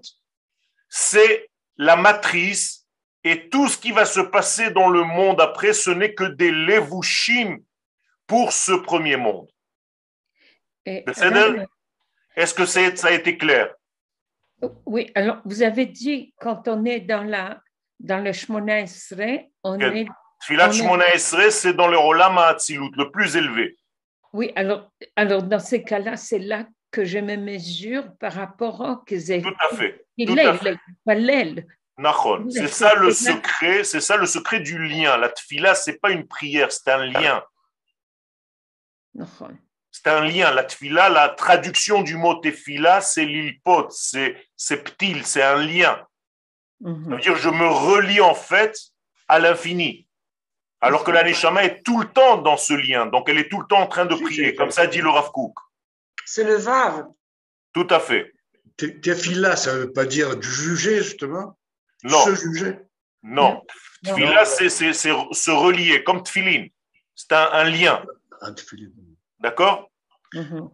c'est 0.87 1.51
la 1.75 1.97
matrice 1.97 2.87
et 3.25 3.49
tout 3.49 3.67
ce 3.67 3.77
qui 3.77 3.91
va 3.91 4.05
se 4.05 4.21
passer 4.21 4.71
dans 4.71 4.87
le 4.87 5.03
monde 5.03 5.41
après, 5.41 5.73
ce 5.73 5.89
n'est 5.89 6.13
que 6.13 6.23
des 6.23 6.51
levushim 6.51 7.57
pour 8.27 8.53
ce 8.53 8.71
premier 8.71 9.17
monde. 9.17 9.52
Est-ce 10.85 12.53
que 12.53 12.65
ça 12.65 13.07
a 13.07 13.11
été 13.11 13.37
clair? 13.37 13.73
Oui, 14.85 15.11
alors 15.15 15.41
vous 15.45 15.61
avez 15.61 15.85
dit 15.85 16.33
quand 16.39 16.67
on 16.67 16.85
est 16.85 17.01
dans, 17.01 17.23
la, 17.23 17.61
dans 17.99 18.23
le 18.23 18.31
Shmona 18.31 18.81
Esre, 18.81 19.49
on 19.63 19.79
est. 19.79 20.07
Filat 20.41 20.71
Shmona 20.71 21.13
Esre, 21.13 21.51
c'est 21.51 21.73
dans 21.73 21.87
le 21.87 21.97
Olam 21.97 22.37
Hatzilut, 22.37 22.91
le 22.95 23.11
plus 23.11 23.35
élevé. 23.35 23.77
Oui, 24.33 24.51
alors, 24.55 24.91
alors 25.15 25.43
dans 25.43 25.59
ces 25.59 25.83
cas-là, 25.83 26.17
c'est 26.17 26.39
là 26.39 26.65
que 26.91 27.05
je 27.05 27.19
me 27.19 27.35
mesure 27.35 28.15
par 28.17 28.33
rapport 28.33 28.81
au 28.81 28.95
Tout 28.95 29.15
à 29.59 29.75
fait. 29.75 30.05
Il 30.17 30.37
est, 30.37 30.77
C'est 32.49 32.67
ça 32.67 32.95
le 32.95 33.11
secret, 33.11 33.83
c'est 33.83 34.01
ça 34.01 34.17
le 34.17 34.25
secret 34.25 34.59
du 34.59 34.77
lien. 34.77 35.17
La 35.17 35.29
tfila, 35.29 35.75
c'est 35.75 35.99
pas 35.99 36.11
une 36.11 36.27
prière, 36.27 36.71
c'est 36.71 36.89
un 36.89 37.05
lien. 37.05 37.43
C'est 39.93 40.07
un 40.07 40.25
lien. 40.25 40.51
La 40.51 40.63
tfila, 40.63 41.09
la 41.09 41.29
traduction 41.29 42.01
du 42.01 42.17
mot 42.17 42.33
tefila, 42.35 42.99
c'est 42.99 43.25
l'ilpot, 43.25 43.87
c'est 43.91 44.83
ptil, 44.83 45.23
c'est 45.23 45.43
un 45.43 45.63
lien. 45.63 46.05
Mhm. 46.81 47.03
Ça 47.03 47.09
veut 47.11 47.21
dire 47.21 47.35
je 47.37 47.49
me 47.49 47.67
relie 47.67 48.19
en 48.19 48.33
fait 48.33 48.75
à 49.27 49.39
l'infini. 49.39 50.07
Alors 50.81 51.03
que 51.03 51.11
la 51.11 51.23
neshama 51.23 51.63
est 51.63 51.83
tout 51.83 52.01
le 52.01 52.07
temps 52.07 52.41
dans 52.41 52.57
ce 52.57 52.73
lien, 52.73 53.05
donc 53.05 53.29
elle 53.29 53.37
est 53.37 53.47
tout 53.49 53.61
le 53.61 53.67
temps 53.67 53.81
en 53.81 53.87
train 53.87 54.05
de 54.05 54.15
prier, 54.15 54.55
comme 54.55 54.71
ça 54.71 54.87
dit 54.87 54.99
le 54.99 55.09
Rav 55.09 55.31
Kook. 55.31 55.53
C'est 56.25 56.43
le 56.43 56.55
vav. 56.55 57.05
Tout 57.71 57.87
à 57.89 57.99
fait. 57.99 58.33
Tefila, 58.77 59.55
ça 59.55 59.75
ne 59.75 59.79
veut 59.81 59.93
pas 59.93 60.05
dire 60.05 60.41
juger 60.41 61.03
justement? 61.03 61.57
Non. 62.03 62.25
Se 62.25 62.35
juger? 62.35 62.79
Non. 63.21 63.63
Tefila, 64.03 64.43
c'est 64.45 64.69
se 64.69 65.51
relier, 65.51 66.03
comme 66.03 66.23
tfilin. 66.23 66.67
C'est 67.15 67.31
un, 67.31 67.63
lien. 67.65 68.03
Un 68.41 68.53
D'accord? 69.43 69.91
Mm-hmm. 70.33 70.69